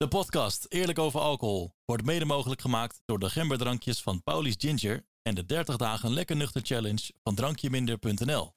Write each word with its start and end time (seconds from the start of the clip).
De 0.00 0.08
podcast 0.08 0.66
Eerlijk 0.68 0.98
over 0.98 1.20
alcohol 1.20 1.74
wordt 1.84 2.04
mede 2.04 2.24
mogelijk 2.24 2.60
gemaakt 2.60 3.02
door 3.04 3.18
de 3.18 3.30
gemberdrankjes 3.30 4.02
van 4.02 4.22
Paulies 4.22 4.54
Ginger 4.58 5.04
en 5.22 5.34
de 5.34 5.46
30 5.46 5.76
dagen 5.76 6.12
lekker 6.12 6.36
nuchter 6.36 6.60
challenge 6.64 7.12
van 7.22 7.34
drankjeminder.nl. 7.34 8.52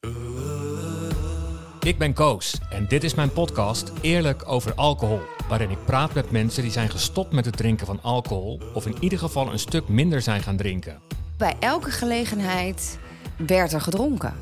Ik 1.80 1.98
ben 1.98 2.14
Koos 2.14 2.58
en 2.70 2.88
dit 2.88 3.04
is 3.04 3.14
mijn 3.14 3.32
podcast 3.32 3.92
Eerlijk 4.02 4.48
over 4.48 4.74
alcohol, 4.74 5.20
waarin 5.48 5.70
ik 5.70 5.86
praat 5.86 6.14
met 6.14 6.32
mensen 6.32 6.64
die 6.64 6.72
zijn 6.72 6.90
gestopt 6.90 7.32
met 7.32 7.46
het 7.46 7.58
drinken 7.58 7.86
van 7.86 8.02
alcohol 8.02 8.62
of 8.74 8.86
in 8.86 8.96
ieder 9.00 9.20
geval 9.20 9.52
een 9.52 9.60
stuk 9.60 9.88
minder 9.88 10.22
zijn 10.22 10.44
gaan 10.44 10.58
drinken. 10.58 11.02
Bij 11.38 11.56
elke 11.60 11.92
gelegenheid 11.92 13.00
werd 13.38 13.74
er 13.74 13.82
gedronken. 13.82 14.34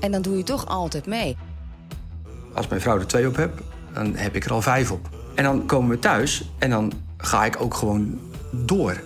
En 0.00 0.12
dan 0.12 0.22
doe 0.22 0.36
je 0.36 0.42
toch 0.42 0.66
altijd 0.66 1.06
mee. 1.06 1.36
Als 2.54 2.68
mijn 2.68 2.80
vrouw 2.80 2.98
er 2.98 3.06
twee 3.06 3.26
op 3.26 3.36
heb, 3.36 3.62
dan 3.94 4.14
heb 4.14 4.34
ik 4.34 4.44
er 4.44 4.52
al 4.52 4.62
vijf 4.62 4.90
op. 4.90 5.21
En 5.34 5.44
dan 5.44 5.66
komen 5.66 5.90
we 5.90 5.98
thuis 5.98 6.44
en 6.58 6.70
dan 6.70 6.92
ga 7.16 7.44
ik 7.44 7.60
ook 7.60 7.74
gewoon 7.74 8.20
door. 8.50 9.02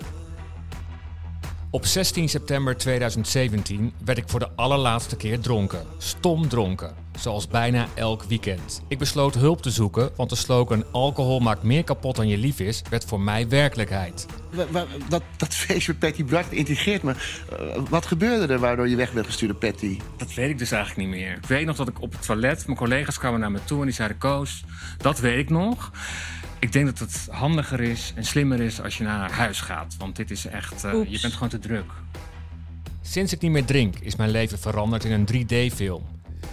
Op 1.69 1.85
16 1.85 2.29
september 2.29 2.77
2017 2.77 3.93
werd 4.05 4.17
ik 4.17 4.29
voor 4.29 4.39
de 4.39 4.49
allerlaatste 4.55 5.15
keer 5.15 5.39
dronken. 5.39 5.85
Stom 5.97 6.47
dronken. 6.47 6.95
Zoals 7.19 7.47
bijna 7.47 7.87
elk 7.93 8.23
weekend. 8.23 8.81
Ik 8.87 8.97
besloot 8.97 9.35
hulp 9.35 9.61
te 9.61 9.71
zoeken, 9.71 10.09
want 10.15 10.29
de 10.29 10.35
slogan 10.35 10.85
alcohol 10.91 11.39
maakt 11.39 11.63
meer 11.63 11.83
kapot 11.83 12.15
dan 12.15 12.27
je 12.27 12.37
lief 12.37 12.59
is, 12.59 12.81
werd 12.89 13.05
voor 13.05 13.19
mij 13.19 13.47
werkelijkheid. 13.47 14.25
Dat, 15.09 15.23
dat 15.37 15.53
feest 15.53 15.87
met 15.87 15.99
Patty 15.99 16.25
Bart 16.25 16.51
intrigeert 16.51 17.03
me. 17.03 17.11
Eh, 17.11 17.81
wat 17.89 18.05
gebeurde 18.05 18.53
er 18.53 18.59
waardoor 18.59 18.87
je 18.87 18.95
weg 18.95 19.11
werd 19.11 19.25
gestuurd 19.25 19.59
Patty? 19.59 19.99
Dat 20.17 20.33
weet 20.33 20.49
ik 20.49 20.57
dus 20.57 20.71
eigenlijk 20.71 21.07
niet 21.09 21.19
meer. 21.19 21.31
Ik 21.31 21.45
weet 21.45 21.65
nog 21.65 21.75
dat 21.75 21.87
ik 21.87 22.01
op 22.01 22.11
het 22.11 22.25
toilet, 22.25 22.65
mijn 22.65 22.77
collega's 22.77 23.17
kwamen 23.17 23.39
naar 23.39 23.51
me 23.51 23.59
toe 23.63 23.79
en 23.79 23.85
die 23.85 23.93
zeiden: 23.93 24.17
Koos, 24.17 24.63
dat 24.97 25.19
weet 25.19 25.39
ik 25.39 25.49
nog. 25.49 25.91
Ik 26.59 26.71
denk 26.71 26.85
dat 26.85 26.99
het 26.99 27.27
handiger 27.31 27.79
is 27.79 28.13
en 28.15 28.25
slimmer 28.25 28.61
is 28.61 28.81
als 28.81 28.97
je 28.97 29.03
naar 29.03 29.31
huis 29.31 29.61
gaat. 29.61 29.95
Want 29.97 30.15
dit 30.15 30.31
is 30.31 30.45
echt, 30.45 30.83
eh, 30.83 30.91
je 31.07 31.19
bent 31.21 31.33
gewoon 31.33 31.49
te 31.49 31.59
druk. 31.59 31.91
Sinds 33.01 33.33
ik 33.33 33.41
niet 33.41 33.51
meer 33.51 33.65
drink, 33.65 33.95
is 33.99 34.15
mijn 34.15 34.29
leven 34.29 34.59
veranderd 34.59 35.03
in 35.03 35.11
een 35.11 35.25
3D-film. 35.25 36.03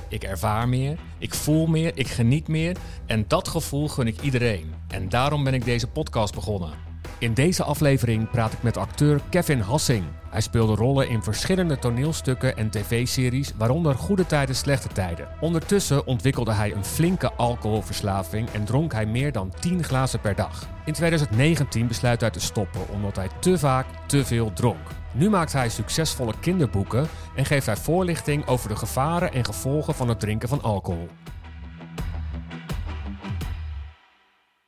Ik 0.09 0.23
ervaar 0.25 0.69
meer, 0.69 0.99
ik 1.19 1.35
voel 1.35 1.67
meer, 1.67 1.93
ik 1.95 2.09
geniet 2.09 2.49
meer 2.49 2.77
en 3.07 3.25
dat 3.29 3.49
gevoel 3.49 3.89
gun 3.89 4.07
ik 4.07 4.21
iedereen. 4.21 4.75
En 4.89 5.09
daarom 5.09 5.45
ben 5.45 5.55
ik 5.55 5.65
deze 5.65 5.87
podcast 5.87 6.35
begonnen. 6.35 6.93
In 7.19 7.35
deze 7.35 7.63
aflevering 7.63 8.31
praat 8.31 8.53
ik 8.53 8.63
met 8.63 8.77
acteur 8.77 9.21
Kevin 9.31 9.61
Hassing. 9.61 10.05
Hij 10.31 10.41
speelde 10.41 10.75
rollen 10.75 11.09
in 11.09 11.23
verschillende 11.23 11.79
toneelstukken 11.79 12.57
en 12.57 12.71
tv-series, 12.71 13.53
waaronder 13.57 13.95
Goede 13.95 14.27
Tijden, 14.27 14.57
Slechte 14.57 14.89
Tijden. 14.89 15.29
Ondertussen 15.41 16.07
ontwikkelde 16.07 16.53
hij 16.53 16.73
een 16.75 16.85
flinke 16.85 17.33
alcoholverslaving 17.33 18.49
en 18.51 18.65
dronk 18.65 18.93
hij 18.93 19.07
meer 19.07 19.33
dan 19.33 19.53
10 19.61 19.85
glazen 19.85 20.21
per 20.21 20.35
dag. 20.35 20.69
In 20.85 20.93
2019 20.93 21.87
besluit 21.87 22.21
hij 22.21 22.31
te 22.31 22.41
stoppen 22.41 22.89
omdat 22.93 23.17
hij 23.17 23.29
te 23.41 23.59
vaak 23.59 23.87
te 24.07 24.25
veel 24.25 24.53
dronk. 24.53 25.04
Nu 25.17 25.31
maakt 25.31 25.53
hij 25.53 25.69
succesvolle 25.69 26.39
kinderboeken 26.41 27.09
en 27.37 27.45
geeft 27.45 27.67
hij 27.67 27.77
voorlichting 27.77 28.47
over 28.47 28.69
de 28.69 28.77
gevaren 28.77 29.33
en 29.33 29.45
gevolgen 29.45 29.95
van 29.95 30.09
het 30.09 30.21
drinken 30.21 30.49
van 30.49 30.63
alcohol. 30.63 31.09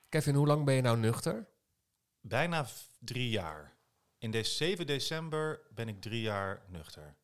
Kevin, 0.08 0.34
hoe 0.34 0.46
lang 0.46 0.64
ben 0.64 0.74
je 0.74 0.82
nou 0.82 0.98
nuchter? 0.98 1.48
Bijna 2.20 2.66
drie 2.98 3.30
jaar. 3.30 3.76
In 4.18 4.30
de 4.30 4.42
7 4.42 4.86
december 4.86 5.60
ben 5.74 5.88
ik 5.88 6.00
drie 6.00 6.20
jaar 6.20 6.62
nuchter. 6.68 7.16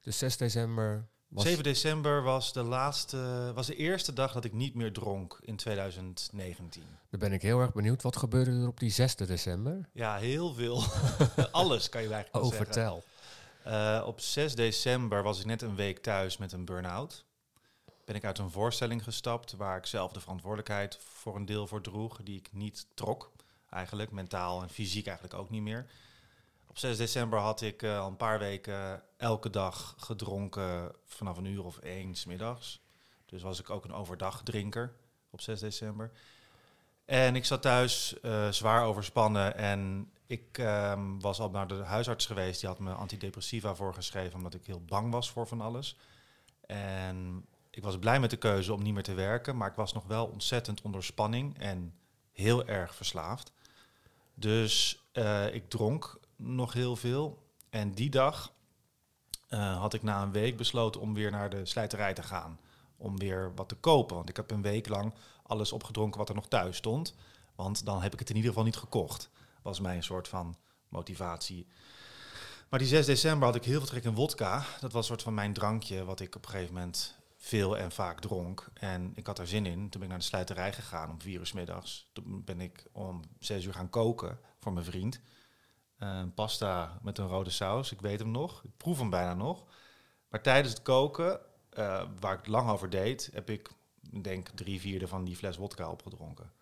Dus 0.00 0.18
6 0.18 0.36
december 0.36 1.08
was 1.34 1.44
7 1.44 1.62
december 1.62 2.22
was 2.22 2.52
de, 2.52 2.62
laatste, 2.62 3.52
was 3.54 3.66
de 3.66 3.76
eerste 3.76 4.12
dag 4.12 4.32
dat 4.32 4.44
ik 4.44 4.52
niet 4.52 4.74
meer 4.74 4.92
dronk 4.92 5.38
in 5.42 5.56
2019. 5.56 6.82
Dan 7.10 7.20
ben 7.20 7.32
ik 7.32 7.42
heel 7.42 7.60
erg 7.60 7.72
benieuwd. 7.72 8.02
Wat 8.02 8.16
gebeurde 8.16 8.50
er 8.50 8.66
op 8.66 8.80
die 8.80 8.90
6 8.90 9.16
december? 9.16 9.88
Ja, 9.92 10.16
heel 10.16 10.54
veel. 10.54 10.82
Alles 11.50 11.88
kan 11.88 12.02
je 12.02 12.08
eigenlijk 12.12 12.44
Oh, 12.44 12.50
zeggen. 12.50 12.66
vertel. 12.66 13.04
Eh, 13.62 14.02
op 14.06 14.20
6 14.20 14.54
december 14.54 15.22
was 15.22 15.40
ik 15.40 15.46
net 15.46 15.62
een 15.62 15.74
week 15.74 15.98
thuis 15.98 16.36
met 16.36 16.52
een 16.52 16.64
burn-out. 16.64 17.24
Ben 18.04 18.14
ik 18.14 18.24
uit 18.24 18.38
een 18.38 18.50
voorstelling 18.50 19.02
gestapt 19.02 19.52
waar 19.52 19.76
ik 19.76 19.86
zelf 19.86 20.12
de 20.12 20.20
verantwoordelijkheid 20.20 20.98
voor 21.14 21.36
een 21.36 21.46
deel 21.46 21.66
voor 21.66 21.80
droeg, 21.80 22.20
die 22.22 22.38
ik 22.38 22.48
niet 22.52 22.86
trok. 22.94 23.32
Eigenlijk, 23.70 24.10
mentaal 24.10 24.62
en 24.62 24.68
fysiek 24.70 25.06
eigenlijk 25.06 25.38
ook 25.38 25.50
niet 25.50 25.62
meer. 25.62 25.86
Op 26.74 26.80
6 26.80 26.96
december 26.96 27.38
had 27.38 27.60
ik 27.60 27.82
eh, 27.82 28.00
al 28.00 28.08
een 28.08 28.16
paar 28.16 28.38
weken 28.38 29.02
elke 29.16 29.50
dag 29.50 29.94
gedronken 29.98 30.92
vanaf 31.06 31.36
een 31.36 31.44
uur 31.44 31.64
of 31.64 31.78
één 31.78 32.14
's 32.14 32.24
middags. 32.24 32.80
Dus 33.26 33.42
was 33.42 33.60
ik 33.60 33.70
ook 33.70 33.84
een 33.84 33.92
overdag-drinker 33.92 34.94
op 35.30 35.40
6 35.40 35.60
december. 35.60 36.10
En 37.04 37.36
ik 37.36 37.44
zat 37.44 37.62
thuis 37.62 38.20
eh, 38.20 38.48
zwaar 38.48 38.84
overspannen 38.84 39.56
en 39.56 40.10
ik 40.26 40.58
ehm, 40.58 41.18
was 41.18 41.40
al 41.40 41.50
naar 41.50 41.66
de 41.66 41.74
huisarts 41.74 42.26
geweest. 42.26 42.60
Die 42.60 42.68
had 42.68 42.78
me 42.78 42.92
antidepressiva 42.92 43.74
voorgeschreven 43.74 44.36
omdat 44.36 44.54
ik 44.54 44.66
heel 44.66 44.84
bang 44.84 45.12
was 45.12 45.30
voor 45.30 45.46
van 45.46 45.60
alles. 45.60 45.96
En 46.66 47.46
ik 47.70 47.82
was 47.82 47.98
blij 47.98 48.20
met 48.20 48.30
de 48.30 48.36
keuze 48.36 48.72
om 48.72 48.82
niet 48.82 48.94
meer 48.94 49.02
te 49.02 49.14
werken, 49.14 49.56
maar 49.56 49.68
ik 49.68 49.76
was 49.76 49.92
nog 49.92 50.04
wel 50.04 50.26
ontzettend 50.26 50.82
onder 50.82 51.04
spanning 51.04 51.58
en 51.58 51.94
heel 52.32 52.66
erg 52.66 52.94
verslaafd. 52.94 53.52
Dus 54.34 55.02
eh, 55.12 55.54
ik 55.54 55.68
dronk 55.68 56.22
nog 56.36 56.72
heel 56.72 56.96
veel. 56.96 57.42
En 57.70 57.92
die 57.92 58.10
dag 58.10 58.52
eh, 59.48 59.78
had 59.78 59.94
ik 59.94 60.02
na 60.02 60.22
een 60.22 60.32
week 60.32 60.56
besloten 60.56 61.00
om 61.00 61.14
weer 61.14 61.30
naar 61.30 61.50
de 61.50 61.66
slijterij 61.66 62.14
te 62.14 62.22
gaan. 62.22 62.58
Om 62.96 63.18
weer 63.18 63.52
wat 63.54 63.68
te 63.68 63.74
kopen. 63.74 64.16
Want 64.16 64.28
ik 64.28 64.36
heb 64.36 64.50
een 64.50 64.62
week 64.62 64.88
lang 64.88 65.14
alles 65.42 65.72
opgedronken 65.72 66.18
wat 66.18 66.28
er 66.28 66.34
nog 66.34 66.48
thuis 66.48 66.76
stond. 66.76 67.14
Want 67.54 67.84
dan 67.84 68.02
heb 68.02 68.12
ik 68.12 68.18
het 68.18 68.30
in 68.30 68.36
ieder 68.36 68.50
geval 68.50 68.64
niet 68.64 68.76
gekocht. 68.76 69.30
Was 69.62 69.80
mijn 69.80 70.02
soort 70.02 70.28
van 70.28 70.56
motivatie. 70.88 71.66
Maar 72.68 72.78
die 72.78 72.88
6 72.88 73.06
december 73.06 73.46
had 73.46 73.56
ik 73.56 73.64
heel 73.64 73.78
veel 73.78 73.88
trek 73.88 74.04
in 74.04 74.14
wodka. 74.14 74.64
Dat 74.80 74.92
was 74.92 75.00
een 75.00 75.08
soort 75.08 75.22
van 75.22 75.34
mijn 75.34 75.52
drankje 75.52 76.04
wat 76.04 76.20
ik 76.20 76.36
op 76.36 76.44
een 76.44 76.50
gegeven 76.50 76.74
moment 76.74 77.14
veel 77.36 77.78
en 77.78 77.92
vaak 77.92 78.20
dronk. 78.20 78.68
En 78.74 79.12
ik 79.14 79.26
had 79.26 79.38
er 79.38 79.46
zin 79.46 79.66
in. 79.66 79.78
Toen 79.78 79.90
ben 79.90 80.02
ik 80.02 80.08
naar 80.08 80.18
de 80.18 80.24
slijterij 80.24 80.72
gegaan 80.72 81.10
om 81.10 81.20
vier 81.20 81.40
uur 81.40 81.50
middags. 81.54 82.08
Toen 82.12 82.44
ben 82.44 82.60
ik 82.60 82.86
om 82.92 83.20
zes 83.38 83.64
uur 83.64 83.74
gaan 83.74 83.90
koken 83.90 84.38
voor 84.60 84.72
mijn 84.72 84.84
vriend. 84.84 85.20
Eh, 86.04 86.22
pasta 86.34 86.98
met 87.02 87.18
een 87.18 87.26
rode 87.26 87.50
saus, 87.50 87.92
ik 87.92 88.00
weet 88.00 88.18
hem 88.18 88.30
nog. 88.30 88.64
Ik 88.64 88.76
proef 88.76 88.98
hem 88.98 89.10
bijna 89.10 89.34
nog. 89.34 89.64
Maar 90.28 90.42
tijdens 90.42 90.74
het 90.74 90.82
koken, 90.82 91.40
eh, 91.70 92.08
waar 92.20 92.32
ik 92.32 92.38
het 92.38 92.46
lang 92.46 92.70
over 92.70 92.90
deed, 92.90 93.30
heb 93.32 93.50
ik, 93.50 93.70
denk 94.22 94.48
drie 94.48 94.80
vierde 94.80 95.08
van 95.08 95.24
die 95.24 95.36
fles 95.36 95.56
wodka 95.56 95.90
opgedronken. 95.90 96.52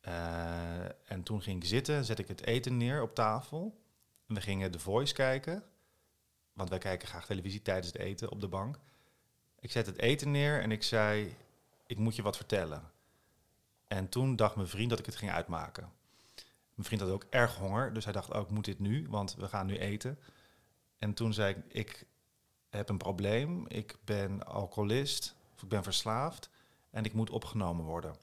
Eh, 0.00 0.84
en 0.84 1.22
toen 1.22 1.42
ging 1.42 1.62
ik 1.62 1.68
zitten, 1.68 2.04
zet 2.04 2.18
ik 2.18 2.28
het 2.28 2.46
eten 2.46 2.76
neer 2.76 3.02
op 3.02 3.14
tafel. 3.14 3.80
En 4.26 4.34
we 4.34 4.40
gingen 4.40 4.70
The 4.70 4.78
Voice 4.78 5.14
kijken. 5.14 5.64
Want 6.52 6.68
wij 6.68 6.78
kijken 6.78 7.08
graag 7.08 7.26
televisie 7.26 7.62
tijdens 7.62 7.86
het 7.86 7.96
eten 7.96 8.30
op 8.30 8.40
de 8.40 8.48
bank. 8.48 8.78
Ik 9.58 9.70
zet 9.70 9.86
het 9.86 9.98
eten 9.98 10.30
neer 10.30 10.62
en 10.62 10.72
ik 10.72 10.82
zei, 10.82 11.36
ik 11.86 11.98
moet 11.98 12.16
je 12.16 12.22
wat 12.22 12.36
vertellen. 12.36 12.90
En 13.86 14.08
toen 14.08 14.36
dacht 14.36 14.56
mijn 14.56 14.68
vriend 14.68 14.90
dat 14.90 14.98
ik 14.98 15.06
het 15.06 15.16
ging 15.16 15.30
uitmaken. 15.30 15.92
Mijn 16.80 16.92
vriend 16.92 17.10
had 17.10 17.20
ook 17.20 17.26
erg 17.30 17.56
honger, 17.56 17.92
dus 17.92 18.04
hij 18.04 18.12
dacht, 18.12 18.32
oh, 18.32 18.40
ik 18.40 18.50
moet 18.50 18.64
dit 18.64 18.78
nu, 18.78 19.06
want 19.08 19.34
we 19.34 19.48
gaan 19.48 19.66
nu 19.66 19.78
eten. 19.78 20.18
En 20.98 21.14
toen 21.14 21.32
zei 21.32 21.54
ik, 21.54 21.64
ik 21.68 22.06
heb 22.70 22.88
een 22.88 22.98
probleem, 22.98 23.66
ik 23.68 23.96
ben 24.04 24.46
alcoholist, 24.46 25.34
of 25.54 25.62
ik 25.62 25.68
ben 25.68 25.82
verslaafd 25.82 26.50
en 26.90 27.04
ik 27.04 27.12
moet 27.12 27.30
opgenomen 27.30 27.84
worden 27.84 28.14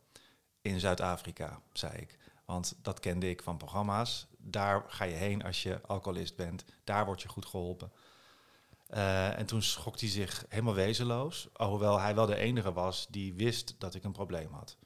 in 0.62 0.80
Zuid-Afrika, 0.80 1.62
zei 1.74 1.98
ik. 1.98 2.18
Want 2.46 2.76
dat 2.82 3.00
kende 3.00 3.30
ik 3.30 3.44
van 3.44 3.58
programma's. 3.58 4.28
Daar 4.38 4.84
ga 4.88 5.04
je 5.04 5.16
heen 5.16 5.44
als 5.44 5.64
je 5.64 5.82
alcoholist 5.82 6.36
bent. 6.36 6.64
Daar 6.84 7.06
word 7.06 7.22
je 7.22 7.28
goed 7.28 7.46
geholpen. 7.46 7.92
Eh, 8.88 9.40
en 9.40 9.46
toen 9.46 9.62
schrok 9.62 10.00
hij 10.00 10.10
zich 10.10 10.46
helemaal 10.50 10.74
wezenloos. 10.74 11.50
Hoewel 11.54 12.00
hij 12.00 12.16
wel 12.16 12.26
de 12.26 12.36
enige 12.36 12.74
was 12.74 13.08
die 13.10 13.34
wist 13.34 13.76
dat 13.78 13.96
ik 13.96 14.04
een 14.04 14.12
probleem 14.12 14.52
had. 14.52 14.78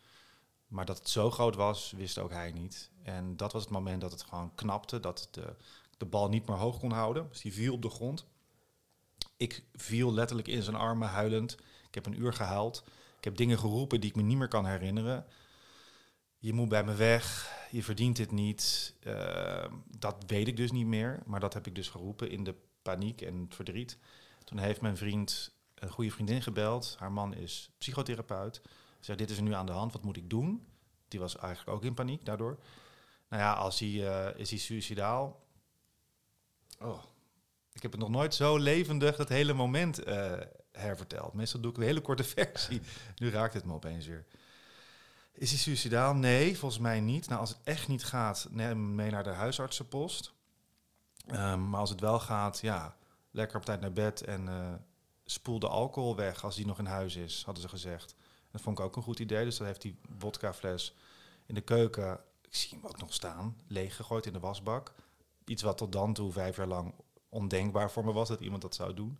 Maar 0.67 0.85
dat 0.85 0.97
het 0.97 1.09
zo 1.09 1.31
groot 1.31 1.55
was, 1.55 1.91
wist 1.91 2.17
ook 2.17 2.31
hij 2.31 2.51
niet. 2.51 2.90
En 3.03 3.37
dat 3.37 3.51
was 3.51 3.63
het 3.63 3.71
moment 3.71 4.01
dat 4.01 4.11
het 4.11 4.23
gewoon 4.23 4.55
knapte. 4.55 4.99
Dat 4.99 5.27
de, 5.31 5.55
de 5.97 6.05
bal 6.05 6.29
niet 6.29 6.47
meer 6.47 6.57
hoog 6.57 6.79
kon 6.79 6.91
houden. 6.91 7.27
Dus 7.29 7.41
die 7.41 7.53
viel 7.53 7.73
op 7.73 7.81
de 7.81 7.89
grond. 7.89 8.25
Ik 9.37 9.63
viel 9.73 10.13
letterlijk 10.13 10.47
in 10.47 10.63
zijn 10.63 10.75
armen 10.75 11.07
huilend. 11.07 11.53
Ik 11.87 11.95
heb 11.95 12.05
een 12.05 12.21
uur 12.21 12.33
gehuild. 12.33 12.83
Ik 13.17 13.23
heb 13.23 13.37
dingen 13.37 13.59
geroepen 13.59 14.01
die 14.01 14.09
ik 14.09 14.15
me 14.15 14.21
niet 14.21 14.37
meer 14.37 14.47
kan 14.47 14.65
herinneren. 14.65 15.25
Je 16.37 16.53
moet 16.53 16.69
bij 16.69 16.83
me 16.83 16.93
weg. 16.93 17.55
Je 17.71 17.83
verdient 17.83 18.15
dit 18.15 18.31
niet. 18.31 18.93
Eh, 18.99 19.65
dat 19.97 20.23
weet 20.27 20.47
ik 20.47 20.57
dus 20.57 20.71
niet 20.71 20.85
meer. 20.85 21.23
Maar 21.25 21.39
dat 21.39 21.53
heb 21.53 21.67
ik 21.67 21.75
dus 21.75 21.89
geroepen 21.89 22.29
in 22.29 22.43
de 22.43 22.55
paniek 22.81 23.21
en 23.21 23.41
het 23.41 23.55
verdriet. 23.55 23.97
Toen 24.43 24.57
heeft 24.57 24.81
mijn 24.81 24.97
vriend 24.97 25.51
een 25.75 25.89
goede 25.89 26.11
vriendin 26.11 26.41
gebeld. 26.41 26.95
Haar 26.99 27.11
man 27.11 27.33
is 27.33 27.71
psychotherapeut. 27.77 28.61
Ze 28.63 29.05
zei, 29.05 29.17
dit 29.17 29.29
is 29.29 29.37
er 29.37 29.43
nu 29.43 29.53
aan 29.53 29.65
de 29.65 29.71
hand, 29.71 29.93
wat 29.93 30.03
moet 30.03 30.17
ik 30.17 30.29
doen? 30.29 30.65
Die 31.07 31.19
was 31.19 31.37
eigenlijk 31.37 31.77
ook 31.77 31.83
in 31.83 31.93
paniek 31.93 32.25
daardoor. 32.25 32.57
Nou 33.31 33.43
ja, 33.43 33.53
als 33.53 33.79
hij, 33.79 34.07
eh, 34.07 34.39
is 34.39 34.49
hij 34.49 34.59
suicidaal? 34.59 35.43
Oh, 36.79 37.03
ik 37.73 37.81
heb 37.81 37.91
het 37.91 38.01
nog 38.01 38.09
nooit 38.09 38.35
zo 38.35 38.57
levendig 38.57 39.15
dat 39.15 39.29
hele 39.29 39.53
moment 39.53 40.03
eh, 40.03 40.39
herverteld. 40.71 41.33
Meestal 41.33 41.59
doe 41.59 41.71
ik 41.71 41.77
een 41.77 41.83
hele 41.83 42.01
korte 42.01 42.23
versie. 42.35 42.81
Nu 43.15 43.29
raakt 43.29 43.53
het 43.53 43.65
me 43.65 43.73
opeens 43.73 44.07
weer. 44.07 44.25
Is 45.31 45.49
hij 45.49 45.59
suicidaal? 45.59 46.13
Nee, 46.13 46.57
volgens 46.57 46.81
mij 46.81 46.99
niet. 46.99 47.27
Nou, 47.27 47.39
als 47.39 47.49
het 47.49 47.59
echt 47.63 47.87
niet 47.87 48.03
gaat, 48.03 48.47
neem 48.49 48.67
hem 48.67 48.95
mee 48.95 49.11
naar 49.11 49.23
de 49.23 49.29
huisartsenpost. 49.29 50.33
Um, 51.27 51.69
maar 51.69 51.79
als 51.79 51.89
het 51.89 51.99
wel 51.99 52.19
gaat, 52.19 52.59
ja, 52.59 52.95
lekker 53.31 53.57
op 53.57 53.65
tijd 53.65 53.81
naar 53.81 53.93
bed 53.93 54.21
en 54.21 54.45
uh, 54.47 54.73
spoel 55.25 55.59
de 55.59 55.67
alcohol 55.67 56.15
weg 56.15 56.43
als 56.43 56.55
die 56.55 56.65
nog 56.65 56.79
in 56.79 56.85
huis 56.85 57.15
is, 57.15 57.43
hadden 57.45 57.63
ze 57.63 57.69
gezegd. 57.69 58.15
Dat 58.51 58.61
vond 58.61 58.79
ik 58.79 58.85
ook 58.85 58.95
een 58.95 59.03
goed 59.03 59.19
idee. 59.19 59.45
Dus 59.45 59.57
dan 59.57 59.67
heeft 59.67 59.81
die 59.81 59.99
vodkafles 60.17 60.95
in 61.45 61.55
de 61.55 61.61
keuken, 61.61 62.19
ik 62.51 62.57
zie 62.57 62.77
hem 62.77 62.87
ook 62.87 62.99
nog 62.99 63.13
staan, 63.13 63.57
leeg 63.67 63.95
gegooid 63.95 64.25
in 64.25 64.33
de 64.33 64.39
wasbak. 64.39 64.93
Iets 65.45 65.61
wat 65.61 65.77
tot 65.77 65.91
dan 65.91 66.13
toe 66.13 66.31
vijf 66.31 66.55
jaar 66.55 66.67
lang 66.67 66.93
ondenkbaar 67.29 67.91
voor 67.91 68.05
me 68.05 68.11
was 68.11 68.27
dat 68.27 68.39
iemand 68.39 68.61
dat 68.61 68.75
zou 68.75 68.93
doen. 68.93 69.19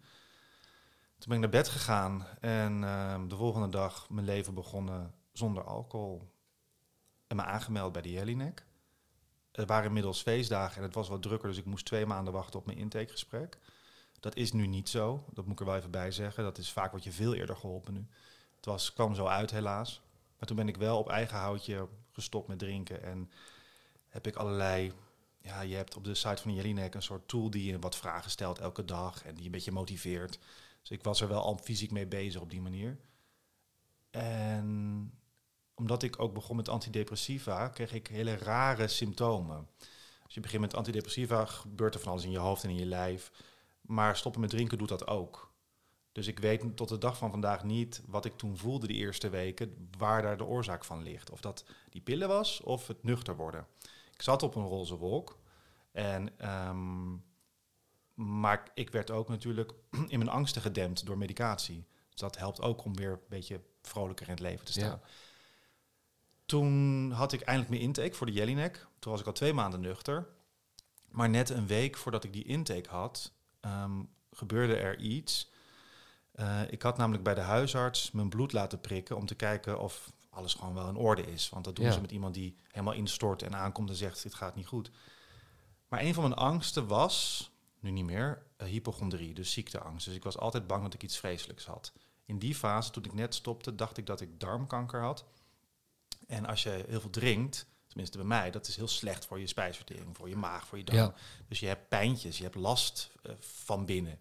Toen 1.18 1.30
ben 1.30 1.36
ik 1.36 1.40
naar 1.40 1.62
bed 1.62 1.70
gegaan 1.70 2.28
en 2.40 2.82
uh, 2.82 3.22
de 3.28 3.36
volgende 3.36 3.70
dag 3.70 4.10
mijn 4.10 4.26
leven 4.26 4.54
begonnen 4.54 5.14
zonder 5.32 5.64
alcohol. 5.64 6.32
En 7.28 7.36
me 7.36 7.44
aangemeld 7.44 7.92
bij 7.92 8.02
de 8.02 8.12
Jelinek. 8.12 8.66
Er 9.52 9.66
waren 9.66 9.88
inmiddels 9.88 10.22
feestdagen 10.22 10.78
en 10.78 10.84
het 10.84 10.94
was 10.94 11.08
wat 11.10 11.22
drukker, 11.22 11.50
dus 11.50 11.58
ik 11.58 11.66
moest 11.66 11.86
twee 11.86 12.06
maanden 12.06 12.34
wachten 12.34 12.60
op 12.60 12.66
mijn 12.66 12.78
intakegesprek. 12.78 13.58
Dat 14.20 14.36
is 14.36 14.52
nu 14.52 14.68
niet 14.68 14.90
zo, 14.90 15.26
dat 15.34 15.44
moet 15.44 15.54
ik 15.54 15.60
er 15.60 15.66
wel 15.66 15.76
even 15.76 15.92
bij 15.92 16.12
zeggen. 16.12 16.44
Dat 16.44 16.58
is 16.58 16.72
vaak 16.72 16.92
wat 16.92 17.04
je 17.04 17.12
veel 17.12 17.34
eerder 17.34 17.56
geholpen 17.56 17.94
nu. 17.94 18.08
Het 18.56 18.66
was, 18.66 18.94
kwam 18.94 19.16
zo 19.16 19.26
uit 19.26 19.52
helaas. 19.52 20.02
Maar 20.38 20.48
toen 20.48 20.58
ben 20.58 20.68
ik 20.68 20.78
wel 20.78 20.98
op 20.98 21.10
eigen 21.10 21.38
houtje 21.38 21.88
gestopt 22.14 22.48
met 22.48 22.60
drinken. 22.60 23.04
En 23.04 23.32
heb 24.08 24.28
ik 24.28 24.36
allerlei... 24.36 24.92
Ja, 25.44 25.62
je 25.62 25.76
hebt 25.76 25.96
op 25.96 26.04
de 26.04 26.16
site 26.16 26.42
van 26.42 26.54
Jelinek 26.54 26.96
een 26.96 27.02
soort 27.02 27.28
tool 27.28 27.50
die 27.50 27.66
je 27.66 27.80
wat 27.80 27.96
vragen 27.96 28.32
stelt 28.32 28.60
elke 28.60 28.86
dag. 28.86 29.26
En 29.26 29.36
die 29.36 29.46
een 29.46 29.52
beetje 29.52 29.72
motiveert. 29.72 30.40
Dus 30.82 30.92
ik 30.92 31.04
was 31.04 31.22
er 31.22 31.28
wel 31.28 31.42
al 31.42 31.58
fysiek 31.58 31.92
mee 31.92 32.08
bezig 32.08 32.42
op 32.42 32.50
die 32.50 32.62
manier. 32.62 32.98
En 34.10 35.12
omdat 35.74 36.04
ik 36.04 36.20
ook 36.20 36.34
begon 36.34 36.56
met 36.56 36.70
antidepressiva, 36.70 37.68
kreeg 37.68 37.94
ik 37.94 38.08
hele 38.08 38.38
rare 38.38 38.88
symptomen. 38.88 39.68
Als 40.24 40.34
je 40.34 40.40
begint 40.40 40.62
met 40.62 40.76
antidepressiva, 40.76 41.46
gebeurt 41.46 41.94
er 41.94 42.00
van 42.00 42.12
alles 42.12 42.24
in 42.24 42.32
je 42.32 42.38
hoofd 42.38 42.64
en 42.64 42.70
in 42.70 42.76
je 42.76 42.86
lijf. 42.86 43.32
Maar 43.82 44.18
stoppen 44.18 44.42
met 44.42 44.50
drinken 44.50 44.78
doet 44.78 44.90
dat 44.90 45.08
ook. 45.08 45.51
Dus 46.12 46.28
ik 46.28 46.40
weet 46.40 46.78
tot 46.78 46.90
de 46.90 46.98
dag 46.98 47.18
van 47.18 47.32
vandaag 47.32 47.64
niet 47.64 48.02
wat 48.08 48.26
ik 48.26 48.38
toen 48.38 48.58
voelde 48.58 48.88
die 48.88 48.98
eerste 48.98 49.30
weken, 49.30 49.90
waar 49.98 50.22
daar 50.22 50.38
de 50.38 50.46
oorzaak 50.46 50.86
van 50.86 51.04
ligt. 51.04 51.30
Of 51.30 51.42
dat 51.42 51.66
die 51.90 52.02
pillen 52.02 52.28
was 52.28 52.62
of 52.62 52.88
het 52.88 53.04
nuchter 53.04 53.36
worden. 53.36 53.68
Ik 54.14 54.22
zat 54.22 54.44
op 54.44 54.56
een 54.56 54.66
roze 54.66 54.96
wolk. 54.96 55.40
En, 55.92 56.50
um, 56.68 57.24
maar 58.14 58.72
ik 58.74 58.90
werd 58.90 59.12
ook 59.12 59.30
natuurlijk 59.30 59.74
in 60.08 60.18
mijn 60.18 60.30
angsten 60.30 60.62
gedempt 60.62 61.06
door 61.06 61.18
medicatie. 61.18 61.86
Dus 62.10 62.20
dat 62.20 62.38
helpt 62.38 62.62
ook 62.62 62.86
om 62.86 62.96
weer 62.96 63.12
een 63.12 63.20
beetje 63.30 63.62
vrolijker 63.82 64.26
in 64.26 64.34
het 64.34 64.42
leven 64.42 64.66
te 64.66 64.72
staan. 64.72 65.02
Toen 66.46 67.12
had 67.12 67.34
ik 67.34 67.42
eindelijk 67.42 67.74
mijn 67.74 67.84
intake 67.88 68.14
voor 68.14 68.26
de 68.26 68.34
Jellinek. 68.34 68.88
Toen 69.00 69.12
was 69.12 69.22
ik 69.22 69.28
al 69.28 69.34
twee 69.34 69.54
maanden 69.54 69.82
nuchter. 69.82 70.28
Maar 71.10 71.30
net 71.30 71.50
een 71.50 71.68
week 71.68 71.98
voordat 71.98 72.24
ik 72.24 72.34
die 72.34 72.46
intake 72.46 72.90
had, 72.90 73.32
um, 73.62 74.10
gebeurde 74.32 74.76
er 74.76 75.00
iets 75.00 75.52
uh, 76.36 76.62
ik 76.70 76.82
had 76.82 76.98
namelijk 76.98 77.24
bij 77.24 77.34
de 77.34 77.42
huisarts 77.42 78.12
mijn 78.12 78.30
bloed 78.30 78.52
laten 78.52 78.80
prikken 78.80 79.18
om 79.18 79.26
te 79.26 79.36
kijken 79.36 79.80
of 79.80 80.12
alles 80.30 80.54
gewoon 80.54 80.74
wel 80.74 80.90
in 80.90 80.96
orde 80.96 81.32
is. 81.32 81.50
Want 81.50 81.66
dat 81.66 81.76
doen 81.76 81.86
ja. 81.86 81.92
ze 81.92 82.02
met 82.02 82.12
iemand 82.12 82.34
die 82.34 82.56
helemaal 82.68 82.94
instort 82.94 83.44
en 83.44 83.56
aankomt 83.56 83.90
en 83.90 83.96
zegt 83.96 84.24
dit 84.24 84.34
gaat 84.34 84.56
niet 84.56 84.68
goed. 84.68 84.92
Maar 85.88 86.02
een 86.02 86.14
van 86.14 86.24
mijn 86.24 86.36
angsten 86.36 86.88
was, 86.88 87.50
nu 87.80 87.92
niet 87.92 88.06
meer, 88.06 88.44
uh, 88.58 88.68
hypochondrie, 88.68 89.34
dus 89.34 89.52
ziekteangst. 89.52 90.06
Dus 90.06 90.16
ik 90.16 90.24
was 90.24 90.38
altijd 90.38 90.68
bang 90.68 90.84
dat 90.84 90.94
ik 90.94 91.04
iets 91.04 91.18
vreselijks 91.18 91.66
had. 91.66 91.94
In 92.26 92.40
die 92.40 92.56
fase, 92.56 92.92
toen 92.92 93.04
ik 93.04 93.14
net 93.14 93.36
stopte, 93.36 93.76
dacht 93.76 93.98
ik 93.98 94.06
dat 94.06 94.22
ik 94.22 94.40
darmkanker 94.40 95.02
had. 95.02 95.26
En 96.28 96.46
als 96.46 96.64
je 96.64 96.86
heel 96.88 97.02
veel 97.02 97.10
drinkt, 97.10 97.66
tenminste 97.88 98.18
bij 98.18 98.28
mij, 98.28 98.52
dat 98.52 98.68
is 98.68 98.76
heel 98.76 98.88
slecht 98.88 99.26
voor 99.26 99.40
je 99.40 99.48
spijsvertering, 99.48 100.18
voor 100.18 100.30
je 100.30 100.36
maag, 100.36 100.68
voor 100.68 100.78
je 100.78 100.84
darm. 100.84 100.98
Ja. 100.98 101.14
Dus 101.48 101.60
je 101.60 101.68
hebt 101.68 101.90
pijntjes, 101.90 102.38
je 102.38 102.44
hebt 102.44 102.56
last 102.56 103.12
uh, 103.24 103.34
van 103.40 103.86
binnen. 103.86 104.20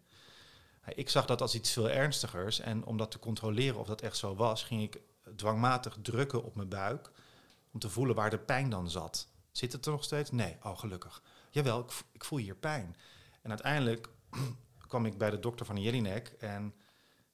Ik 0.87 1.09
zag 1.09 1.27
dat 1.27 1.41
als 1.41 1.55
iets 1.55 1.73
veel 1.73 1.91
ernstigers. 1.91 2.61
En 2.61 2.85
om 2.85 2.97
dat 2.97 3.11
te 3.11 3.19
controleren 3.19 3.79
of 3.79 3.87
dat 3.87 4.01
echt 4.01 4.17
zo 4.17 4.35
was, 4.35 4.63
ging 4.63 4.83
ik 4.83 5.01
dwangmatig 5.37 5.97
drukken 6.03 6.45
op 6.45 6.55
mijn 6.55 6.69
buik. 6.69 7.11
Om 7.73 7.81
te 7.81 7.91
voelen 7.91 8.17
waar 8.17 8.31
de 8.31 8.39
pijn 8.39 8.71
dan 8.71 8.91
zat. 8.91 9.29
Zit 9.51 9.73
het 9.73 9.87
er 9.87 9.93
nog 9.93 10.05
steeds? 10.05 10.31
Nee, 10.31 10.57
oh 10.63 10.79
gelukkig. 10.79 11.23
Jawel, 11.51 11.81
ik, 11.81 11.91
ik 12.13 12.25
voel 12.25 12.39
hier 12.39 12.55
pijn. 12.55 12.97
En 13.43 13.51
uiteindelijk 13.51 14.09
kwam 14.89 15.07
ik 15.07 15.19
bij 15.19 15.31
de 15.31 15.39
dokter 15.39 15.67
van 15.67 15.83
Jelinek 15.83 16.29
en 16.39 16.75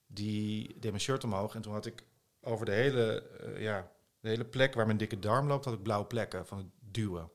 die 0.07 0.67
deed 0.79 0.91
mijn 0.91 1.03
shirt 1.03 1.25
omhoog. 1.25 1.55
En 1.55 1.63
toen 1.63 1.73
had 1.73 1.87
ik 1.87 2.05
over 2.41 2.67
de 2.67 2.73
hele, 2.73 3.31
uh, 3.43 3.63
ja, 3.63 3.91
de 4.21 4.29
hele 4.29 4.45
plek 4.45 4.75
waar 4.75 4.87
mijn 4.87 4.99
dikke 4.99 5.19
darm 5.19 5.47
loopt, 5.47 5.65
had 5.65 5.75
ik 5.75 5.83
blauwe 5.83 6.07
plekken 6.07 6.47
van 6.47 6.59
het 6.59 6.67
duwen. 6.81 7.31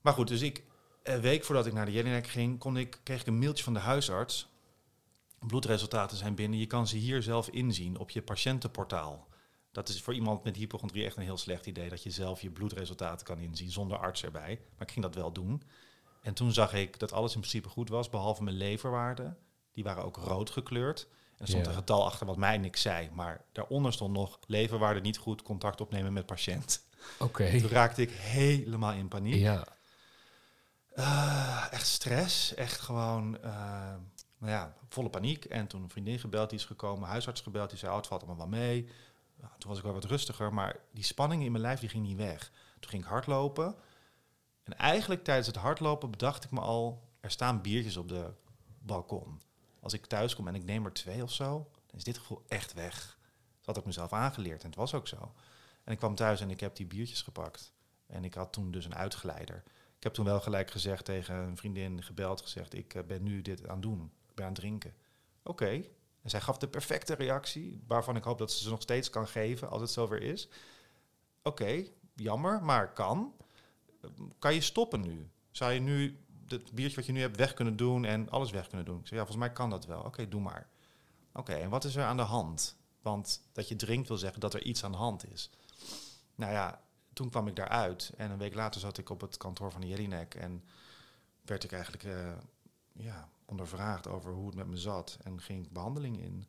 Maar 0.00 0.12
goed, 0.12 0.28
dus 0.28 0.42
ik, 0.42 0.64
een 1.02 1.20
week 1.20 1.44
voordat 1.44 1.66
ik 1.66 1.72
naar 1.72 1.86
de 1.86 1.92
Jelinek 1.92 2.26
ging, 2.26 2.58
kon 2.58 2.76
ik, 2.76 3.00
kreeg 3.02 3.20
ik 3.20 3.26
een 3.26 3.38
mailtje 3.38 3.64
van 3.64 3.74
de 3.74 3.78
huisarts. 3.78 4.48
Bloedresultaten 5.38 6.16
zijn 6.16 6.34
binnen. 6.34 6.58
Je 6.58 6.66
kan 6.66 6.86
ze 6.86 6.96
hier 6.96 7.22
zelf 7.22 7.48
inzien 7.48 7.98
op 7.98 8.10
je 8.10 8.22
patiëntenportaal. 8.22 9.28
Dat 9.72 9.88
is 9.88 10.02
voor 10.02 10.14
iemand 10.14 10.44
met 10.44 10.56
hypochondrie 10.56 11.04
echt 11.04 11.16
een 11.16 11.22
heel 11.22 11.36
slecht 11.36 11.66
idee 11.66 11.88
dat 11.88 12.02
je 12.02 12.10
zelf 12.10 12.42
je 12.42 12.50
bloedresultaten 12.50 13.26
kan 13.26 13.38
inzien 13.38 13.70
zonder 13.70 13.98
arts 13.98 14.24
erbij. 14.24 14.60
Maar 14.76 14.86
ik 14.86 14.92
ging 14.92 15.04
dat 15.04 15.14
wel 15.14 15.32
doen. 15.32 15.62
En 16.22 16.34
toen 16.34 16.52
zag 16.52 16.74
ik 16.74 16.98
dat 16.98 17.12
alles 17.12 17.34
in 17.34 17.40
principe 17.40 17.68
goed 17.68 17.88
was, 17.88 18.10
behalve 18.10 18.42
mijn 18.42 18.56
leverwaarden. 18.56 19.38
Die 19.72 19.84
waren 19.84 20.04
ook 20.04 20.16
rood 20.16 20.50
gekleurd. 20.50 21.06
En 21.10 21.38
er 21.38 21.48
stond 21.48 21.66
een 21.66 21.74
getal 21.74 22.04
achter 22.04 22.26
wat 22.26 22.36
mij 22.36 22.58
niks 22.58 22.82
zei. 22.82 23.10
Maar 23.12 23.44
daaronder 23.52 23.92
stond 23.92 24.12
nog 24.12 24.38
leverwaarde 24.46 25.00
niet 25.00 25.18
goed, 25.18 25.42
contact 25.42 25.80
opnemen 25.80 26.12
met 26.12 26.26
patiënt. 26.26 26.84
Oké. 27.18 27.58
Toen 27.60 27.68
raakte 27.70 28.02
ik 28.02 28.10
helemaal 28.10 28.92
in 28.92 29.08
paniek. 29.08 29.34
Ja. 29.34 29.66
Uh, 31.00 31.66
echt 31.70 31.86
stress. 31.86 32.54
Echt 32.54 32.80
gewoon, 32.80 33.38
uh, 33.44 33.50
nou 34.38 34.52
ja, 34.52 34.74
volle 34.88 35.10
paniek. 35.10 35.44
En 35.44 35.66
toen 35.66 35.82
een 35.82 35.90
vriendin 35.90 36.18
gebeld, 36.18 36.50
die 36.50 36.58
is 36.58 36.64
gekomen, 36.64 37.08
huisarts 37.08 37.40
gebeld, 37.40 37.70
die 37.70 37.78
zei, 37.78 37.90
oh, 37.90 37.96
het 37.96 38.06
valt 38.06 38.22
allemaal 38.22 38.48
wel 38.48 38.58
mee. 38.60 38.88
Nou, 39.36 39.52
toen 39.58 39.68
was 39.68 39.78
ik 39.78 39.84
wel 39.84 39.92
wat 39.92 40.04
rustiger, 40.04 40.54
maar 40.54 40.76
die 40.92 41.04
spanning 41.04 41.42
in 41.42 41.52
mijn 41.52 41.62
lijf, 41.62 41.80
die 41.80 41.88
ging 41.88 42.06
niet 42.06 42.16
weg. 42.16 42.52
Toen 42.80 42.90
ging 42.90 43.02
ik 43.02 43.08
hardlopen. 43.08 43.74
En 44.62 44.76
eigenlijk 44.76 45.24
tijdens 45.24 45.46
het 45.46 45.56
hardlopen 45.56 46.10
bedacht 46.10 46.44
ik 46.44 46.50
me 46.50 46.60
al, 46.60 47.08
er 47.20 47.30
staan 47.30 47.60
biertjes 47.60 47.96
op 47.96 48.08
de 48.08 48.32
balkon. 48.78 49.40
Als 49.80 49.92
ik 49.92 50.06
thuis 50.06 50.34
kom 50.34 50.48
en 50.48 50.54
ik 50.54 50.64
neem 50.64 50.84
er 50.84 50.92
twee 50.92 51.22
of 51.22 51.32
zo, 51.32 51.70
dan 51.86 51.98
is 51.98 52.04
dit 52.04 52.18
gevoel 52.18 52.44
echt 52.48 52.72
weg. 52.72 53.18
Dat 53.56 53.66
had 53.66 53.76
ik 53.76 53.84
mezelf 53.84 54.12
aangeleerd 54.12 54.62
en 54.62 54.68
het 54.68 54.78
was 54.78 54.94
ook 54.94 55.08
zo. 55.08 55.34
En 55.84 55.92
ik 55.92 55.98
kwam 55.98 56.14
thuis 56.14 56.40
en 56.40 56.50
ik 56.50 56.60
heb 56.60 56.76
die 56.76 56.86
biertjes 56.86 57.22
gepakt. 57.22 57.72
En 58.06 58.24
ik 58.24 58.34
had 58.34 58.52
toen 58.52 58.70
dus 58.70 58.84
een 58.84 58.94
uitgeleider. 58.94 59.62
Ik 60.00 60.06
heb 60.06 60.14
toen 60.14 60.24
wel 60.24 60.40
gelijk 60.40 60.70
gezegd 60.70 61.04
tegen 61.04 61.34
een 61.34 61.56
vriendin, 61.56 62.02
gebeld, 62.02 62.40
gezegd: 62.40 62.74
Ik 62.74 62.94
uh, 62.94 63.02
ben 63.02 63.22
nu 63.22 63.42
dit 63.42 63.68
aan 63.68 63.72
het 63.72 63.82
doen. 63.82 64.12
Ik 64.28 64.34
ben 64.34 64.44
aan 64.44 64.50
het 64.50 64.60
drinken. 64.60 64.94
Oké. 65.42 65.68
En 66.22 66.30
zij 66.30 66.40
gaf 66.40 66.58
de 66.58 66.68
perfecte 66.68 67.14
reactie, 67.14 67.82
waarvan 67.86 68.16
ik 68.16 68.24
hoop 68.24 68.38
dat 68.38 68.52
ze 68.52 68.62
ze 68.62 68.70
nog 68.70 68.82
steeds 68.82 69.10
kan 69.10 69.26
geven 69.26 69.70
als 69.70 69.80
het 69.80 69.90
zover 69.90 70.22
is. 70.22 70.48
Oké, 71.42 71.84
jammer, 72.14 72.62
maar 72.62 72.92
kan. 72.92 73.34
Kan 74.38 74.54
je 74.54 74.60
stoppen 74.60 75.00
nu? 75.00 75.30
Zou 75.50 75.72
je 75.72 75.80
nu 75.80 76.24
het 76.46 76.72
biertje 76.72 76.96
wat 76.96 77.06
je 77.06 77.12
nu 77.12 77.20
hebt 77.20 77.36
weg 77.36 77.54
kunnen 77.54 77.76
doen 77.76 78.04
en 78.04 78.28
alles 78.30 78.50
weg 78.50 78.66
kunnen 78.66 78.86
doen? 78.86 79.00
Ik 79.00 79.06
zei, 79.06 79.20
ja, 79.20 79.26
volgens 79.26 79.46
mij 79.46 79.54
kan 79.54 79.70
dat 79.70 79.86
wel. 79.86 80.02
Oké, 80.02 80.28
doe 80.28 80.40
maar. 80.40 80.68
Oké, 81.32 81.52
en 81.52 81.70
wat 81.70 81.84
is 81.84 81.96
er 81.96 82.04
aan 82.04 82.16
de 82.16 82.22
hand? 82.22 82.76
Want 83.02 83.42
dat 83.52 83.68
je 83.68 83.76
drinkt 83.76 84.08
wil 84.08 84.16
zeggen 84.16 84.40
dat 84.40 84.54
er 84.54 84.62
iets 84.62 84.84
aan 84.84 84.92
de 84.92 84.98
hand 84.98 85.32
is. 85.32 85.50
Nou 86.34 86.52
ja, 86.52 86.80
toen 87.12 87.30
kwam 87.30 87.48
ik 87.48 87.56
daaruit. 87.56 88.12
En 88.16 88.30
een 88.30 88.38
week 88.38 88.54
later 88.54 88.80
zat 88.80 88.98
ik 88.98 89.10
op 89.10 89.20
het 89.20 89.36
kantoor 89.36 89.70
van 89.70 89.80
de 89.80 89.86
Jelinek. 89.86 90.34
En 90.34 90.64
werd 91.42 91.64
ik 91.64 91.72
eigenlijk 91.72 92.04
uh, 92.04 92.32
ja, 92.92 93.28
ondervraagd 93.44 94.08
over 94.08 94.32
hoe 94.32 94.46
het 94.46 94.54
met 94.54 94.66
me 94.66 94.76
zat. 94.76 95.18
En 95.22 95.40
ging 95.40 95.64
ik 95.64 95.72
behandeling 95.72 96.20
in. 96.20 96.46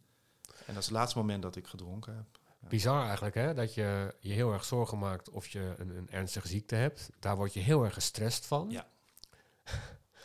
En 0.66 0.74
dat 0.74 0.78
is 0.78 0.86
het 0.86 0.96
laatste 0.98 1.18
moment 1.18 1.42
dat 1.42 1.56
ik 1.56 1.68
gedronken 1.68 2.16
heb. 2.16 2.40
Ja. 2.62 2.68
Bizar 2.68 3.06
eigenlijk, 3.06 3.36
hè? 3.36 3.54
Dat 3.54 3.74
je 3.74 4.16
je 4.20 4.34
heel 4.34 4.54
erg 4.54 4.64
zorgen 4.64 5.00
maakt 5.00 5.30
of 5.30 5.48
je 5.48 5.76
een, 5.78 5.90
een 5.90 6.10
ernstige 6.10 6.48
ziekte 6.48 6.76
hebt. 6.76 7.10
Daar 7.20 7.36
word 7.36 7.54
je 7.54 7.60
heel 7.60 7.84
erg 7.84 7.94
gestrest 7.94 8.46
van. 8.46 8.70
Ja. 8.70 8.88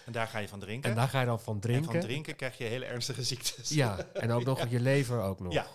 En 0.06 0.12
daar 0.12 0.26
ga 0.26 0.38
je 0.38 0.48
van 0.48 0.60
drinken. 0.60 0.90
En 0.90 0.96
daar 0.96 1.08
ga 1.08 1.20
je 1.20 1.26
dan 1.26 1.40
van 1.40 1.60
drinken. 1.60 1.86
En 1.86 2.00
van 2.00 2.08
drinken 2.08 2.36
krijg 2.36 2.58
je 2.58 2.64
hele 2.64 2.84
ernstige 2.84 3.22
ziektes. 3.22 3.68
Ja, 3.68 3.98
en 3.98 4.30
ook 4.30 4.44
nog 4.50 4.58
ja. 4.58 4.66
je 4.68 4.80
lever 4.80 5.22
ook 5.22 5.40
nog. 5.40 5.52
Ja, 5.52 5.66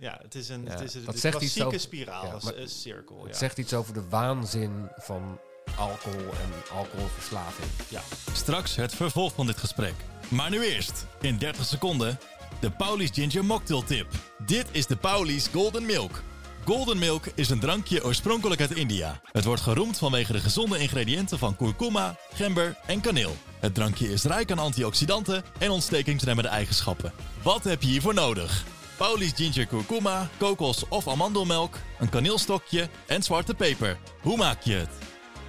ja, 0.00 0.18
het 0.22 0.34
is 0.34 0.48
een, 0.48 0.64
ja, 0.64 0.70
het 0.70 0.80
is 0.80 0.94
een, 0.94 1.04
dat 1.04 1.18
zegt 1.18 1.36
klassieke 1.36 1.66
over, 1.66 1.80
spiraal, 1.80 2.24
ja, 2.24 2.52
een 2.54 2.68
cirkel. 2.68 3.24
Het 3.26 3.36
zegt 3.36 3.58
iets 3.58 3.74
over 3.74 3.94
de 3.94 4.08
waanzin 4.08 4.88
van 4.96 5.38
alcohol 5.76 6.20
en 6.20 6.76
alcoholverslaving. 6.76 7.68
Ja. 7.88 8.02
Straks 8.32 8.76
het 8.76 8.94
vervolg 8.94 9.32
van 9.34 9.46
dit 9.46 9.56
gesprek. 9.58 9.94
Maar 10.28 10.50
nu 10.50 10.64
eerst, 10.64 11.06
in 11.20 11.38
30 11.38 11.64
seconden, 11.64 12.18
de 12.60 12.70
Paulies 12.70 13.10
Ginger 13.12 13.44
Mocktail 13.44 13.82
Tip. 13.82 14.06
Dit 14.46 14.66
is 14.70 14.86
de 14.86 14.96
Paulies 14.96 15.46
Golden 15.46 15.86
Milk. 15.86 16.22
Golden 16.64 16.98
Milk 16.98 17.26
is 17.34 17.50
een 17.50 17.60
drankje 17.60 18.04
oorspronkelijk 18.04 18.60
uit 18.60 18.74
India. 18.74 19.20
Het 19.32 19.44
wordt 19.44 19.62
geroemd 19.62 19.98
vanwege 19.98 20.32
de 20.32 20.40
gezonde 20.40 20.78
ingrediënten 20.78 21.38
van 21.38 21.56
kurkuma, 21.56 22.16
gember 22.32 22.76
en 22.86 23.00
kaneel. 23.00 23.36
Het 23.58 23.74
drankje 23.74 24.12
is 24.12 24.24
rijk 24.24 24.50
aan 24.50 24.58
antioxidanten 24.58 25.42
en 25.58 25.70
ontstekingsremmende 25.70 26.50
eigenschappen. 26.50 27.12
Wat 27.42 27.64
heb 27.64 27.82
je 27.82 27.88
hiervoor 27.88 28.14
nodig? 28.14 28.64
Pauli's 29.00 29.32
ginger 29.34 29.66
kurkuma, 29.66 30.28
kokos 30.38 30.88
of 30.88 31.08
amandelmelk, 31.08 31.76
een 31.98 32.08
kaneelstokje 32.08 32.88
en 33.06 33.22
zwarte 33.22 33.54
peper. 33.54 33.98
Hoe 34.22 34.36
maak 34.36 34.62
je 34.62 34.72
het? 34.72 34.90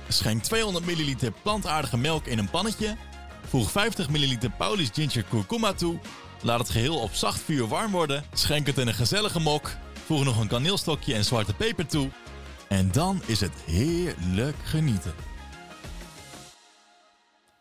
Schenk 0.08 0.44
200 0.44 0.86
ml 0.86 1.32
plantaardige 1.44 1.98
melk 1.98 2.26
in 2.26 2.38
een 2.38 2.50
pannetje. 2.50 2.98
Voeg 3.46 3.72
50 3.72 4.10
ml 4.10 4.50
Pauli's 4.58 4.90
ginger 4.94 5.24
kurkuma 5.24 5.74
toe. 5.74 6.00
Laat 6.42 6.60
het 6.60 6.70
geheel 6.70 7.00
op 7.00 7.12
zacht 7.12 7.42
vuur 7.42 7.68
warm 7.68 7.92
worden. 7.92 8.24
Schenk 8.34 8.68
het 8.68 8.78
in 8.78 8.88
een 8.88 8.94
gezellige 8.94 9.40
mok. 9.40 9.72
Voeg 9.94 10.24
nog 10.24 10.40
een 10.40 10.48
kaneelstokje 10.48 11.14
en 11.14 11.26
zwarte 11.26 11.54
peper 11.54 11.88
toe. 11.88 12.10
En 12.70 12.92
dan 12.92 13.22
is 13.26 13.40
het 13.40 13.62
heerlijk 13.66 14.58
genieten. 14.64 15.16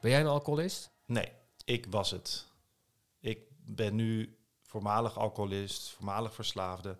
Ben 0.00 0.10
jij 0.10 0.20
een 0.20 0.26
alcoholist? 0.26 0.90
Nee, 1.06 1.32
ik 1.64 1.86
was 1.88 2.10
het. 2.10 2.46
Ik 3.20 3.38
ben 3.66 3.94
nu 3.94 4.39
voormalig 4.70 5.18
alcoholist, 5.18 5.90
voormalig 5.90 6.34
verslaafde. 6.34 6.98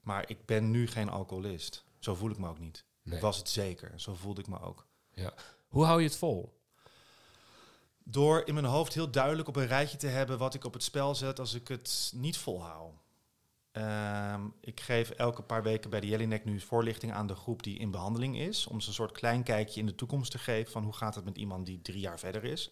Maar 0.00 0.24
ik 0.30 0.46
ben 0.46 0.70
nu 0.70 0.86
geen 0.86 1.08
alcoholist. 1.08 1.84
Zo 1.98 2.14
voel 2.14 2.30
ik 2.30 2.38
me 2.38 2.48
ook 2.48 2.58
niet. 2.58 2.84
Nee. 3.02 3.16
Ik 3.16 3.22
was 3.22 3.36
het 3.36 3.48
zeker. 3.48 3.92
Zo 3.96 4.14
voelde 4.14 4.40
ik 4.40 4.46
me 4.46 4.60
ook. 4.60 4.86
Ja. 5.14 5.34
Hoe 5.68 5.84
hou 5.84 6.00
je 6.00 6.06
het 6.06 6.16
vol? 6.16 6.60
Door 8.04 8.42
in 8.44 8.54
mijn 8.54 8.66
hoofd 8.66 8.94
heel 8.94 9.10
duidelijk 9.10 9.48
op 9.48 9.56
een 9.56 9.66
rijtje 9.66 9.96
te 9.96 10.06
hebben 10.06 10.38
wat 10.38 10.54
ik 10.54 10.64
op 10.64 10.72
het 10.72 10.82
spel 10.82 11.14
zet 11.14 11.38
als 11.38 11.54
ik 11.54 11.68
het 11.68 12.12
niet 12.14 12.36
volhoud. 12.36 12.94
Ehm, 13.72 14.42
ik 14.60 14.80
geef 14.80 15.10
elke 15.10 15.42
paar 15.42 15.62
weken 15.62 15.90
bij 15.90 16.00
de 16.00 16.06
Jellinek 16.06 16.44
nu 16.44 16.60
voorlichting 16.60 17.12
aan 17.12 17.26
de 17.26 17.34
groep 17.34 17.62
die 17.62 17.78
in 17.78 17.90
behandeling 17.90 18.38
is. 18.38 18.66
Om 18.66 18.80
ze 18.80 18.88
een 18.88 18.94
soort 18.94 19.12
klein 19.12 19.42
kijkje 19.42 19.80
in 19.80 19.86
de 19.86 19.94
toekomst 19.94 20.30
te 20.30 20.38
geven 20.38 20.72
van 20.72 20.84
hoe 20.84 20.92
gaat 20.92 21.14
het 21.14 21.24
met 21.24 21.36
iemand 21.36 21.66
die 21.66 21.82
drie 21.82 22.00
jaar 22.00 22.18
verder 22.18 22.44
is. 22.44 22.70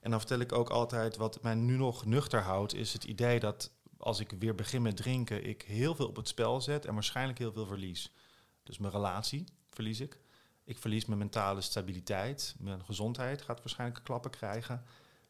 En 0.00 0.10
dan 0.10 0.18
vertel 0.18 0.38
ik 0.38 0.52
ook 0.52 0.70
altijd 0.70 1.16
wat 1.16 1.42
mij 1.42 1.54
nu 1.54 1.76
nog 1.76 2.04
nuchter 2.04 2.40
houdt, 2.40 2.74
is 2.74 2.92
het 2.92 3.04
idee 3.04 3.40
dat 3.40 3.70
als 4.00 4.20
ik 4.20 4.30
weer 4.38 4.54
begin 4.54 4.82
met 4.82 4.96
drinken, 4.96 5.44
ik 5.44 5.62
heel 5.62 5.94
veel 5.94 6.06
op 6.06 6.16
het 6.16 6.28
spel 6.28 6.60
zet 6.60 6.84
en 6.86 6.94
waarschijnlijk 6.94 7.38
heel 7.38 7.52
veel 7.52 7.66
verlies. 7.66 8.12
Dus 8.62 8.78
mijn 8.78 8.92
relatie 8.92 9.44
verlies 9.68 10.00
ik. 10.00 10.20
Ik 10.64 10.78
verlies 10.78 11.06
mijn 11.06 11.18
mentale 11.18 11.60
stabiliteit. 11.60 12.54
Mijn 12.58 12.84
gezondheid 12.84 13.42
gaat 13.42 13.58
waarschijnlijk 13.58 14.04
klappen 14.04 14.30
krijgen. 14.30 14.84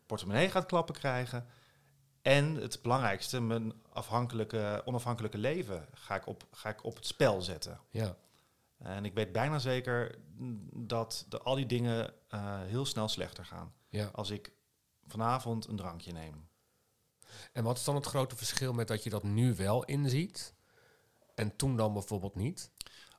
Portemonnee 0.06 0.50
gaat 0.50 0.66
klappen 0.66 0.94
krijgen. 0.94 1.46
En 2.22 2.54
het 2.54 2.78
belangrijkste, 2.82 3.40
mijn 3.40 3.72
afhankelijke, 3.92 4.82
onafhankelijke 4.84 5.38
leven 5.38 5.86
ga 5.92 6.14
ik 6.14 6.26
op, 6.26 6.46
ga 6.50 6.68
ik 6.68 6.84
op 6.84 6.94
het 6.96 7.06
spel 7.06 7.42
zetten. 7.42 7.80
Ja. 7.90 8.16
En 8.78 9.04
ik 9.04 9.14
weet 9.14 9.32
bijna 9.32 9.58
zeker 9.58 10.18
dat 10.72 11.26
de, 11.28 11.38
al 11.38 11.54
die 11.54 11.66
dingen 11.66 12.12
eh, 12.28 12.60
heel 12.60 12.84
snel 12.84 13.08
slechter 13.08 13.44
gaan. 13.44 13.72
ja. 13.88 14.08
Als 14.12 14.30
ik 14.30 14.52
vanavond 15.10 15.66
een 15.66 15.76
drankje 15.76 16.12
neem. 16.12 16.48
En 17.52 17.64
wat 17.64 17.76
is 17.76 17.84
dan 17.84 17.94
het 17.94 18.06
grote 18.06 18.36
verschil 18.36 18.72
met 18.72 18.88
dat 18.88 19.02
je 19.02 19.10
dat 19.10 19.22
nu 19.22 19.54
wel 19.54 19.84
inziet 19.84 20.54
en 21.34 21.56
toen 21.56 21.76
dan 21.76 21.92
bijvoorbeeld 21.92 22.34
niet? 22.34 22.70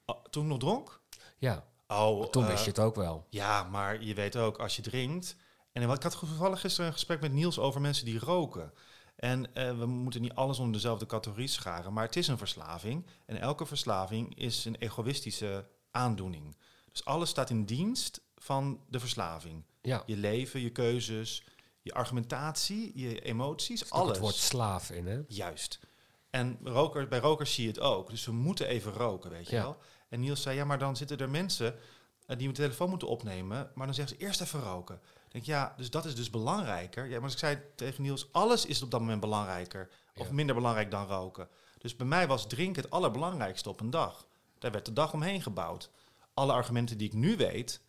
Oh, 0.05 0.23
toen 0.23 0.43
ik 0.43 0.49
nog 0.49 0.59
dronk? 0.59 1.01
Ja, 1.37 1.71
Oh, 1.91 2.25
toen 2.25 2.43
eh, 2.43 2.49
wist 2.49 2.63
je 2.63 2.69
het 2.69 2.79
ook 2.79 2.95
wel. 2.95 3.27
Ja, 3.29 3.63
maar 3.63 4.03
je 4.03 4.13
weet 4.13 4.35
ook, 4.37 4.57
als 4.57 4.75
je 4.75 4.81
drinkt... 4.81 5.35
En 5.71 5.81
ik 5.81 6.01
had 6.03 6.19
toevallig 6.19 6.59
gisteren 6.59 6.87
een 6.87 6.93
gesprek 6.93 7.21
met 7.21 7.31
Niels 7.31 7.59
over 7.59 7.81
mensen 7.81 8.05
die 8.05 8.19
roken. 8.19 8.73
En 9.15 9.55
eh, 9.55 9.77
we 9.77 9.85
moeten 9.85 10.21
niet 10.21 10.33
alles 10.33 10.57
onder 10.57 10.73
dezelfde 10.73 11.05
categorie 11.05 11.47
scharen, 11.47 11.93
maar 11.93 12.05
het 12.05 12.15
is 12.15 12.27
een 12.27 12.37
verslaving. 12.37 13.05
En 13.25 13.39
elke 13.39 13.65
verslaving 13.65 14.37
is 14.37 14.65
een 14.65 14.75
egoïstische 14.75 15.67
aandoening. 15.91 16.57
Dus 16.91 17.05
alles 17.05 17.29
staat 17.29 17.49
in 17.49 17.65
dienst 17.65 18.21
van 18.35 18.81
de 18.89 18.99
verslaving. 18.99 19.65
Ja, 19.81 20.03
Je 20.05 20.17
leven, 20.17 20.59
je 20.59 20.69
keuzes, 20.69 21.43
je 21.81 21.93
argumentatie, 21.93 22.91
je 22.95 23.19
emoties, 23.21 23.89
alles. 23.89 24.09
het 24.11 24.19
woord 24.19 24.35
slaaf 24.35 24.89
in, 24.91 25.07
hè? 25.07 25.19
Juist. 25.27 25.79
En 26.29 26.59
roker, 26.63 27.07
bij 27.07 27.19
rokers 27.19 27.53
zie 27.53 27.63
je 27.63 27.69
het 27.69 27.79
ook. 27.79 28.09
Dus 28.09 28.25
we 28.25 28.31
moeten 28.31 28.67
even 28.67 28.93
roken, 28.93 29.29
weet 29.31 29.49
je 29.49 29.55
Ja. 29.55 29.61
wel. 29.61 29.77
En 30.09 30.19
Niels 30.19 30.41
zei, 30.41 30.55
ja, 30.55 30.65
maar 30.65 30.79
dan 30.79 30.95
zitten 30.97 31.17
er 31.17 31.29
mensen 31.29 31.75
eh, 32.25 32.37
die 32.37 32.45
hun 32.45 32.55
telefoon 32.55 32.89
moeten 32.89 33.07
opnemen. 33.07 33.71
Maar 33.75 33.85
dan 33.85 33.95
zeggen 33.95 34.17
ze 34.17 34.23
eerst 34.25 34.41
even 34.41 34.61
roken. 34.61 34.95
Ik 35.25 35.31
denk, 35.31 35.45
ja, 35.45 35.73
dus 35.77 35.89
dat 35.89 36.05
is 36.05 36.15
dus 36.15 36.29
belangrijker. 36.29 37.05
Ja, 37.05 37.19
maar 37.19 37.31
ik 37.31 37.37
zei 37.37 37.59
tegen 37.75 38.03
Niels, 38.03 38.27
alles 38.31 38.65
is 38.65 38.81
op 38.81 38.91
dat 38.91 38.99
moment 38.99 39.19
belangrijker. 39.19 39.89
Of 40.15 40.27
Ja. 40.27 40.33
minder 40.33 40.55
belangrijk 40.55 40.91
dan 40.91 41.07
roken. 41.07 41.47
Dus 41.77 41.95
bij 41.95 42.07
mij 42.07 42.27
was 42.27 42.47
drinken 42.47 42.81
het 42.81 42.91
allerbelangrijkste 42.91 43.69
op 43.69 43.79
een 43.79 43.89
dag. 43.89 44.25
Daar 44.59 44.71
werd 44.71 44.85
de 44.85 44.93
dag 44.93 45.13
omheen 45.13 45.41
gebouwd. 45.41 45.89
Alle 46.33 46.51
argumenten 46.53 46.97
die 46.97 47.07
ik 47.07 47.13
nu 47.13 47.37
weet, 47.37 47.81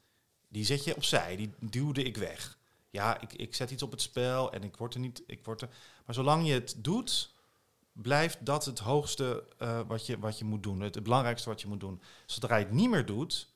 die 0.48 0.64
zet 0.64 0.84
je 0.84 0.96
opzij. 0.96 1.36
Die 1.36 1.54
duwde 1.60 2.02
ik 2.02 2.16
weg. 2.16 2.58
Ja, 2.92 3.20
ik, 3.20 3.32
ik 3.32 3.54
zet 3.54 3.70
iets 3.70 3.82
op 3.82 3.90
het 3.90 4.00
spel 4.00 4.52
en 4.52 4.62
ik 4.62 4.76
word 4.76 4.94
er 4.94 5.00
niet... 5.00 5.22
Ik 5.26 5.44
word 5.44 5.60
er, 5.60 5.68
maar 6.06 6.14
zolang 6.14 6.46
je 6.46 6.52
het 6.52 6.74
doet, 6.78 7.34
blijft 7.92 8.46
dat 8.46 8.64
het 8.64 8.78
hoogste 8.78 9.46
eh, 9.58 9.80
wat, 9.86 10.06
je, 10.06 10.18
wat 10.18 10.38
je 10.38 10.44
moet 10.44 10.62
doen. 10.62 10.80
Het, 10.80 10.94
het 10.94 11.04
belangrijkste 11.04 11.48
wat 11.48 11.60
je 11.60 11.66
moet 11.68 11.80
doen. 11.80 12.02
Zodra 12.26 12.56
je 12.56 12.64
het 12.64 12.74
niet 12.74 12.90
meer 12.90 13.06
doet... 13.06 13.50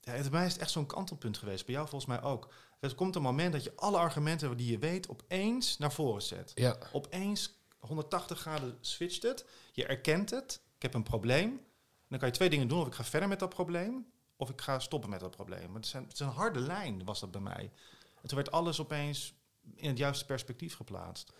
Ja, 0.00 0.12
het- 0.12 0.22
bij 0.22 0.30
mij 0.30 0.46
is 0.46 0.52
het 0.52 0.62
echt 0.62 0.70
zo'n 0.70 0.86
kantelpunt 0.86 1.38
geweest. 1.38 1.64
Bij 1.66 1.74
jou 1.74 1.88
volgens 1.88 2.10
mij 2.10 2.22
ook. 2.30 2.52
Er 2.80 2.94
komt 2.94 3.16
een 3.16 3.22
moment 3.22 3.52
dat 3.52 3.64
je 3.64 3.72
alle 3.76 3.98
argumenten 3.98 4.56
die 4.56 4.70
je 4.70 4.78
weet... 4.78 5.08
opeens 5.08 5.78
naar 5.78 5.92
voren 5.92 6.22
zet. 6.22 6.52
Ja, 6.54 6.76
Opeens 6.92 7.54
180 7.78 8.40
graden 8.40 8.78
switcht 8.80 9.22
het. 9.22 9.44
Je 9.72 9.86
erkent 9.86 10.30
het. 10.30 10.60
Ik 10.76 10.82
heb 10.82 10.94
een 10.94 11.02
probleem. 11.02 11.60
Dan 12.08 12.18
kan 12.18 12.28
je 12.28 12.34
twee 12.34 12.50
dingen 12.50 12.68
doen. 12.68 12.80
Of 12.80 12.86
ik 12.86 12.94
ga 12.94 13.04
verder 13.04 13.28
met 13.28 13.38
dat 13.38 13.48
probleem... 13.48 14.06
of 14.36 14.50
ik 14.50 14.60
ga 14.60 14.78
stoppen 14.78 15.10
met 15.10 15.20
dat 15.20 15.30
probleem. 15.30 15.66
Maar 15.70 15.80
het 15.80 15.92
een, 15.92 16.02
het 16.02 16.12
is 16.12 16.18
een 16.20 16.26
harde 16.28 16.60
lijn, 16.60 17.04
was 17.04 17.20
dat 17.20 17.30
bij 17.30 17.40
mij. 17.40 17.70
En 18.26 18.32
toen 18.32 18.42
werd 18.42 18.54
alles 18.54 18.80
opeens 18.80 19.34
in 19.74 19.88
het 19.88 19.98
juiste 19.98 20.24
perspectief 20.24 20.74
geplaatst. 20.76 21.32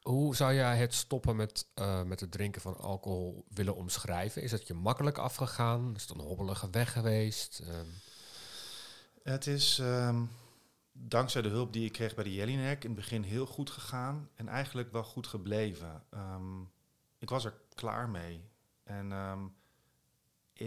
Hoe 0.00 0.36
zou 0.36 0.54
jij 0.54 0.76
het 0.76 0.94
stoppen 0.94 1.36
met, 1.36 1.66
eh, 1.74 2.02
met 2.02 2.20
het 2.20 2.30
drinken 2.30 2.60
van 2.60 2.76
alcohol 2.76 3.44
willen 3.48 3.76
omschrijven? 3.76 4.42
Is 4.42 4.52
het 4.52 4.66
je 4.66 4.74
makkelijk 4.74 5.18
afgegaan? 5.18 5.94
Is 5.94 6.02
het 6.02 6.10
een 6.10 6.24
hobbelige 6.24 6.70
weg 6.70 6.92
geweest? 6.92 7.62
Ehm, 7.68 7.86
Het 9.22 9.46
is 9.46 9.78
ehm, 9.78 10.24
dankzij 10.92 11.42
de 11.42 11.48
hulp 11.48 11.72
die 11.72 11.84
ik 11.84 11.92
kreeg 11.92 12.14
bij 12.14 12.24
de 12.24 12.34
Jellinek 12.34 12.84
in 12.84 12.90
het 12.90 12.98
begin 12.98 13.22
heel 13.22 13.46
goed 13.46 13.70
gegaan 13.70 14.28
en 14.34 14.48
eigenlijk 14.48 14.92
wel 14.92 15.04
goed 15.04 15.26
gebleven. 15.26 16.04
Ehm, 16.10 16.60
ik 17.18 17.28
was 17.28 17.44
er 17.44 17.54
klaar 17.74 18.08
mee. 18.08 18.44
En 18.84 19.12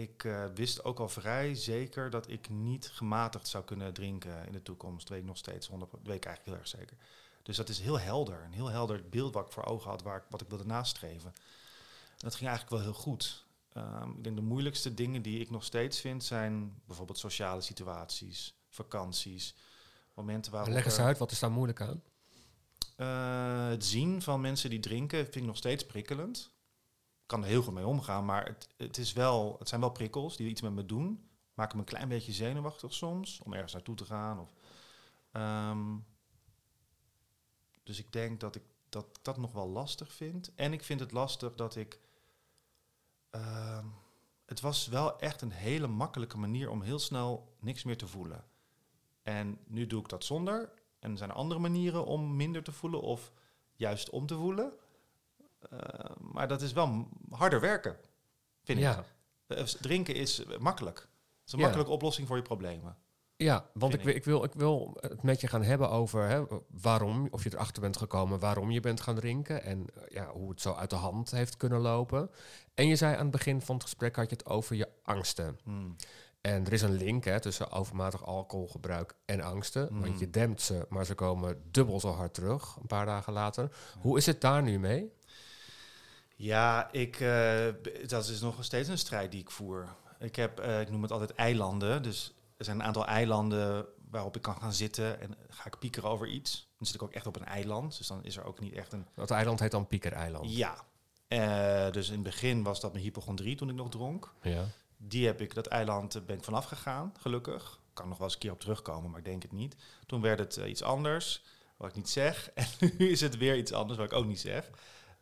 ik 0.00 0.24
eh, 0.24 0.44
wist 0.54 0.84
ook 0.84 0.98
al 0.98 1.08
vrij 1.08 1.54
zeker 1.54 2.10
dat 2.10 2.30
ik 2.30 2.48
niet 2.48 2.88
gematigd 2.88 3.48
zou 3.48 3.64
kunnen 3.64 3.92
drinken 3.92 4.46
in 4.46 4.52
de 4.52 4.62
toekomst. 4.62 5.00
Dat 5.00 5.08
weet 5.08 5.20
ik 5.20 5.26
nog 5.26 5.36
steeds, 5.36 5.66
100, 5.66 5.90
dat 5.90 6.00
weet 6.02 6.16
ik 6.16 6.24
eigenlijk 6.24 6.44
heel 6.44 6.64
erg 6.64 6.80
zeker. 6.80 6.96
Dus 7.42 7.56
dat 7.56 7.68
is 7.68 7.80
heel 7.80 7.98
helder, 7.98 8.42
een 8.44 8.52
heel 8.52 8.68
helder 8.68 9.08
beeld 9.08 9.34
wat 9.34 9.46
ik 9.46 9.52
voor 9.52 9.64
ogen 9.64 9.90
had, 9.90 10.02
waar 10.02 10.16
ik, 10.16 10.24
wat 10.30 10.40
ik 10.40 10.48
wilde 10.48 10.66
nastreven. 10.66 11.32
En 12.10 12.18
dat 12.28 12.34
ging 12.34 12.48
eigenlijk 12.48 12.82
wel 12.82 12.92
heel 12.92 13.00
goed. 13.00 13.44
Ehm, 13.72 14.10
ik 14.10 14.24
denk 14.24 14.36
de 14.36 14.42
moeilijkste 14.42 14.94
dingen 14.94 15.22
die 15.22 15.40
ik 15.40 15.50
nog 15.50 15.64
steeds 15.64 16.00
vind 16.00 16.24
zijn 16.24 16.80
bijvoorbeeld 16.86 17.18
sociale 17.18 17.60
situaties, 17.60 18.54
vakanties, 18.68 19.54
momenten 20.14 20.52
waarop 20.52 20.72
leg 20.72 20.84
eens 20.84 20.98
uit, 20.98 21.18
wat 21.18 21.30
is 21.30 21.38
daar 21.38 21.50
moeilijk 21.50 21.80
aan? 21.80 22.02
eh, 22.96 23.68
het 23.68 23.84
zien 23.84 24.22
van 24.22 24.40
mensen 24.40 24.70
die 24.70 24.80
drinken 24.80 25.18
vind 25.18 25.36
ik 25.36 25.44
nog 25.44 25.56
steeds 25.56 25.86
prikkelend. 25.86 26.50
Kan 27.26 27.42
er 27.42 27.48
heel 27.48 27.62
goed 27.62 27.74
mee 27.74 27.86
omgaan, 27.86 28.24
maar 28.24 28.44
het, 28.44 28.68
het, 28.76 28.98
is 28.98 29.12
wel, 29.12 29.56
het 29.58 29.68
zijn 29.68 29.80
wel 29.80 29.90
prikkels 29.90 30.36
die 30.36 30.48
iets 30.48 30.60
met 30.60 30.72
me 30.72 30.86
doen. 30.86 31.28
Maken 31.54 31.76
me 31.76 31.82
een 31.82 31.88
klein 31.88 32.08
beetje 32.08 32.32
zenuwachtig 32.32 32.94
soms 32.94 33.40
om 33.44 33.52
ergens 33.52 33.72
naartoe 33.72 33.94
te 33.94 34.04
gaan. 34.04 34.40
Of, 34.40 34.52
ehm, 35.32 35.96
dus 37.82 37.98
ik 37.98 38.12
denk 38.12 38.40
dat 38.40 38.54
ik 38.54 38.62
dat, 38.88 39.18
dat 39.22 39.36
nog 39.36 39.52
wel 39.52 39.68
lastig 39.68 40.12
vind. 40.12 40.54
En 40.54 40.72
ik 40.72 40.82
vind 40.82 41.00
het 41.00 41.12
lastig 41.12 41.54
dat 41.54 41.76
ik. 41.76 42.00
ehm, 43.30 43.86
het 44.46 44.60
was 44.60 44.86
wel 44.86 45.18
echt 45.18 45.42
een 45.42 45.50
hele 45.52 45.86
makkelijke 45.86 46.38
manier 46.38 46.70
om 46.70 46.82
heel 46.82 46.98
snel 46.98 47.56
niks 47.60 47.84
meer 47.84 47.96
te 47.96 48.06
voelen. 48.06 48.44
En 49.22 49.58
nu 49.66 49.86
doe 49.86 50.00
ik 50.00 50.08
dat 50.08 50.24
zonder. 50.24 50.72
En 50.98 51.10
er 51.10 51.18
zijn 51.18 51.30
andere 51.30 51.60
manieren 51.60 52.06
om 52.06 52.36
minder 52.36 52.62
te 52.62 52.72
voelen 52.72 53.00
of 53.00 53.32
juist 53.74 54.10
om 54.10 54.26
te 54.26 54.36
voelen. 54.36 54.72
Eh, 55.60 55.78
maar 56.32 56.48
dat 56.48 56.62
is 56.62 56.72
wel 56.72 57.08
harder 57.30 57.60
werken, 57.60 57.96
vind 58.64 58.78
Ja. 58.78 58.98
ik. 58.98 59.04
Eh, 59.58 59.64
drinken 59.64 60.14
is 60.14 60.44
makkelijk. 60.58 60.98
Het 60.98 61.08
is 61.46 61.52
een 61.52 61.58
Ja. 61.58 61.64
makkelijke 61.64 61.92
oplossing 61.92 62.26
voor 62.26 62.36
je 62.36 62.42
problemen. 62.42 62.96
Ja, 63.36 63.66
want 63.72 63.94
ik, 63.94 64.04
ik, 64.04 64.24
wil, 64.24 64.44
ik 64.44 64.52
wil 64.52 64.96
het 65.00 65.22
met 65.22 65.40
je 65.40 65.46
gaan 65.46 65.62
hebben 65.62 65.90
over 65.90 66.28
hè, 66.28 66.42
waarom, 66.68 67.28
of 67.30 67.44
je 67.44 67.50
erachter 67.52 67.82
bent 67.82 67.96
gekomen 67.96 68.38
waarom 68.38 68.70
je 68.70 68.80
bent 68.80 69.00
gaan 69.00 69.14
drinken 69.14 69.62
en 69.62 69.86
eh, 69.94 70.02
ja, 70.08 70.30
hoe 70.30 70.50
het 70.50 70.60
zo 70.60 70.72
uit 70.72 70.90
de 70.90 70.96
hand 70.96 71.30
heeft 71.30 71.56
kunnen 71.56 71.80
lopen. 71.80 72.30
En 72.74 72.86
je 72.86 72.96
zei 72.96 73.14
aan 73.14 73.22
het 73.22 73.30
begin 73.30 73.60
van 73.60 73.74
het 73.74 73.84
gesprek 73.84 74.16
had 74.16 74.30
je 74.30 74.36
het 74.36 74.46
over 74.46 74.76
je 74.76 74.88
angsten. 75.02 75.58
Hmm. 75.64 75.96
En 76.40 76.66
er 76.66 76.72
is 76.72 76.82
een 76.82 76.96
link 76.96 77.24
hè, 77.24 77.40
tussen 77.40 77.70
overmatig 77.70 78.24
alcoholgebruik 78.24 79.14
en 79.24 79.40
angsten. 79.40 79.88
Mm. 79.90 80.00
Want 80.00 80.18
je 80.18 80.30
dempt 80.30 80.60
ze, 80.60 80.86
maar 80.88 81.04
ze 81.04 81.14
komen 81.14 81.62
dubbel 81.70 82.00
zo 82.00 82.10
hard 82.10 82.34
terug 82.34 82.76
een 82.76 82.86
paar 82.86 83.06
dagen 83.06 83.32
later. 83.32 83.76
Hoe 84.00 84.16
is 84.16 84.26
het 84.26 84.40
daar 84.40 84.62
nu 84.62 84.78
mee? 84.78 85.12
Ja, 86.36 86.92
ik, 86.92 87.20
eh, 87.20 87.66
dat 88.06 88.28
is 88.28 88.40
nog 88.40 88.64
steeds 88.64 88.88
een 88.88 88.98
strijd 88.98 89.30
die 89.30 89.40
ik 89.40 89.50
voer. 89.50 89.88
Ik, 90.18 90.36
heb, 90.36 90.58
eh, 90.60 90.80
ik 90.80 90.90
noem 90.90 91.02
het 91.02 91.12
altijd 91.12 91.34
eilanden. 91.34 92.02
Dus 92.02 92.34
er 92.56 92.64
zijn 92.64 92.76
een 92.80 92.86
aantal 92.86 93.06
eilanden 93.06 93.86
waarop 94.10 94.36
ik 94.36 94.42
kan 94.42 94.56
gaan 94.60 94.72
zitten 94.72 95.20
en 95.20 95.36
ga 95.48 95.66
ik 95.66 95.78
piekeren 95.78 96.10
over 96.10 96.26
iets. 96.28 96.68
Dan 96.78 96.86
zit 96.86 96.94
ik 96.94 97.02
ook 97.02 97.12
echt 97.12 97.26
op 97.26 97.36
een 97.36 97.44
eiland, 97.44 97.98
dus 97.98 98.06
dan 98.06 98.24
is 98.24 98.36
er 98.36 98.44
ook 98.44 98.60
niet 98.60 98.74
echt 98.74 98.92
een... 98.92 99.06
Dat 99.14 99.30
eiland 99.30 99.60
heet 99.60 99.70
dan 99.70 99.86
Piekereiland. 99.86 100.56
Ja, 100.56 100.76
Eh, 101.28 101.90
dus 101.90 102.06
in 102.08 102.14
het 102.14 102.22
begin 102.22 102.62
was 102.62 102.80
dat 102.80 102.92
mijn 102.92 103.04
hypochondrie 103.04 103.56
toen 103.56 103.68
ik 103.68 103.74
nog 103.74 103.90
dronk. 103.90 104.32
Ja. 104.42 104.64
Die 104.96 105.26
heb 105.26 105.40
ik, 105.40 105.54
dat 105.54 105.66
eiland 105.66 106.26
ben 106.26 106.36
ik 106.36 106.44
vanaf 106.44 106.64
gegaan, 106.64 107.14
gelukkig. 107.20 107.80
Kan 107.92 108.08
nog 108.08 108.16
wel 108.18 108.26
eens 108.26 108.34
een 108.34 108.40
keer 108.40 108.52
op 108.52 108.60
terugkomen, 108.60 109.10
maar 109.10 109.18
ik 109.18 109.24
denk 109.24 109.42
het 109.42 109.52
niet. 109.52 109.76
Toen 110.06 110.20
werd 110.20 110.38
het 110.38 110.56
iets 110.56 110.82
anders, 110.82 111.44
wat 111.76 111.88
ik 111.88 111.94
niet 111.94 112.10
zeg. 112.10 112.50
En 112.54 112.66
nu 112.98 113.10
is 113.10 113.20
het 113.20 113.36
weer 113.36 113.56
iets 113.56 113.72
anders, 113.72 113.98
wat 113.98 114.10
ik 114.10 114.16
ook 114.18 114.26
niet 114.26 114.40
zeg. 114.40 114.70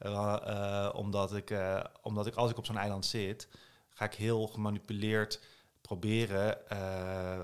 Eh, 0.05 0.91
omdat, 0.95 1.35
ik, 1.35 1.51
eh, 1.51 1.85
omdat 2.03 2.27
ik, 2.27 2.35
als 2.35 2.51
ik 2.51 2.59
op 2.59 2.67
zo'n 2.67 2.77
eiland 2.77 3.07
zit, 3.07 3.49
ga 3.89 4.05
ik 4.05 4.15
heel 4.15 4.47
gemanipuleerd 4.47 5.41
proberen 5.81 6.69
eh, 6.69 7.41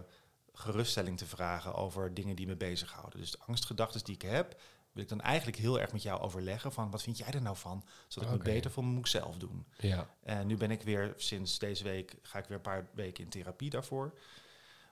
geruststelling 0.53 1.19
te 1.19 1.27
vragen 1.27 1.75
over 1.75 2.15
dingen 2.15 2.37
die 2.37 2.47
me 2.47 2.57
bezighouden. 2.57 3.21
Dus 3.21 3.31
de 3.31 3.39
angstgedachten 3.47 4.05
die 4.05 4.15
ik 4.15 4.23
heb, 4.23 4.61
wil 4.93 5.03
ik 5.03 5.09
dan 5.09 5.21
eigenlijk 5.21 5.57
heel 5.57 5.81
erg 5.81 5.93
met 5.93 6.03
jou 6.03 6.21
overleggen 6.21 6.73
van 6.73 6.91
wat 6.91 7.03
vind 7.03 7.19
jij 7.19 7.33
er 7.33 7.43
nou 7.43 7.57
van? 7.57 7.85
Zodat 8.09 8.31
ik 8.31 8.39
me 8.39 8.45
beter 8.45 8.71
voel, 8.71 8.85
moet 8.85 8.99
ik 8.99 9.07
zelf 9.07 9.37
doen. 9.37 9.67
Ja. 9.77 10.09
En 10.23 10.47
nu 10.47 10.57
ben 10.57 10.71
ik 10.71 10.83
weer, 10.83 11.13
sinds 11.17 11.59
deze 11.59 11.85
week, 11.85 12.17
ga 12.23 12.39
ik 12.39 12.45
weer 12.45 12.57
een 12.57 12.63
paar 12.63 12.89
weken 12.95 13.25
in 13.25 13.31
therapie 13.31 13.71
daarvoor. 13.71 14.19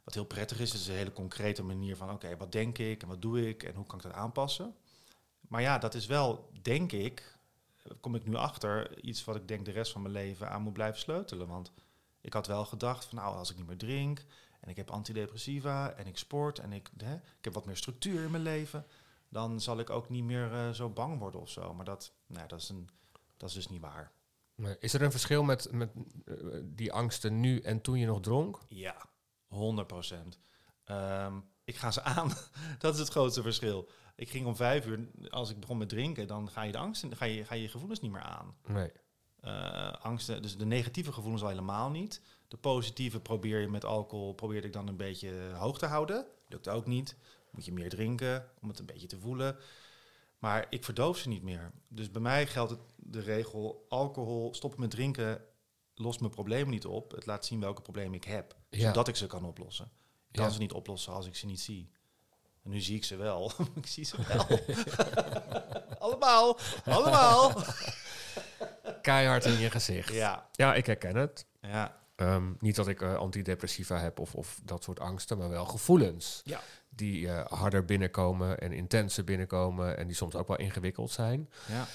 Wat 0.05 0.15
heel 0.15 0.25
prettig 0.25 0.61
is, 0.61 0.75
is 0.75 0.89
een 0.89 0.95
hele 0.95 1.13
concrete 1.13 1.63
manier 1.63 1.97
van, 1.97 2.11
oké, 2.11 2.37
wat 2.37 2.53
denk 2.53 2.79
ik 2.79 3.03
en 3.03 3.09
wat 3.09 3.23
doe 3.23 3.49
ik 3.49 3.63
en 3.63 3.75
hoe 3.75 3.87
kan 3.87 3.99
ik 3.99 4.05
dat 4.05 4.13
aanpassen? 4.13 4.75
Maar 5.41 5.61
ja, 5.61 5.79
dat 5.79 5.95
is 5.95 6.07
wel, 6.07 6.51
denk 6.63 6.93
ik, 6.93 7.38
kom 8.01 8.15
ik 8.15 8.25
nu 8.25 8.35
achter, 8.35 9.03
iets 9.03 9.25
wat 9.25 9.37
ik 9.37 9.49
denk 9.49 9.65
de 9.65 9.71
rest 9.71 9.93
van 9.93 10.03
mijn 10.03 10.15
leven 10.15 10.51
aan 10.51 10.63
moet 10.63 10.73
blijven 10.73 11.01
sleutelen. 11.01 11.49
Want 11.49 11.73
ik 12.21 12.33
had 12.33 12.47
wel 12.47 12.65
gedacht 12.65 13.05
van, 13.05 13.19
nou, 13.19 13.37
als 13.37 13.51
ik 13.51 13.57
niet 13.57 13.67
meer 13.67 13.77
drink 13.77 14.25
en 14.61 14.69
ik 14.69 14.77
heb 14.77 14.91
antidepressiva 14.91 15.91
en 15.91 16.07
ik 16.07 16.19
sport 16.19 16.59
en 16.59 16.73
ik, 16.73 16.91
hè, 16.97 17.15
ik 17.15 17.45
heb 17.45 17.55
wat 17.55 17.67
meer 17.67 17.77
structuur 17.77 18.23
in 18.23 18.31
mijn 18.31 18.43
leven, 18.43 18.87
dan 19.29 19.61
zal 19.61 19.79
ik 19.79 19.91
ook 19.91 20.09
niet 20.09 20.25
meer 20.25 20.53
eh, 20.53 20.71
zo 20.71 20.91
bang 20.91 21.19
worden 21.19 21.41
of 21.41 21.51
zo. 21.51 21.75
Maar 21.75 21.85
dat, 21.85 22.13
nou, 22.27 22.41
ja, 22.41 22.47
dat, 22.47 22.61
is 22.61 22.69
een, 22.69 22.89
dat 23.37 23.49
is 23.49 23.55
dus 23.55 23.69
niet 23.69 23.81
waar. 23.81 24.13
Maar 24.55 24.77
Is 24.79 24.95
er 24.95 25.03
een 25.03 25.11
verschil 25.11 25.43
met, 25.43 25.73
met 25.73 25.91
eh, 26.25 26.35
die 26.65 26.93
angsten 26.93 27.41
nu 27.41 27.61
en 27.61 27.81
toen 27.81 27.99
je 27.99 28.07
nog 28.07 28.21
dronk? 28.21 28.59
Ja, 28.69 28.97
100 29.47 29.87
procent. 29.87 30.39
Ehm, 30.85 31.41
ik 31.65 31.77
ga 31.77 31.91
ze 31.91 32.03
aan. 32.03 32.33
dat 32.79 32.95
is 32.95 33.01
het 33.01 33.09
grootste 33.09 33.43
verschil. 33.43 33.89
Ik 34.19 34.31
ging 34.31 34.47
om 34.47 34.57
vijf 34.57 34.87
uur, 34.87 35.09
als 35.29 35.51
ik 35.51 35.61
begon 35.61 35.79
met 35.79 35.89
drinken, 35.89 36.27
dan 36.27 36.51
ga 36.51 36.63
je 36.63 36.73
de 36.73 36.79
angst, 36.79 37.05
ga 37.11 37.25
je, 37.25 37.45
ga 37.45 37.55
je 37.55 37.69
gevoelens 37.69 38.01
niet 38.01 38.11
meer 38.13 38.21
aan. 38.23 38.57
Nee. 38.67 38.91
Eh, 39.41 39.93
angsten, 39.93 40.43
dus 40.43 40.57
de 40.57 40.67
negatieve 40.67 41.13
gevoelens 41.13 41.43
al 41.43 41.49
helemaal 41.49 41.91
niet. 41.91 42.21
De 42.49 42.57
positieve 42.57 43.21
probeer 43.21 43.61
je 43.61 43.69
met 43.69 43.85
alcohol, 43.85 44.33
probeerde 44.35 44.67
ik 44.67 44.73
dan 44.73 44.89
een 44.89 44.97
beetje 44.97 45.51
hoog 45.55 45.79
te 45.79 45.87
houden. 45.87 46.27
Lukt 46.49 46.69
ook 46.69 46.87
niet. 46.87 47.17
Moet 47.51 47.65
je 47.65 47.73
meer 47.73 47.89
drinken 47.89 48.51
om 48.61 48.69
het 48.69 48.79
een 48.79 48.87
beetje 48.87 49.07
te 49.07 49.19
voelen. 49.19 49.57
Maar 50.39 50.67
ik 50.71 50.85
verdoof 50.85 51.17
ze 51.19 51.29
niet 51.29 51.43
meer. 51.43 51.73
Dus 51.89 52.11
bij 52.11 52.21
mij 52.23 52.47
geldt 52.47 52.71
het 52.71 52.81
de 52.97 53.21
regel: 53.21 53.87
alcohol, 53.89 54.55
stoppen 54.55 54.81
met 54.81 54.91
drinken, 54.91 55.45
lost 55.95 56.21
mijn 56.21 56.33
problemen 56.33 56.71
niet 56.71 56.87
op. 56.87 57.11
Het 57.11 57.27
laat 57.27 57.45
zien 57.45 57.61
welke 57.61 57.83
problemen 57.83 58.15
ik 58.15 58.25
heb, 58.25 58.57
Ja. 58.71 58.87
zodat 58.89 59.09
ik 59.09 59.17
ze 59.17 59.27
kan 59.27 59.45
oplossen. 59.45 59.91
Ik 60.29 60.35
kan 60.35 60.45
Ja. 60.45 60.51
ze 60.51 60.59
niet 60.59 60.73
oplossen 60.73 61.13
als 61.13 61.27
ik 61.27 61.35
ze 61.37 61.47
niet 61.47 61.61
zie. 61.61 61.91
En 62.69 62.75
nu 62.75 62.81
zie 62.81 62.97
ik 62.97 63.05
ze 63.05 63.17
wel. 63.17 63.53
ik 63.83 63.87
zie 63.87 64.05
ze 64.05 64.17
wel. 64.29 64.47
allemaal, 66.09 66.59
allemaal. 66.85 67.63
Keihard 69.03 69.45
in 69.45 69.59
je 69.59 69.71
gezicht. 69.71 70.13
ja, 70.13 70.49
Ja, 70.53 70.75
ik 70.75 70.87
herken 70.87 71.17
het. 71.17 71.47
ja, 71.61 71.97
Ehm, 72.17 72.53
niet 72.59 72.77
dat 72.77 72.89
ik 72.89 73.03
eh, 73.03 73.15
antidepressiva 73.15 73.99
heb 73.99 74.19
of, 74.19 74.35
of 74.35 74.61
dat 74.63 74.85
soort 74.85 75.01
angsten, 75.01 75.39
maar 75.39 75.49
wel 75.49 75.65
gevoelens. 75.65 76.41
ja. 76.45 76.61
Die 76.89 77.29
eh, 77.29 77.47
harder 77.47 77.85
binnenkomen 77.85 78.59
en 78.59 78.73
intenser 78.73 79.25
binnenkomen 79.25 79.97
en 79.97 80.07
die 80.07 80.17
soms 80.17 80.35
ook 80.35 80.49
wel 80.49 80.57
ingewikkeld 80.57 81.11
zijn. 81.11 81.51
ja. 81.67 81.87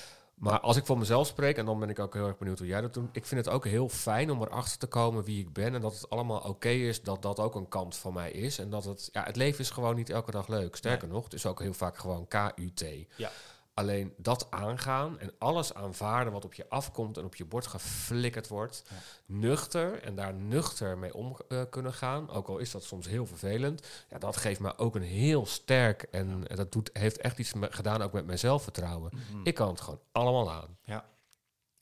Maar 0.43 0.59
als 0.59 0.77
ik 0.77 0.85
voor 0.85 0.97
mezelf 0.97 1.27
spreek, 1.27 1.57
en 1.57 1.65
dan 1.65 1.79
ben 1.79 1.89
ik 1.89 1.99
ook 1.99 2.13
heel 2.13 2.27
erg 2.27 2.37
benieuwd 2.37 2.59
hoe 2.59 2.67
jij 2.67 2.81
dat 2.81 2.93
doet. 2.93 3.09
Ik 3.11 3.25
vind 3.25 3.45
het 3.45 3.53
ook 3.53 3.65
heel 3.65 3.89
fijn 3.89 4.31
om 4.31 4.41
erachter 4.41 4.77
te 4.77 4.87
komen 4.87 5.23
wie 5.23 5.39
ik 5.39 5.53
ben. 5.53 5.73
En 5.73 5.81
dat 5.81 5.93
het 5.93 6.09
allemaal 6.09 6.39
oké 6.39 6.69
is, 6.69 7.01
dat 7.01 7.21
dat 7.21 7.39
ook 7.39 7.55
een 7.55 7.67
kant 7.67 7.95
van 7.95 8.13
mij 8.13 8.31
is. 8.31 8.59
En 8.59 8.69
dat 8.69 8.83
het, 8.83 9.09
ja, 9.11 9.23
het 9.23 9.35
leven 9.35 9.59
is 9.59 9.69
gewoon 9.69 9.95
niet 9.95 10.09
elke 10.09 10.31
dag 10.31 10.47
leuk. 10.47 10.75
Sterker 10.75 11.07
nog, 11.07 11.23
het 11.23 11.33
is 11.33 11.45
ook 11.45 11.59
heel 11.59 11.73
vaak 11.73 11.97
gewoon 11.97 12.27
KUT. 12.27 12.85
Ja. 13.15 13.31
Alleen 13.73 14.13
dat 14.17 14.47
aangaan 14.49 15.19
en 15.19 15.31
alles 15.37 15.73
aanvaarden 15.73 16.33
wat 16.33 16.45
op 16.45 16.53
je 16.53 16.69
afkomt 16.69 17.17
en 17.17 17.25
op 17.25 17.35
je 17.35 17.45
bord 17.45 17.67
geflikkerd 17.67 18.47
wordt. 18.47 18.83
Ja. 18.89 18.95
Nuchter 19.25 20.01
en 20.01 20.15
daar 20.15 20.33
nuchter 20.33 20.97
mee 20.97 21.13
om 21.13 21.37
eh, 21.47 21.61
kunnen 21.69 21.93
gaan. 21.93 22.29
Ook 22.29 22.47
al 22.47 22.57
is 22.57 22.71
dat 22.71 22.83
soms 22.83 23.07
heel 23.07 23.25
vervelend. 23.25 23.87
Ja, 24.09 24.17
dat 24.17 24.37
geeft 24.37 24.59
me 24.59 24.77
ook 24.77 24.95
een 24.95 25.01
heel 25.01 25.45
sterk 25.45 26.01
en 26.01 26.43
dat 26.43 26.71
doet, 26.71 26.89
heeft 26.93 27.17
echt 27.17 27.39
iets 27.39 27.53
gedaan 27.59 28.01
ook 28.01 28.13
met 28.13 28.25
mijn 28.25 28.39
zelfvertrouwen. 28.39 29.11
Mhm. 29.13 29.41
Ik 29.43 29.55
kan 29.55 29.67
het 29.67 29.81
gewoon 29.81 30.01
allemaal 30.11 30.51
aan. 30.51 30.77
Ja. 30.83 31.05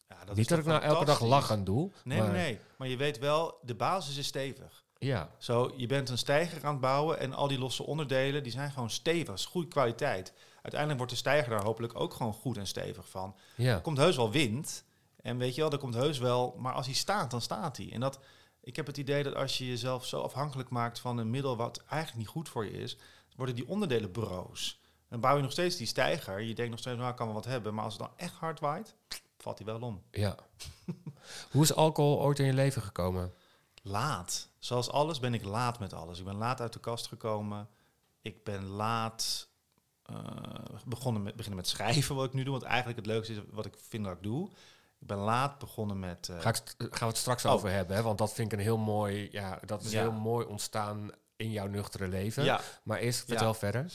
Ja, 0.07 0.25
dat 0.25 0.35
Niet 0.35 0.49
dat 0.49 0.59
ik 0.59 0.65
nou 0.65 0.81
elke 0.81 1.05
dag 1.05 1.21
lachen 1.21 1.63
doe. 1.63 1.91
Nee, 2.03 2.19
maar, 2.19 2.31
nee, 2.31 2.41
nee. 2.43 2.59
Maar 2.77 2.87
je 2.87 2.97
weet 2.97 3.19
wel, 3.19 3.59
de 3.61 3.75
basis 3.75 4.17
is 4.17 4.27
stevig. 4.27 4.83
Ja, 4.97 5.29
Zo, 5.37 5.73
je 5.75 5.87
bent 5.87 6.09
een 6.09 6.17
steiger 6.17 6.65
aan 6.65 6.71
het 6.71 6.81
bouwen 6.81 7.19
en 7.19 7.33
al 7.33 7.47
die 7.47 7.59
losse 7.59 7.83
onderdelen, 7.83 8.43
die 8.43 8.51
zijn 8.51 8.71
gewoon 8.71 8.89
stevig. 8.89 9.43
goede 9.43 9.67
kwaliteit. 9.67 10.33
Uiteindelijk 10.61 10.97
wordt 10.97 11.11
de 11.11 11.17
steiger 11.17 11.49
daar 11.49 11.63
hopelijk 11.63 11.99
ook 11.99 12.13
gewoon 12.13 12.33
goed 12.33 12.57
en 12.57 12.67
stevig 12.67 13.09
van. 13.09 13.35
ja. 13.55 13.73
Er 13.75 13.81
komt 13.81 13.97
heus 13.97 14.15
wel 14.15 14.31
wind. 14.31 14.83
En 15.21 15.37
weet 15.37 15.55
je 15.55 15.61
wel, 15.61 15.71
er 15.71 15.77
komt 15.77 15.93
heus 15.93 16.17
wel... 16.17 16.55
Maar 16.57 16.73
als 16.73 16.85
hij 16.85 16.95
staat, 16.95 17.31
dan 17.31 17.41
staat 17.41 17.77
hij. 17.77 17.91
En 17.91 17.99
dat, 17.99 18.19
ik 18.61 18.75
heb 18.75 18.87
het 18.87 18.97
idee 18.97 19.23
dat 19.23 19.35
als 19.35 19.57
je 19.57 19.67
jezelf 19.67 20.05
zo 20.05 20.21
afhankelijk 20.21 20.69
maakt 20.69 20.99
van 20.99 21.17
een 21.17 21.29
middel... 21.29 21.55
wat 21.55 21.83
eigenlijk 21.89 22.19
niet 22.19 22.27
goed 22.27 22.49
voor 22.49 22.65
je 22.65 22.71
is... 22.71 22.97
worden 23.35 23.55
die 23.55 23.67
onderdelen 23.67 24.11
broos. 24.11 24.79
Dan 25.09 25.19
bouw 25.19 25.35
je 25.35 25.41
nog 25.41 25.51
steeds 25.51 25.75
die 25.75 25.87
steiger. 25.87 26.41
Je 26.41 26.55
denkt 26.55 26.71
nog 26.71 26.79
steeds, 26.79 26.97
nou, 26.97 27.13
kan 27.13 27.25
wel 27.25 27.35
wat 27.35 27.45
hebben. 27.45 27.73
Maar 27.73 27.83
als 27.83 27.93
het 27.93 28.01
dan 28.01 28.11
echt 28.15 28.33
hard 28.33 28.59
waait, 28.59 28.95
valt 29.37 29.57
hij 29.57 29.67
wel 29.67 29.81
om. 29.81 30.03
ja. 30.11 30.35
Hoe 31.51 31.63
is 31.63 31.73
alcohol 31.75 32.21
ooit 32.21 32.39
in 32.39 32.45
je 32.45 32.53
leven 32.53 32.81
gekomen? 32.81 33.33
Laat. 33.81 34.49
Zoals 34.59 34.89
alles 34.89 35.19
ben 35.19 35.33
ik 35.33 35.43
laat 35.43 35.79
met 35.79 35.93
alles. 35.93 36.19
Ik 36.19 36.25
ben 36.25 36.35
laat 36.35 36.61
uit 36.61 36.73
de 36.73 36.79
kast 36.79 37.07
gekomen. 37.07 37.69
Ik 38.21 38.43
ben 38.43 38.65
laat 38.65 39.49
begonnen 40.85 41.23
met, 41.23 41.35
beginnen 41.35 41.59
met 41.59 41.67
schrijven, 41.69 42.15
wat 42.15 42.25
ik 42.25 42.33
nu 42.33 42.43
doe. 42.43 42.51
Want 42.51 42.63
eigenlijk 42.63 42.97
het 42.97 43.05
leukste 43.07 43.33
is 43.33 43.39
wat 43.49 43.65
ik 43.65 43.73
vind 43.87 44.03
dat 44.05 44.13
ik 44.15 44.23
doe. 44.23 44.49
Ik 44.99 45.07
ben 45.07 45.17
laat 45.17 45.59
begonnen 45.59 45.99
met... 45.99 46.29
eh, 46.29 46.39
Ga 46.41 46.49
ik, 46.49 46.61
gaan 46.77 46.89
we 46.99 47.05
het 47.05 47.17
straks 47.17 47.45
Oh. 47.45 47.51
over 47.51 47.69
hebben, 47.71 47.95
hè? 47.95 48.01
want 48.01 48.17
dat 48.17 48.33
vind 48.33 48.51
ik 48.51 48.57
een 48.57 48.63
heel 48.63 48.77
mooi, 48.77 49.29
ja, 49.31 49.59
dat 49.65 49.83
is 49.83 49.91
Ja. 49.91 50.01
heel 50.01 50.11
mooi 50.11 50.45
ontstaan 50.45 51.11
in 51.35 51.51
jouw 51.51 51.67
nuchtere 51.67 52.07
leven. 52.07 52.43
ja, 52.43 52.61
Maar 52.83 52.97
eerst 52.99 53.19
vertel 53.25 53.47
Ja. 53.47 53.53
verder. 53.53 53.91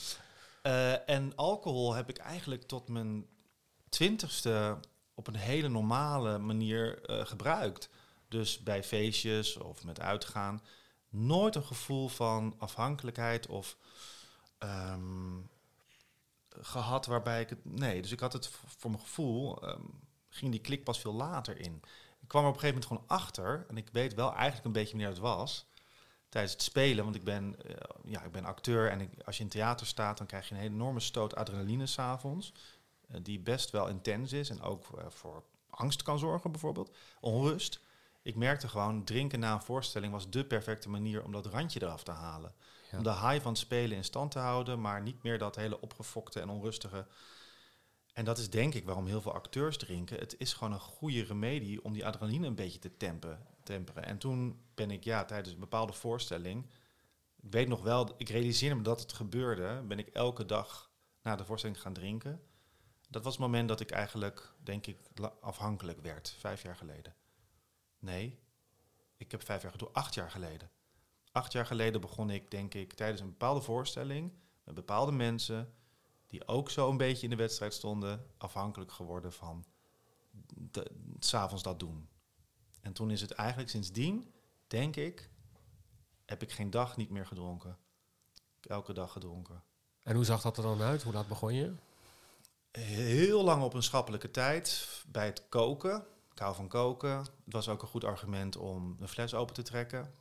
Eh, 0.61 1.09
en 1.09 1.35
alcohol 1.35 1.93
heb 1.93 2.09
ik 2.09 2.17
eigenlijk 2.17 2.63
tot 2.63 2.87
mijn 2.89 3.25
twintigste 3.89 4.77
op 5.13 5.27
een 5.27 5.35
hele 5.35 5.67
normale 5.67 6.37
manier 6.37 7.01
eh, 7.05 7.25
gebruikt. 7.25 7.89
Dus 8.27 8.63
bij 8.63 8.83
feestjes 8.83 9.57
of 9.57 9.83
met 9.83 9.99
uitgaan. 9.99 10.61
Nooit 11.09 11.55
een 11.55 11.63
gevoel 11.63 12.07
van 12.07 12.55
afhankelijkheid 12.57 13.47
of 13.47 13.77
ehm, 14.57 15.37
gehad 16.61 17.05
waarbij 17.05 17.41
ik 17.41 17.49
het... 17.49 17.65
Nee, 17.65 18.01
dus 18.01 18.11
ik 18.11 18.19
had 18.19 18.33
het 18.33 18.49
voor 18.65 18.89
mijn 18.89 19.03
gevoel... 19.03 19.61
ehm, 19.61 19.81
ging 20.29 20.51
die 20.51 20.61
klik 20.61 20.83
pas 20.83 20.99
veel 20.99 21.13
later 21.13 21.59
in. 21.59 21.81
Ik 22.21 22.27
kwam 22.27 22.43
er 22.43 22.49
op 22.49 22.53
een 22.53 22.59
gegeven 22.59 22.81
moment 22.81 23.07
gewoon 23.07 23.19
achter. 23.19 23.65
En 23.69 23.77
ik 23.77 23.89
weet 23.91 24.13
wel 24.13 24.33
eigenlijk 24.33 24.65
een 24.65 24.71
beetje 24.71 24.91
wanneer 24.91 25.09
het 25.09 25.19
was 25.19 25.67
tijdens 26.29 26.53
het 26.53 26.61
spelen. 26.61 27.03
Want 27.03 27.15
ik 27.15 27.23
ben, 27.23 27.55
eh, 27.65 27.75
ja, 28.03 28.23
ik 28.23 28.31
ben 28.31 28.45
acteur 28.45 28.89
en 28.91 29.09
als 29.25 29.37
je 29.37 29.43
in 29.43 29.49
theater 29.49 29.87
staat, 29.87 30.17
dan 30.17 30.27
krijg 30.27 30.49
je 30.49 30.55
een 30.55 30.61
enorme 30.61 30.99
stoot 30.99 31.35
adrenaline 31.35 31.85
s'avonds. 31.85 32.53
Uh, 33.11 33.17
die 33.23 33.39
best 33.39 33.69
wel 33.69 33.87
intens 33.87 34.31
is 34.31 34.49
en 34.49 34.61
ook 34.61 34.97
eh, 34.97 35.05
voor 35.09 35.43
angst 35.69 36.03
kan 36.03 36.19
zorgen, 36.19 36.51
bijvoorbeeld. 36.51 36.95
Onrust. 37.19 37.79
Ik 38.21 38.35
merkte 38.35 38.67
gewoon, 38.67 39.03
drinken 39.03 39.39
na 39.39 39.53
een 39.53 39.61
voorstelling 39.61 40.11
was 40.13 40.29
de 40.29 40.45
perfecte 40.45 40.89
manier 40.89 41.23
om 41.23 41.31
dat 41.31 41.45
randje 41.45 41.81
eraf 41.81 42.03
te 42.03 42.11
halen. 42.11 42.53
Om 42.97 43.03
de 43.03 43.27
high 43.27 43.41
van 43.41 43.55
spelen 43.55 43.97
in 43.97 44.03
stand 44.03 44.31
te 44.31 44.39
houden, 44.39 44.81
maar 44.81 45.01
niet 45.01 45.23
meer 45.23 45.37
dat 45.37 45.55
hele 45.55 45.81
opgefokte 45.81 46.39
en 46.39 46.49
onrustige. 46.49 47.07
En 48.13 48.25
dat 48.25 48.37
is 48.37 48.49
denk 48.49 48.73
ik 48.73 48.85
waarom 48.85 49.05
heel 49.05 49.21
veel 49.21 49.33
acteurs 49.33 49.77
drinken. 49.77 50.19
Het 50.19 50.35
is 50.37 50.53
gewoon 50.53 50.73
een 50.73 50.79
goede 50.79 51.23
remedie 51.23 51.83
om 51.83 51.93
die 51.93 52.05
adrenaline 52.05 52.47
een 52.47 52.55
beetje 52.55 52.79
te 52.79 52.97
temperen. 52.97 54.03
En 54.03 54.17
toen 54.17 54.61
ben 54.75 54.91
ik 54.91 55.03
ja, 55.03 55.25
tijdens 55.25 55.53
een 55.53 55.59
bepaalde 55.59 55.93
voorstelling... 55.93 56.69
Ik 57.41 57.53
weet 57.53 57.67
nog 57.67 57.81
wel, 57.81 58.13
ik 58.17 58.29
realiseerde 58.29 58.75
me 58.75 58.81
dat 58.81 58.99
het 58.99 59.13
gebeurde. 59.13 59.83
Ben 59.87 59.99
ik 59.99 60.07
elke 60.07 60.45
dag 60.45 60.91
na 61.21 61.35
de 61.35 61.45
voorstelling 61.45 61.81
gaan 61.81 61.93
drinken. 61.93 62.41
Dat 63.09 63.23
was 63.23 63.33
het 63.33 63.41
moment 63.41 63.67
dat 63.67 63.79
ik 63.79 63.91
eigenlijk, 63.91 64.53
denk 64.63 64.87
ik, 64.87 64.99
afhankelijk 65.41 66.01
werd. 66.01 66.35
Vijf 66.39 66.61
jaar 66.61 66.75
geleden. 66.75 67.15
Nee, 67.99 68.39
ik 69.17 69.31
heb 69.31 69.43
vijf 69.43 69.61
jaar 69.61 69.73
acht 69.91 70.13
jaar 70.13 70.31
geleden. 70.31 70.71
Acht 71.37 71.51
jaar 71.51 71.65
geleden 71.65 72.01
begon 72.01 72.29
ik, 72.29 72.51
denk 72.51 72.73
ik, 72.73 72.93
tijdens 72.93 73.21
een 73.21 73.29
bepaalde 73.29 73.61
voorstelling... 73.61 74.31
met 74.63 74.75
bepaalde 74.75 75.11
mensen 75.11 75.73
die 76.27 76.47
ook 76.47 76.69
zo 76.69 76.89
een 76.89 76.97
beetje 76.97 77.23
in 77.23 77.29
de 77.29 77.35
wedstrijd 77.35 77.73
stonden... 77.73 78.25
afhankelijk 78.37 78.91
geworden 78.91 79.33
van 79.33 79.65
s'avonds 81.19 81.63
dat 81.63 81.79
doen. 81.79 82.09
En 82.81 82.93
toen 82.93 83.11
is 83.11 83.21
het 83.21 83.31
eigenlijk 83.31 83.69
sindsdien, 83.69 84.33
denk 84.67 84.95
ik, 84.95 85.29
heb 86.25 86.41
ik 86.41 86.51
geen 86.51 86.69
dag 86.69 86.97
niet 86.97 87.09
meer 87.09 87.25
gedronken. 87.25 87.77
Elke 88.61 88.93
dag 88.93 89.11
gedronken. 89.11 89.63
En 90.03 90.15
hoe 90.15 90.25
zag 90.25 90.41
dat 90.41 90.57
er 90.57 90.63
dan 90.63 90.81
uit? 90.81 91.03
Hoe 91.03 91.13
laat 91.13 91.27
begon 91.27 91.53
je? 91.53 91.73
Heel 92.71 93.43
lang 93.43 93.63
op 93.63 93.73
een 93.73 93.83
schappelijke 93.83 94.31
tijd 94.31 94.87
bij 95.07 95.25
het 95.25 95.43
koken. 95.49 96.05
Ik 96.31 96.39
hou 96.39 96.55
van 96.55 96.67
koken. 96.67 97.17
Het 97.17 97.53
was 97.53 97.69
ook 97.69 97.81
een 97.81 97.87
goed 97.87 98.03
argument 98.03 98.55
om 98.55 98.95
de 98.99 99.07
fles 99.07 99.33
open 99.33 99.53
te 99.53 99.61
trekken. 99.61 100.13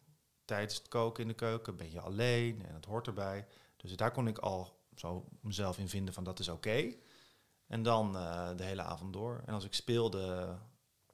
Tijdens 0.46 0.74
het 0.74 0.88
koken 0.88 1.22
in 1.22 1.28
de 1.28 1.34
keuken 1.34 1.76
ben 1.76 1.90
je 1.90 2.00
alleen 2.00 2.66
en 2.66 2.74
het 2.74 2.84
hoort 2.84 3.06
erbij. 3.06 3.46
Dus 3.76 3.96
daar 3.96 4.10
kon 4.10 4.28
ik 4.28 4.38
al 4.38 4.76
zo 4.94 5.28
mezelf 5.40 5.78
in 5.78 5.88
vinden 5.88 6.14
van 6.14 6.24
dat 6.24 6.38
is 6.38 6.48
oké. 6.48 6.94
En 7.66 7.82
dan 7.82 8.16
uh, 8.16 8.48
de 8.56 8.64
hele 8.64 8.82
avond 8.82 9.12
door. 9.12 9.42
En 9.46 9.54
als 9.54 9.64
ik 9.64 9.74
speelde 9.74 10.56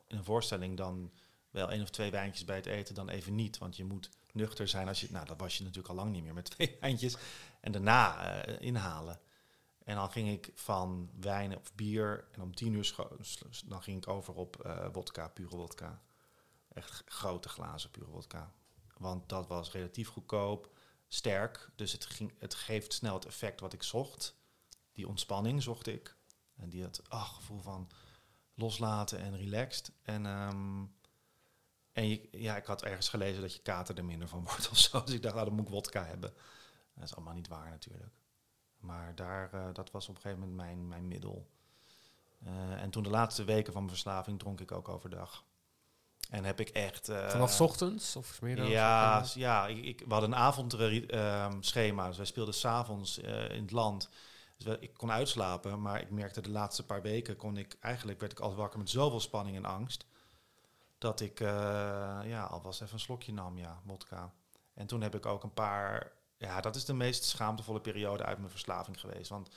in 0.06 0.16
een 0.16 0.24
voorstelling, 0.24 0.76
dan 0.76 1.12
wel 1.50 1.70
één 1.70 1.82
of 1.82 1.90
twee 1.90 2.10
wijntjes 2.10 2.44
bij 2.44 2.56
het 2.56 2.66
eten, 2.66 2.94
dan 2.94 3.08
even 3.08 3.34
niet. 3.34 3.58
Want 3.58 3.76
je 3.76 3.84
moet 3.84 4.10
nuchter 4.32 4.68
zijn 4.68 4.88
als 4.88 5.00
je. 5.00 5.08
Nou, 5.10 5.26
dat 5.26 5.40
was 5.40 5.56
je 5.56 5.62
natuurlijk 5.62 5.88
al 5.88 5.94
lang 5.94 6.12
niet 6.12 6.22
meer 6.22 6.34
met 6.34 6.50
twee 6.54 6.76
wijntjes. 6.80 7.16
En 7.60 7.72
daarna 7.72 8.46
uh, 8.48 8.60
inhalen. 8.60 9.20
En 9.84 9.96
dan 9.96 10.10
ging 10.10 10.28
ik 10.28 10.50
van 10.54 11.10
wijn 11.20 11.56
of 11.56 11.74
bier. 11.74 12.24
En 12.32 12.42
om 12.42 12.54
tien 12.54 12.72
uur 12.72 12.94
dan 13.66 13.82
ging 13.82 13.96
ik 13.96 14.08
over 14.08 14.34
op 14.34 14.62
uh, 14.66 14.86
wodka, 14.92 15.28
pure 15.28 15.56
wodka. 15.56 16.02
Echt 16.68 17.02
grote 17.06 17.48
glazen 17.48 17.90
pure 17.90 18.10
wodka. 18.10 18.52
Want 19.02 19.28
dat 19.28 19.46
was 19.46 19.72
relatief 19.72 20.08
goedkoop, 20.08 20.76
sterk. 21.08 21.70
Dus 21.76 21.92
het, 21.92 22.04
ging, 22.04 22.34
het 22.38 22.54
geeft 22.54 22.92
snel 22.92 23.14
het 23.14 23.26
effect 23.26 23.60
wat 23.60 23.72
ik 23.72 23.82
zocht. 23.82 24.36
Die 24.92 25.08
ontspanning 25.08 25.62
zocht 25.62 25.86
ik. 25.86 26.16
En 26.56 26.68
die 26.68 26.82
het 26.82 27.08
ach, 27.08 27.34
gevoel 27.34 27.60
van 27.60 27.90
loslaten 28.54 29.18
en 29.18 29.36
relaxed. 29.36 29.92
En, 30.02 30.26
um, 30.26 30.94
en 31.92 32.08
je, 32.08 32.28
ja, 32.30 32.56
ik 32.56 32.64
had 32.64 32.82
ergens 32.82 33.08
gelezen 33.08 33.42
dat 33.42 33.54
je 33.54 33.62
kater 33.62 33.96
er 33.96 34.04
minder 34.04 34.28
van 34.28 34.44
wordt 34.48 34.70
of 34.70 34.78
zo. 34.78 35.04
Dus 35.04 35.14
ik 35.14 35.22
dacht, 35.22 35.34
nou, 35.34 35.46
dan 35.46 35.56
moet 35.56 35.66
ik 35.66 35.72
wodka 35.72 36.04
hebben. 36.04 36.34
Dat 36.94 37.04
is 37.04 37.14
allemaal 37.14 37.34
niet 37.34 37.48
waar 37.48 37.70
natuurlijk. 37.70 38.14
Maar 38.76 39.14
daar, 39.14 39.54
uh, 39.54 39.66
dat 39.72 39.90
was 39.90 40.08
op 40.08 40.14
een 40.14 40.20
gegeven 40.20 40.40
moment 40.40 40.56
mijn, 40.56 40.88
mijn 40.88 41.08
middel. 41.08 41.50
Uh, 42.46 42.82
en 42.82 42.90
toen 42.90 43.02
de 43.02 43.10
laatste 43.10 43.44
weken 43.44 43.72
van 43.72 43.82
mijn 43.82 43.94
verslaving 43.94 44.38
dronk 44.38 44.60
ik 44.60 44.72
ook 44.72 44.88
overdag. 44.88 45.44
En 46.32 46.44
heb 46.44 46.60
ik 46.60 46.68
echt... 46.68 47.08
Uh, 47.08 47.28
Vanaf 47.28 47.60
ochtends 47.60 48.16
of 48.16 48.42
middags? 48.42 48.70
Ja, 48.70 49.24
ja 49.34 49.66
ik, 49.66 49.84
ik, 49.84 49.98
we 50.06 50.12
hadden 50.12 50.32
een 50.32 50.38
avondschema. 50.38 52.06
dus 52.06 52.16
wij 52.16 52.26
speelden 52.26 52.54
s'avonds 52.54 53.18
uh, 53.18 53.50
in 53.50 53.62
het 53.62 53.70
land. 53.70 54.08
Dus 54.56 54.76
ik 54.80 54.94
kon 54.94 55.10
uitslapen, 55.10 55.80
maar 55.80 56.00
ik 56.00 56.10
merkte 56.10 56.40
de 56.40 56.50
laatste 56.50 56.86
paar 56.86 57.02
weken... 57.02 57.36
kon 57.36 57.56
ik 57.56 57.76
eigenlijk 57.80 58.20
werd 58.20 58.32
ik 58.32 58.40
altijd 58.40 58.60
wakker 58.60 58.78
met 58.78 58.90
zoveel 58.90 59.20
spanning 59.20 59.56
en 59.56 59.64
angst... 59.64 60.06
dat 60.98 61.20
ik 61.20 61.40
uh, 61.40 61.48
ja, 62.24 62.44
alvast 62.50 62.82
even 62.82 62.94
een 62.94 63.00
slokje 63.00 63.32
nam, 63.32 63.58
ja, 63.58 63.80
vodka. 63.86 64.32
En 64.74 64.86
toen 64.86 65.00
heb 65.00 65.14
ik 65.14 65.26
ook 65.26 65.42
een 65.42 65.54
paar... 65.54 66.12
Ja, 66.36 66.60
dat 66.60 66.76
is 66.76 66.84
de 66.84 66.94
meest 66.94 67.24
schaamtevolle 67.24 67.80
periode 67.80 68.24
uit 68.24 68.38
mijn 68.38 68.50
verslaving 68.50 69.00
geweest. 69.00 69.28
Want 69.28 69.48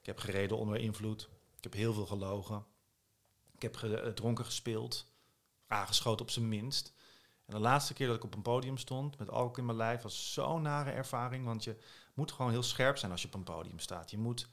ik 0.00 0.06
heb 0.06 0.18
gereden 0.18 0.58
onder 0.58 0.76
invloed. 0.76 1.28
Ik 1.56 1.62
heb 1.64 1.72
heel 1.72 1.92
veel 1.92 2.06
gelogen. 2.06 2.64
Ik 3.54 3.62
heb 3.62 3.76
gedronken 3.76 4.44
gespeeld 4.44 5.12
aangeschoten 5.66 6.20
op 6.20 6.30
zijn 6.30 6.48
minst. 6.48 6.92
En 7.46 7.54
de 7.54 7.60
laatste 7.60 7.94
keer 7.94 8.06
dat 8.06 8.16
ik 8.16 8.24
op 8.24 8.34
een 8.34 8.42
podium 8.42 8.78
stond 8.78 9.18
met 9.18 9.30
alcohol 9.30 9.58
in 9.58 9.64
mijn 9.64 9.76
lijf 9.76 10.02
was 10.02 10.32
zo'n 10.32 10.62
nare 10.62 10.90
ervaring. 10.90 11.44
Want 11.44 11.64
je 11.64 11.76
moet 12.14 12.32
gewoon 12.32 12.50
heel 12.50 12.62
scherp 12.62 12.96
zijn 12.96 13.10
als 13.10 13.22
je 13.22 13.26
op 13.26 13.34
een 13.34 13.42
podium 13.42 13.78
staat. 13.78 14.10
Je 14.10 14.18
moet 14.18 14.48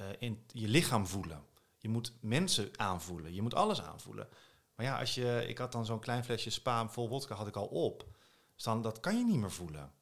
uh, 0.00 0.06
in 0.18 0.44
je 0.52 0.68
lichaam 0.68 1.06
voelen. 1.06 1.44
Je 1.78 1.88
moet 1.88 2.12
mensen 2.20 2.70
aanvoelen. 2.76 3.34
Je 3.34 3.42
moet 3.42 3.54
alles 3.54 3.82
aanvoelen. 3.82 4.28
Maar 4.74 4.86
ja, 4.86 4.98
als 4.98 5.14
je, 5.14 5.44
ik 5.48 5.58
had 5.58 5.72
dan 5.72 5.86
zo'n 5.86 6.00
klein 6.00 6.24
flesje 6.24 6.50
spa 6.50 6.88
vol 6.88 7.08
wodka 7.08 7.34
had 7.34 7.46
ik 7.46 7.56
al 7.56 7.66
op. 7.66 8.16
Dus 8.54 8.64
dan 8.64 8.82
dat 8.82 9.00
kan 9.00 9.18
je 9.18 9.24
niet 9.24 9.38
meer 9.38 9.52
voelen. 9.52 9.92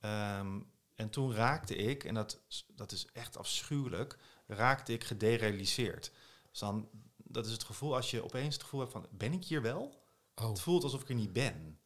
Um, 0.00 0.72
en 0.94 1.10
toen 1.10 1.34
raakte 1.34 1.76
ik, 1.76 2.04
en 2.04 2.14
dat, 2.14 2.40
dat 2.68 2.92
is 2.92 3.06
echt 3.12 3.36
afschuwelijk, 3.36 4.18
raakte 4.46 4.92
ik 4.92 5.04
gederealiseerd. 5.04 6.12
Dus 6.50 6.58
dan 6.58 6.88
dat 7.36 7.46
is 7.46 7.52
het 7.52 7.64
gevoel 7.64 7.94
als 7.94 8.10
je 8.10 8.24
opeens 8.24 8.54
het 8.54 8.62
gevoel 8.62 8.80
hebt 8.80 8.92
van, 8.92 9.06
ben 9.10 9.32
ik 9.32 9.44
hier 9.44 9.62
wel? 9.62 10.04
Oh. 10.34 10.48
Het 10.48 10.60
voelt 10.60 10.82
alsof 10.82 11.00
ik 11.00 11.08
er 11.08 11.14
niet 11.14 11.32
ben. 11.32 11.78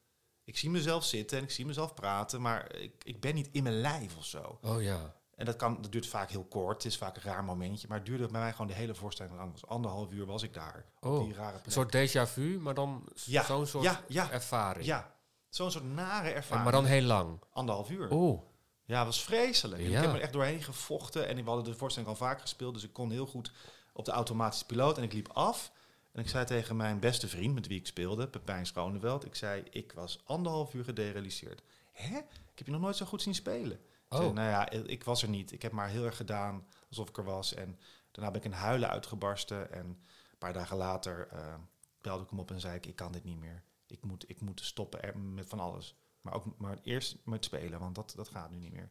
Ik 0.44 0.58
zie 0.58 0.70
mezelf 0.70 1.04
zitten 1.04 1.38
en 1.38 1.44
ik 1.44 1.50
zie 1.50 1.66
mezelf 1.66 1.94
praten, 1.94 2.40
maar 2.40 2.74
ik, 2.74 3.04
ik 3.04 3.20
ben 3.20 3.34
niet 3.34 3.48
in 3.52 3.62
mijn 3.62 3.80
lijf 3.80 4.16
of 4.16 4.24
zo. 4.24 4.58
Oh 4.62 4.82
ja. 4.82 5.14
En 5.34 5.44
dat, 5.44 5.56
kan, 5.56 5.78
dat 5.80 5.92
duurt 5.92 6.06
vaak 6.06 6.30
heel 6.30 6.44
kort, 6.44 6.82
het 6.82 6.92
is 6.92 6.98
vaak 6.98 7.16
een 7.16 7.22
raar 7.22 7.44
momentje, 7.44 7.88
maar 7.88 7.96
het 7.96 8.06
duurde 8.06 8.26
bij 8.26 8.40
mij 8.40 8.50
gewoon 8.50 8.66
de 8.66 8.72
hele 8.72 8.94
voorstelling 8.94 9.36
lang. 9.36 9.52
Was 9.52 9.66
anderhalf 9.66 10.12
uur 10.12 10.26
was 10.26 10.42
ik 10.42 10.54
daar. 10.54 10.84
Oh, 11.00 11.18
op 11.18 11.24
die 11.24 11.34
rare 11.34 11.52
plek. 11.52 11.66
een 11.66 11.72
soort 11.72 11.96
déjà 11.96 12.32
vu, 12.32 12.58
maar 12.58 12.74
dan 12.74 13.04
ja, 13.24 13.44
zo'n 13.44 13.66
soort 13.66 13.84
ja, 13.84 14.04
ja, 14.08 14.30
ervaring. 14.30 14.86
Ja, 14.86 15.14
zo'n 15.48 15.70
soort 15.70 15.84
nare 15.84 16.28
ervaring. 16.28 16.58
En 16.58 16.62
maar 16.62 16.82
dan 16.82 16.84
heel 16.84 17.02
lang. 17.02 17.42
Anderhalf 17.52 17.90
uur. 17.90 18.10
Oh. 18.10 18.42
Ja, 18.84 19.04
was 19.04 19.22
vreselijk. 19.22 19.82
Ik 19.82 19.92
heb 19.92 20.12
er 20.12 20.20
echt 20.20 20.32
doorheen 20.32 20.62
gevochten 20.62 21.28
en 21.28 21.36
we 21.36 21.42
hadden 21.42 21.64
de 21.64 21.78
voorstelling 21.78 22.10
al 22.10 22.16
vaak 22.16 22.40
gespeeld, 22.40 22.74
dus 22.74 22.84
ik 22.84 22.92
kon 22.92 23.10
heel 23.10 23.26
goed 23.26 23.52
op 23.92 24.04
de 24.04 24.10
automatische 24.10 24.66
piloot 24.66 24.98
en 24.98 25.04
ik 25.04 25.12
liep 25.12 25.28
af. 25.28 25.72
En 26.12 26.20
ik 26.20 26.28
zei 26.28 26.44
tegen 26.44 26.76
mijn 26.76 26.98
beste 26.98 27.28
vriend 27.28 27.54
met 27.54 27.66
wie 27.66 27.78
ik 27.78 27.86
speelde, 27.86 28.28
Pepijn 28.28 28.66
Schoneveld, 28.66 29.24
ik 29.24 29.34
zei, 29.34 29.62
ik 29.70 29.92
was 29.92 30.20
anderhalf 30.24 30.74
uur 30.74 30.84
gederealiseerd. 30.84 31.62
Hè? 31.92 32.16
Ik 32.18 32.58
heb 32.58 32.66
je 32.66 32.72
nog 32.72 32.80
nooit 32.80 32.96
zo 32.96 33.06
goed 33.06 33.22
zien 33.22 33.34
spelen. 33.34 33.80
Oh. 34.08 34.18
Zei, 34.18 34.32
nou 34.32 34.48
ja, 34.48 34.70
ik 34.70 35.04
was 35.04 35.22
er 35.22 35.28
niet. 35.28 35.52
Ik 35.52 35.62
heb 35.62 35.72
maar 35.72 35.88
heel 35.88 36.04
erg 36.04 36.16
gedaan 36.16 36.66
alsof 36.88 37.08
ik 37.08 37.16
er 37.16 37.24
was. 37.24 37.54
En 37.54 37.78
daarna 38.10 38.30
ben 38.30 38.40
ik 38.40 38.46
in 38.46 38.58
huilen 38.58 38.88
uitgebarsten. 38.90 39.72
En 39.72 39.86
een 39.86 40.38
paar 40.38 40.52
dagen 40.52 40.76
later 40.76 41.28
uh, 41.32 41.54
belde 42.00 42.22
ik 42.22 42.30
hem 42.30 42.38
op 42.38 42.50
en 42.50 42.60
zei 42.60 42.76
ik, 42.76 42.86
ik 42.86 42.96
kan 42.96 43.12
dit 43.12 43.24
niet 43.24 43.38
meer. 43.38 43.62
Ik 43.86 44.04
moet, 44.04 44.24
ik 44.28 44.40
moet 44.40 44.60
stoppen 44.60 45.34
met 45.34 45.48
van 45.48 45.60
alles. 45.60 45.96
Maar 46.20 46.34
ook 46.34 46.58
maar 46.58 46.78
eerst 46.82 47.16
met 47.24 47.44
spelen, 47.44 47.80
want 47.80 47.94
dat, 47.94 48.12
dat 48.16 48.28
gaat 48.28 48.50
nu 48.50 48.56
niet 48.56 48.72
meer. 48.72 48.90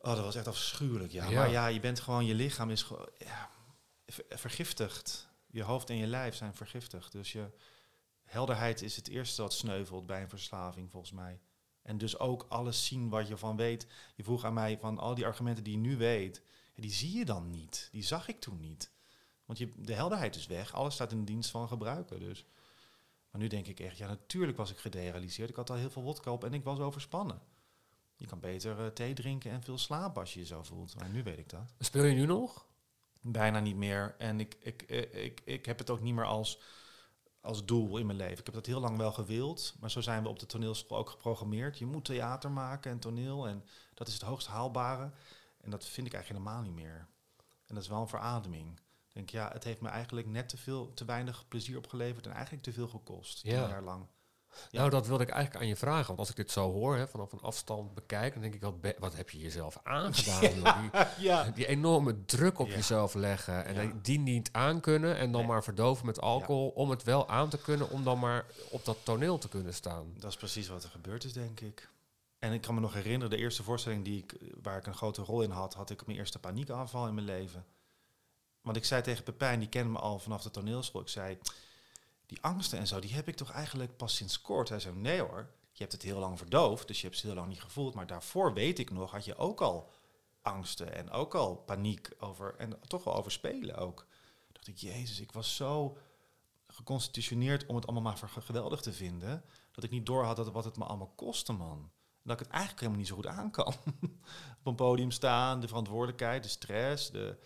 Oh, 0.00 0.14
dat 0.14 0.24
was 0.24 0.34
echt 0.34 0.46
afschuwelijk, 0.46 1.12
ja. 1.12 1.28
ja. 1.28 1.38
Maar 1.38 1.50
ja, 1.50 1.66
je 1.66 1.80
bent 1.80 2.00
gewoon, 2.00 2.26
je 2.26 2.34
lichaam 2.34 2.70
is 2.70 2.82
gewoon 2.82 3.08
ja, 3.18 3.50
vergiftigd 4.28 5.28
je 5.50 5.62
hoofd 5.62 5.90
en 5.90 5.96
je 5.96 6.06
lijf 6.06 6.34
zijn 6.34 6.54
vergiftigd. 6.54 7.12
Dus 7.12 7.32
je 7.32 7.50
helderheid 8.22 8.82
is 8.82 8.96
het 8.96 9.08
eerste 9.08 9.42
wat 9.42 9.52
sneuvelt 9.52 10.06
bij 10.06 10.22
een 10.22 10.28
verslaving, 10.28 10.90
volgens 10.90 11.12
mij. 11.12 11.40
En 11.82 11.98
dus 11.98 12.18
ook 12.18 12.46
alles 12.48 12.86
zien 12.86 13.08
wat 13.08 13.28
je 13.28 13.36
van 13.36 13.56
weet. 13.56 13.86
Je 14.14 14.24
vroeg 14.24 14.44
aan 14.44 14.54
mij 14.54 14.78
van 14.78 14.98
al 14.98 15.14
die 15.14 15.26
argumenten 15.26 15.64
die 15.64 15.72
je 15.72 15.78
nu 15.78 15.96
weet, 15.96 16.42
die 16.74 16.92
zie 16.92 17.18
je 17.18 17.24
dan 17.24 17.50
niet. 17.50 17.88
Die 17.92 18.02
zag 18.02 18.28
ik 18.28 18.40
toen 18.40 18.60
niet. 18.60 18.90
Want 19.44 19.58
je, 19.58 19.72
de 19.76 19.94
helderheid 19.94 20.36
is 20.36 20.46
weg. 20.46 20.74
Alles 20.74 20.94
staat 20.94 21.12
in 21.12 21.18
de 21.18 21.24
dienst 21.24 21.50
van 21.50 21.68
gebruiken. 21.68 22.20
Dus. 22.20 22.46
Maar 23.30 23.40
nu 23.40 23.46
denk 23.46 23.66
ik 23.66 23.80
echt, 23.80 23.98
ja, 23.98 24.06
natuurlijk 24.06 24.56
was 24.56 24.70
ik 24.70 24.78
gederealiseerd. 24.78 25.50
Ik 25.50 25.56
had 25.56 25.70
al 25.70 25.76
heel 25.76 25.90
veel 25.90 26.02
wodka 26.02 26.32
op 26.32 26.44
en 26.44 26.54
ik 26.54 26.64
was 26.64 26.78
overspannen. 26.78 27.40
Je 28.18 28.26
kan 28.26 28.40
beter 28.40 28.80
uh, 28.80 28.86
thee 28.86 29.14
drinken 29.14 29.50
en 29.50 29.62
veel 29.62 29.78
slapen 29.78 30.20
als 30.20 30.34
je 30.34 30.40
je 30.40 30.46
zo 30.46 30.62
voelt. 30.62 30.94
Maar 30.98 31.08
nu 31.08 31.22
weet 31.22 31.38
ik 31.38 31.48
dat. 31.48 31.74
Speel 31.78 32.04
je 32.04 32.14
nu 32.14 32.26
nog? 32.26 32.66
Bijna 33.20 33.60
niet 33.60 33.76
meer. 33.76 34.14
En 34.18 34.40
ik, 34.40 34.56
ik, 34.60 34.82
ik, 34.82 35.12
ik, 35.12 35.40
ik 35.44 35.66
heb 35.66 35.78
het 35.78 35.90
ook 35.90 36.00
niet 36.00 36.14
meer 36.14 36.26
als, 36.26 36.60
als 37.40 37.64
doel 37.64 37.98
in 37.98 38.06
mijn 38.06 38.18
leven. 38.18 38.38
Ik 38.38 38.44
heb 38.44 38.54
dat 38.54 38.66
heel 38.66 38.80
lang 38.80 38.96
wel 38.96 39.12
gewild. 39.12 39.74
Maar 39.80 39.90
zo 39.90 40.00
zijn 40.00 40.22
we 40.22 40.28
op 40.28 40.38
de 40.38 40.46
toneelschool 40.46 40.98
ook 40.98 41.10
geprogrammeerd. 41.10 41.78
Je 41.78 41.86
moet 41.86 42.04
theater 42.04 42.50
maken 42.50 42.90
en 42.90 42.98
toneel. 42.98 43.48
En 43.48 43.64
dat 43.94 44.08
is 44.08 44.14
het 44.14 44.22
hoogst 44.22 44.46
haalbare. 44.46 45.10
En 45.60 45.70
dat 45.70 45.86
vind 45.86 46.06
ik 46.06 46.12
eigenlijk 46.12 46.44
helemaal 46.44 46.64
niet 46.64 46.82
meer. 46.82 47.06
En 47.66 47.74
dat 47.74 47.82
is 47.82 47.88
wel 47.88 48.00
een 48.00 48.08
verademing. 48.08 48.80
Denk, 49.12 49.30
ja, 49.30 49.50
het 49.52 49.64
heeft 49.64 49.80
me 49.80 49.88
eigenlijk 49.88 50.26
net 50.26 50.48
te 50.48 50.56
veel, 50.56 50.94
te 50.94 51.04
weinig 51.04 51.48
plezier 51.48 51.76
opgeleverd 51.76 52.26
en 52.26 52.32
eigenlijk 52.32 52.62
te 52.62 52.72
veel 52.72 52.88
gekost. 52.88 53.42
Ja. 53.42 53.60
Tien 53.60 53.70
jaar 53.70 53.82
lang. 53.82 54.06
Nou, 54.70 54.90
dat 54.90 55.06
wilde 55.06 55.22
ik 55.22 55.30
eigenlijk 55.30 55.62
aan 55.62 55.68
je 55.68 55.76
vragen. 55.76 56.06
Want 56.06 56.18
als 56.18 56.30
ik 56.30 56.36
dit 56.36 56.50
zo 56.50 56.72
hoor, 56.72 56.96
hè, 56.96 57.08
vanaf 57.08 57.32
een 57.32 57.40
afstand 57.40 57.94
bekijk, 57.94 58.32
dan 58.32 58.42
denk 58.42 58.54
ik, 58.54 58.60
wat, 58.60 58.74
wat 58.98 59.16
heb 59.16 59.30
je 59.30 59.38
jezelf 59.38 59.80
aangedaan? 59.84 60.40
Die, 60.80 61.26
ja. 61.26 61.44
die, 61.44 61.66
enorme 61.66 62.24
druk 62.24 62.58
op 62.58 62.68
jezelf 62.68 63.14
leggen 63.14 63.64
en 63.64 64.00
die 64.02 64.18
niet 64.18 64.48
aankunnen 64.52 65.16
en 65.16 65.32
dan 65.32 65.46
maar 65.46 65.64
verdoven 65.64 66.06
met 66.06 66.20
alcohol 66.20 66.68
om 66.68 66.90
het 66.90 67.02
wel 67.02 67.28
aan 67.28 67.48
te 67.48 67.58
kunnen, 67.58 67.90
om 67.90 68.04
dan 68.04 68.18
maar 68.18 68.46
op 68.70 68.84
dat 68.84 68.98
toneel 69.02 69.38
te 69.38 69.48
kunnen 69.48 69.74
staan. 69.74 70.14
Dat 70.18 70.30
is 70.30 70.36
precies 70.36 70.68
wat 70.68 70.84
er 70.84 70.90
gebeurd 70.90 71.24
is, 71.24 71.32
denk 71.32 71.60
ik. 71.60 71.90
En 72.38 72.52
ik 72.52 72.60
kan 72.60 72.74
me 72.74 72.80
nog 72.80 72.94
herinneren, 72.94 73.30
de 73.30 73.36
eerste 73.36 73.62
voorstelling 73.62 74.04
die 74.04 74.22
ik, 74.22 74.34
waar 74.62 74.78
ik 74.78 74.86
een 74.86 74.94
grote 74.94 75.22
rol 75.22 75.42
in 75.42 75.50
had, 75.50 75.74
had 75.74 75.90
ik 75.90 76.06
mijn 76.06 76.18
eerste 76.18 76.38
paniekaanval 76.38 77.06
in 77.06 77.14
mijn 77.14 77.26
leven. 77.26 77.64
Want 78.60 78.76
ik 78.76 78.84
zei 78.84 79.02
tegen 79.02 79.24
Pepijn, 79.24 79.58
die 79.58 79.68
kende 79.68 79.90
me 79.90 79.98
al 79.98 80.18
vanaf 80.18 80.42
de 80.42 80.50
toneelschool, 80.50 81.00
ik 81.00 81.08
zei 81.08 81.38
die 82.28 82.42
angsten 82.42 82.78
en 82.78 82.86
zo, 82.86 83.00
die 83.00 83.14
heb 83.14 83.28
ik 83.28 83.36
toch 83.36 83.50
eigenlijk 83.50 83.96
pas 83.96 84.14
sinds 84.14 84.40
kort. 84.40 84.68
Hij 84.68 84.80
zei, 84.80 84.94
nee 84.94 85.20
hoor, 85.20 85.50
je 85.72 85.82
hebt 85.82 85.92
het 85.92 86.02
heel 86.02 86.18
lang 86.18 86.38
verdoofd, 86.38 86.86
dus 86.86 87.00
je 87.00 87.06
hebt 87.06 87.18
het 87.18 87.26
heel 87.26 87.34
lang 87.34 87.48
niet 87.48 87.60
gevoeld. 87.60 87.94
Maar 87.94 88.06
daarvoor 88.06 88.52
weet 88.52 88.78
ik 88.78 88.90
nog, 88.90 89.10
had 89.10 89.24
je 89.24 89.36
ook 89.36 89.60
al 89.60 89.90
angsten 90.42 90.94
en 90.94 91.10
ook 91.10 91.34
al 91.34 91.56
paniek 91.56 92.10
over, 92.18 92.54
en 92.58 92.80
toch 92.86 93.04
wel 93.04 93.16
over 93.16 93.30
spelen 93.30 93.76
ook. 93.76 94.06
dacht 94.52 94.68
ik, 94.68 94.76
jezus, 94.76 95.20
ik 95.20 95.32
was 95.32 95.56
zo 95.56 95.98
geconstitutioneerd 96.66 97.66
om 97.66 97.74
het 97.74 97.86
allemaal 97.86 98.02
maar 98.02 98.30
geweldig 98.42 98.80
te 98.80 98.92
vinden, 98.92 99.44
dat 99.72 99.84
ik 99.84 99.90
niet 99.90 100.06
door 100.06 100.24
had 100.24 100.36
dat 100.36 100.52
wat 100.52 100.64
het 100.64 100.76
me 100.76 100.84
allemaal 100.84 101.12
kostte, 101.16 101.52
man. 101.52 101.90
dat 102.22 102.40
ik 102.40 102.46
het 102.46 102.54
eigenlijk 102.54 102.80
helemaal 102.80 103.00
niet 103.00 103.08
zo 103.08 103.14
goed 103.14 103.26
aan 103.26 103.50
kan. 103.50 103.74
Op 104.58 104.66
een 104.66 104.74
podium 104.74 105.10
staan, 105.10 105.60
de 105.60 105.68
verantwoordelijkheid, 105.68 106.42
de 106.42 106.48
stress, 106.48 107.10
de, 107.10 107.38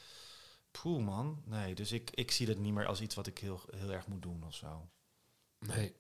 Poeh, 0.81 1.05
man. 1.05 1.43
Nee, 1.45 1.75
dus 1.75 1.93
ik, 1.93 2.11
ik 2.11 2.31
zie 2.31 2.47
dat 2.47 2.57
niet 2.57 2.73
meer 2.73 2.87
als 2.87 3.01
iets 3.01 3.15
wat 3.15 3.27
ik 3.27 3.39
heel, 3.39 3.61
heel 3.77 3.91
erg 3.91 4.07
moet 4.07 4.23
doen 4.23 4.45
of 4.47 4.55
zo. 4.55 4.89
Nee. 5.59 5.97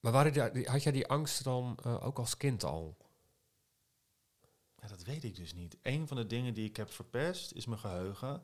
Maar 0.00 0.12
waren 0.12 0.52
die, 0.52 0.68
had 0.68 0.82
jij 0.82 0.92
die 0.92 1.06
angst 1.06 1.44
dan 1.44 1.78
uh, 1.86 2.04
ook 2.06 2.18
als 2.18 2.36
kind 2.36 2.64
al? 2.64 2.96
Ja, 4.76 4.88
dat 4.88 5.02
weet 5.02 5.24
ik 5.24 5.36
dus 5.36 5.54
niet. 5.54 5.76
Een 5.82 6.08
van 6.08 6.16
de 6.16 6.26
dingen 6.26 6.54
die 6.54 6.68
ik 6.68 6.76
heb 6.76 6.90
verpest 6.90 7.52
is 7.52 7.66
mijn 7.66 7.80
geheugen. 7.80 8.42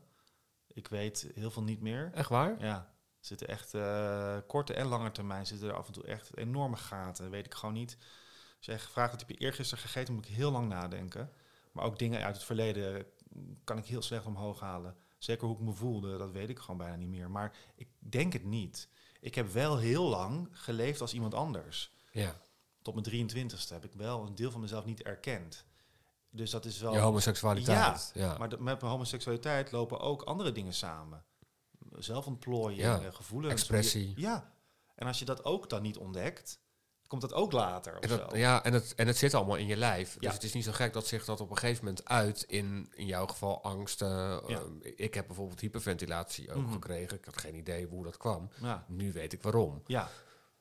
Ik 0.66 0.88
weet 0.88 1.30
heel 1.34 1.50
veel 1.50 1.62
niet 1.62 1.80
meer. 1.80 2.10
Echt 2.14 2.28
waar? 2.28 2.60
Ja, 2.60 2.76
er 2.76 3.26
zitten 3.26 3.48
echt 3.48 3.74
eh, 3.74 4.38
korte 4.46 4.74
en 4.74 4.86
lange 4.86 5.10
termijn 5.10 5.46
zitten 5.46 5.68
er 5.68 5.74
af 5.74 5.86
en 5.86 5.92
toe 5.92 6.04
echt 6.04 6.36
enorme 6.36 6.76
gaten. 6.76 7.30
Weet 7.30 7.46
ik 7.46 7.54
gewoon 7.54 7.74
niet. 7.74 7.96
Als 8.56 8.66
je 8.66 8.72
echt 8.72 8.90
vraagt 8.90 9.10
wat 9.10 9.20
heb 9.20 9.30
je 9.30 9.36
eergisteren 9.36 9.84
gegeten, 9.84 10.14
moet 10.14 10.28
ik 10.28 10.34
heel 10.34 10.50
lang 10.50 10.68
nadenken. 10.68 11.32
Maar 11.72 11.84
ook 11.84 11.98
dingen 11.98 12.24
uit 12.24 12.34
het 12.34 12.44
verleden 12.44 13.06
kan 13.64 13.78
ik 13.78 13.84
heel 13.86 14.02
slecht 14.02 14.26
omhoog 14.26 14.60
halen. 14.60 14.96
Zeker 15.18 15.46
hoe 15.46 15.56
ik 15.56 15.62
me 15.62 15.72
voelde, 15.72 16.18
dat 16.18 16.30
weet 16.30 16.48
ik 16.48 16.58
gewoon 16.58 16.76
bijna 16.76 16.96
niet 16.96 17.08
meer. 17.08 17.30
Maar 17.30 17.56
ik 17.74 17.88
denk 17.98 18.32
het 18.32 18.44
niet. 18.44 18.88
Ik 19.20 19.34
heb 19.34 19.52
wel 19.52 19.78
heel 19.78 20.04
lang 20.08 20.48
geleefd 20.52 21.00
als 21.00 21.14
iemand 21.14 21.34
anders. 21.34 21.90
Ja. 22.10 22.40
Tot 22.82 22.94
mijn 22.94 23.28
23ste 23.28 23.68
heb 23.72 23.84
ik 23.84 23.92
wel 23.92 24.26
een 24.26 24.34
deel 24.34 24.50
van 24.50 24.60
mezelf 24.60 24.84
niet 24.84 25.02
erkend. 25.02 25.64
Dus 26.30 26.50
dat 26.50 26.64
is 26.64 26.78
wel. 26.80 26.92
Je 26.92 26.98
homoseksualiteit. 26.98 28.10
Ja, 28.14 28.20
Ja. 28.22 28.38
maar 28.38 28.48
met 28.48 28.60
mijn 28.80 28.92
homoseksualiteit 28.92 29.72
lopen 29.72 30.00
ook 30.00 30.22
andere 30.22 30.52
dingen 30.52 30.74
samen. 30.74 31.24
Zelfontplooiing, 31.98 32.80
Ja, 32.82 33.00
eh, 33.00 33.14
gevoelens. 33.14 33.52
expressie. 33.52 34.12
Ja. 34.16 34.52
En 34.94 35.06
als 35.06 35.18
je 35.18 35.24
dat 35.24 35.44
ook 35.44 35.70
dan 35.70 35.82
niet 35.82 35.96
ontdekt, 35.96 36.58
komt 37.06 37.20
dat 37.20 37.32
ook 37.32 37.52
later. 37.52 37.96
Of 37.96 38.00
En, 38.02 38.08
dat, 38.08 38.30
zo. 38.30 38.36
ja, 38.36 38.64
en, 38.64 38.72
het, 38.72 38.94
en 38.94 39.06
het 39.06 39.16
zit 39.16 39.34
allemaal 39.34 39.56
in 39.56 39.66
je 39.66 39.76
lijf. 39.76 40.14
Ja. 40.14 40.20
Dus 40.20 40.32
het 40.32 40.42
is 40.42 40.52
niet 40.52 40.64
zo 40.64 40.72
gek 40.72 40.92
dat 40.92 41.06
zich 41.06 41.24
dat 41.24 41.40
op 41.40 41.50
een 41.50 41.56
gegeven 41.58 41.84
moment 41.84 42.04
uit 42.08 42.42
in, 42.42 42.92
in 42.94 43.06
jouw 43.06 43.26
geval 43.26 43.62
angst. 43.62 44.02
eh, 44.02 44.08
Ja. 44.46 44.60
eh, 44.82 44.92
ik 44.96 45.14
heb 45.14 45.26
bijvoorbeeld 45.26 45.60
hyperventilatie 45.60 46.52
ook 46.52 46.62
Mhm. 46.62 46.72
gekregen. 46.72 47.16
Ik 47.18 47.24
had 47.24 47.36
geen 47.40 47.54
idee 47.54 47.86
hoe 47.86 48.04
dat 48.04 48.16
kwam. 48.16 48.50
Ja. 48.62 48.84
Nu 48.88 49.12
weet 49.12 49.32
ik 49.32 49.42
waarom. 49.42 49.82
Ja. 49.86 50.08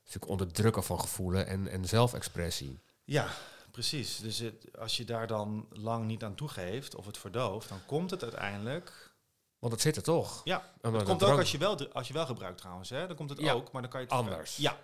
Dus 0.04 0.16
ik 0.16 0.28
onderdrukken 0.28 0.84
van 0.84 1.00
gevoelen 1.00 1.48
en, 1.48 1.68
en 1.68 1.86
zelfexpressie. 1.86 2.80
ja, 3.04 3.28
precies. 3.72 4.18
Dus 4.20 4.38
het, 4.40 4.78
als 4.80 4.98
je 4.98 5.06
daar 5.06 5.28
dan 5.28 5.68
lang 5.70 6.06
niet 6.06 6.24
aan 6.24 6.36
toegeeft 6.36 6.96
of 6.96 7.06
het 7.06 7.18
verdooft, 7.18 7.70
dan 7.70 7.80
komt 7.86 8.12
het 8.12 8.24
uiteindelijk. 8.24 9.14
Want 9.60 9.74
het 9.74 9.82
zit 9.82 9.96
er 9.96 10.04
toch. 10.04 10.42
Ja, 10.44 10.58
maar 10.58 10.68
het 10.82 10.94
dat 10.94 11.04
komt 11.04 11.24
ook 11.24 11.40
als 11.40 11.52
je, 11.52 11.58
wel, 11.58 11.92
als 11.94 12.08
je 12.08 12.14
wel 12.14 12.26
gebruikt 12.26 12.58
trouwens. 12.58 12.90
Hè? 12.90 13.08
Dan 13.08 13.16
komt 13.16 13.30
het 13.30 13.40
Ja, 13.40 13.52
ook, 13.54 13.72
maar 13.72 13.82
dan 13.82 13.92
kan 13.92 14.00
je 14.02 14.06
het 14.06 14.16
anders. 14.16 14.56
Ja. 14.58 14.78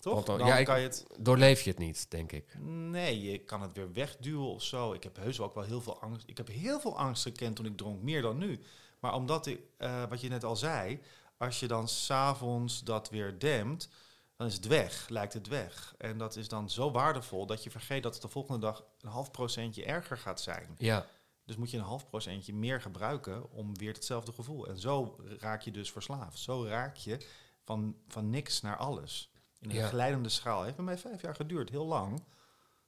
Toch? 0.00 0.14
Want 0.14 0.26
Dan, 0.26 0.38
dan- 0.38 0.46
ja, 0.46 0.58
ik- 0.58 0.66
kan 0.66 0.80
je 0.80 0.86
het. 0.86 1.06
Doorleef 1.18 1.62
je 1.62 1.70
het 1.70 1.78
niet, 1.78 2.10
denk 2.10 2.32
ik. 2.32 2.58
Nee, 2.64 3.20
je 3.22 3.38
kan 3.38 3.62
het 3.62 3.72
weer 3.72 3.92
wegduwen 3.92 4.46
of 4.48 4.62
zo. 4.62 4.92
Ik 4.92 5.02
heb 5.02 5.16
heus 5.16 5.38
wel 5.38 5.46
ook 5.46 5.54
wel 5.54 5.64
heel 5.64 5.80
veel 5.80 6.00
angst. 6.00 6.26
Ik 6.28 6.36
heb 6.36 6.48
heel 6.48 6.80
veel 6.80 6.98
angst 6.98 7.22
gekend 7.22 7.56
toen 7.56 7.66
ik 7.66 7.76
dronk, 7.76 8.02
meer 8.02 8.22
dan 8.22 8.38
nu. 8.38 8.60
Maar 9.00 9.14
omdat 9.14 9.46
ik, 9.46 9.60
eh, 9.76 10.02
wat 10.08 10.20
je 10.20 10.28
net 10.28 10.44
al 10.44 10.56
zei, 10.56 11.00
als 11.36 11.60
je 11.60 11.66
dan 11.66 11.88
s'avonds 11.88 12.84
dat 12.84 13.10
weer 13.10 13.38
dempt, 13.38 13.88
dan 14.36 14.46
is 14.46 14.54
het 14.54 14.66
weg, 14.66 15.08
lijkt 15.08 15.32
het 15.32 15.48
weg. 15.48 15.94
En 15.98 16.18
dat 16.18 16.36
is 16.36 16.48
dan 16.48 16.70
zo 16.70 16.90
waardevol 16.90 17.46
dat 17.46 17.62
je 17.64 17.70
vergeet 17.70 18.02
dat 18.02 18.12
het 18.12 18.22
de 18.22 18.28
volgende 18.28 18.60
dag 18.60 18.84
een 19.00 19.08
half 19.10 19.30
procentje 19.30 19.84
erger 19.84 20.16
gaat 20.18 20.40
zijn. 20.40 20.74
Ja, 20.78 21.06
Dus 21.44 21.56
moet 21.56 21.70
je 21.70 21.76
een 21.78 21.82
half 21.84 22.08
procentje 22.08 22.54
meer 22.54 22.80
gebruiken 22.80 23.50
om 23.52 23.76
weer 23.76 23.92
hetzelfde 23.92 24.32
gevoel. 24.32 24.66
En 24.68 24.78
zo 24.78 25.16
raak 25.38 25.62
je 25.62 25.70
dus 25.70 25.92
verslaafd. 25.92 26.38
Zo 26.38 26.64
raak 26.64 26.96
je 26.96 27.18
van, 27.64 27.96
van 28.08 28.30
niks 28.30 28.60
naar 28.60 28.76
alles. 28.76 29.29
In 29.60 29.70
een 29.70 29.76
Ja. 29.76 29.88
glijdende 29.88 30.28
schaal. 30.28 30.62
Heeft 30.62 30.76
bij 30.76 30.84
mij 30.84 30.98
vijf 30.98 31.22
jaar 31.22 31.34
geduurd, 31.34 31.70
heel 31.70 31.86
lang. 31.86 32.24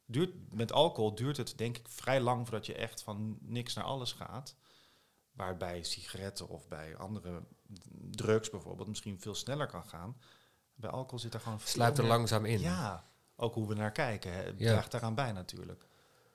Duurt, 0.06 0.54
met 0.54 0.72
alcohol 0.72 1.14
duurt 1.14 1.36
het 1.36 1.58
denk 1.58 1.76
ik 1.78 1.88
vrij 1.88 2.20
lang 2.20 2.46
voordat 2.46 2.66
je 2.66 2.74
echt 2.74 3.02
van 3.02 3.38
niks 3.40 3.74
naar 3.74 3.84
alles 3.84 4.12
gaat. 4.12 4.56
Waar 5.32 5.56
bij 5.56 5.82
sigaretten 5.82 6.48
of 6.48 6.68
bij 6.68 6.96
andere 6.96 7.42
drugs 8.10 8.50
bijvoorbeeld 8.50 8.88
misschien 8.88 9.20
veel 9.20 9.34
sneller 9.34 9.66
kan 9.66 9.84
gaan. 9.84 10.16
Bij 10.74 10.90
alcohol 10.90 11.18
zit 11.18 11.34
er 11.34 11.40
gewoon 11.40 11.60
veel 11.60 11.68
sluipt 11.68 11.98
er 11.98 12.04
langzaam 12.06 12.44
in. 12.44 12.60
Ja, 12.60 13.06
ook 13.36 13.54
hoe 13.54 13.68
we 13.68 13.74
naar 13.74 13.92
kijken. 13.92 14.32
Hè, 14.32 14.42
Ja. 14.42 14.52
draagt 14.56 14.90
daaraan 14.90 15.14
bij 15.14 15.32
natuurlijk. 15.32 15.86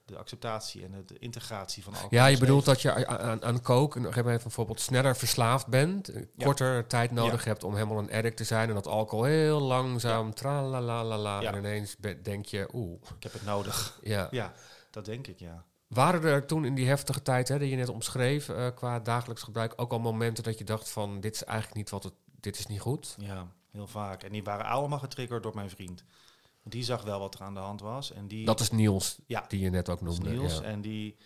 De 0.07 0.17
acceptatie 0.17 0.83
en 0.83 1.03
de 1.05 1.19
integratie 1.19 1.83
van 1.83 1.93
alcohol. 1.93 2.17
Ja, 2.17 2.25
je 2.25 2.37
bedoelt 2.37 2.65
dat 2.65 2.81
je 2.81 3.07
aan, 3.07 3.43
aan 3.43 3.61
coke 3.61 3.81
en 3.81 3.85
op 3.87 3.95
een 3.95 4.01
gegeven 4.03 4.23
moment 4.23 4.43
bijvoorbeeld 4.43 4.79
sneller 4.81 5.15
verslaafd 5.15 5.67
bent, 5.67 6.09
eh, 6.09 6.21
Ja. 6.35 6.45
korter 6.45 6.87
tijd 6.87 7.11
nodig 7.11 7.43
Ja. 7.43 7.49
hebt 7.49 7.63
om 7.63 7.73
helemaal 7.73 7.97
een 7.97 8.11
addict 8.11 8.37
te 8.37 8.43
zijn 8.43 8.69
en 8.69 8.75
dat 8.75 8.87
alcohol 8.87 9.25
heel 9.25 9.59
langzaam, 9.61 10.33
tralalalala, 10.33 11.41
Ja. 11.41 11.51
en 11.51 11.57
ineens 11.57 11.95
denk 12.23 12.45
je, 12.45 12.69
oeh, 12.73 13.01
Ik 13.17 13.23
heb 13.23 13.33
het 13.33 13.43
nodig. 13.45 13.99
ja. 14.01 14.27
Ja, 14.31 14.53
dat 14.91 15.05
denk 15.05 15.27
ik, 15.27 15.39
ja. 15.39 15.63
Waren 15.87 16.23
er 16.23 16.45
toen 16.45 16.65
in 16.65 16.75
die 16.75 16.87
heftige 16.87 17.21
tijd, 17.21 17.47
hè, 17.47 17.59
die 17.59 17.69
je 17.69 17.75
net 17.75 17.89
omschreef, 17.89 18.49
eh, 18.49 18.67
qua 18.75 18.99
dagelijks 18.99 19.43
gebruik, 19.43 19.73
ook 19.75 19.91
al 19.91 19.99
momenten 19.99 20.43
dat 20.43 20.57
je 20.57 20.63
dacht 20.63 20.89
van, 20.89 21.19
dit 21.19 21.35
is 21.35 21.43
eigenlijk 21.43 21.77
niet 21.77 21.89
wat 21.89 22.03
het, 22.03 22.13
dit 22.39 22.59
is 22.59 22.67
niet 22.67 22.79
goed? 22.79 23.15
Ja, 23.17 23.47
heel 23.71 23.87
vaak. 23.87 24.23
En 24.23 24.31
die 24.31 24.43
waren 24.43 24.65
allemaal 24.65 24.99
getriggerd 24.99 25.43
door 25.43 25.55
mijn 25.55 25.69
vriend. 25.69 26.03
Die 26.69 26.83
zag 26.83 27.03
wel 27.03 27.19
wat 27.19 27.33
er 27.35 27.41
aan 27.41 27.53
de 27.53 27.59
hand 27.59 27.81
was. 27.81 28.11
En 28.11 28.27
die, 28.27 28.45
Dat 28.45 28.59
is 28.59 28.69
Niels, 28.71 29.19
Ja. 29.25 29.45
die 29.47 29.59
je 29.59 29.69
net 29.69 29.89
ook 29.89 30.01
noemde. 30.01 30.29
Niels. 30.29 30.57
ja. 30.57 30.61
En 30.61 30.81
die 30.81 31.17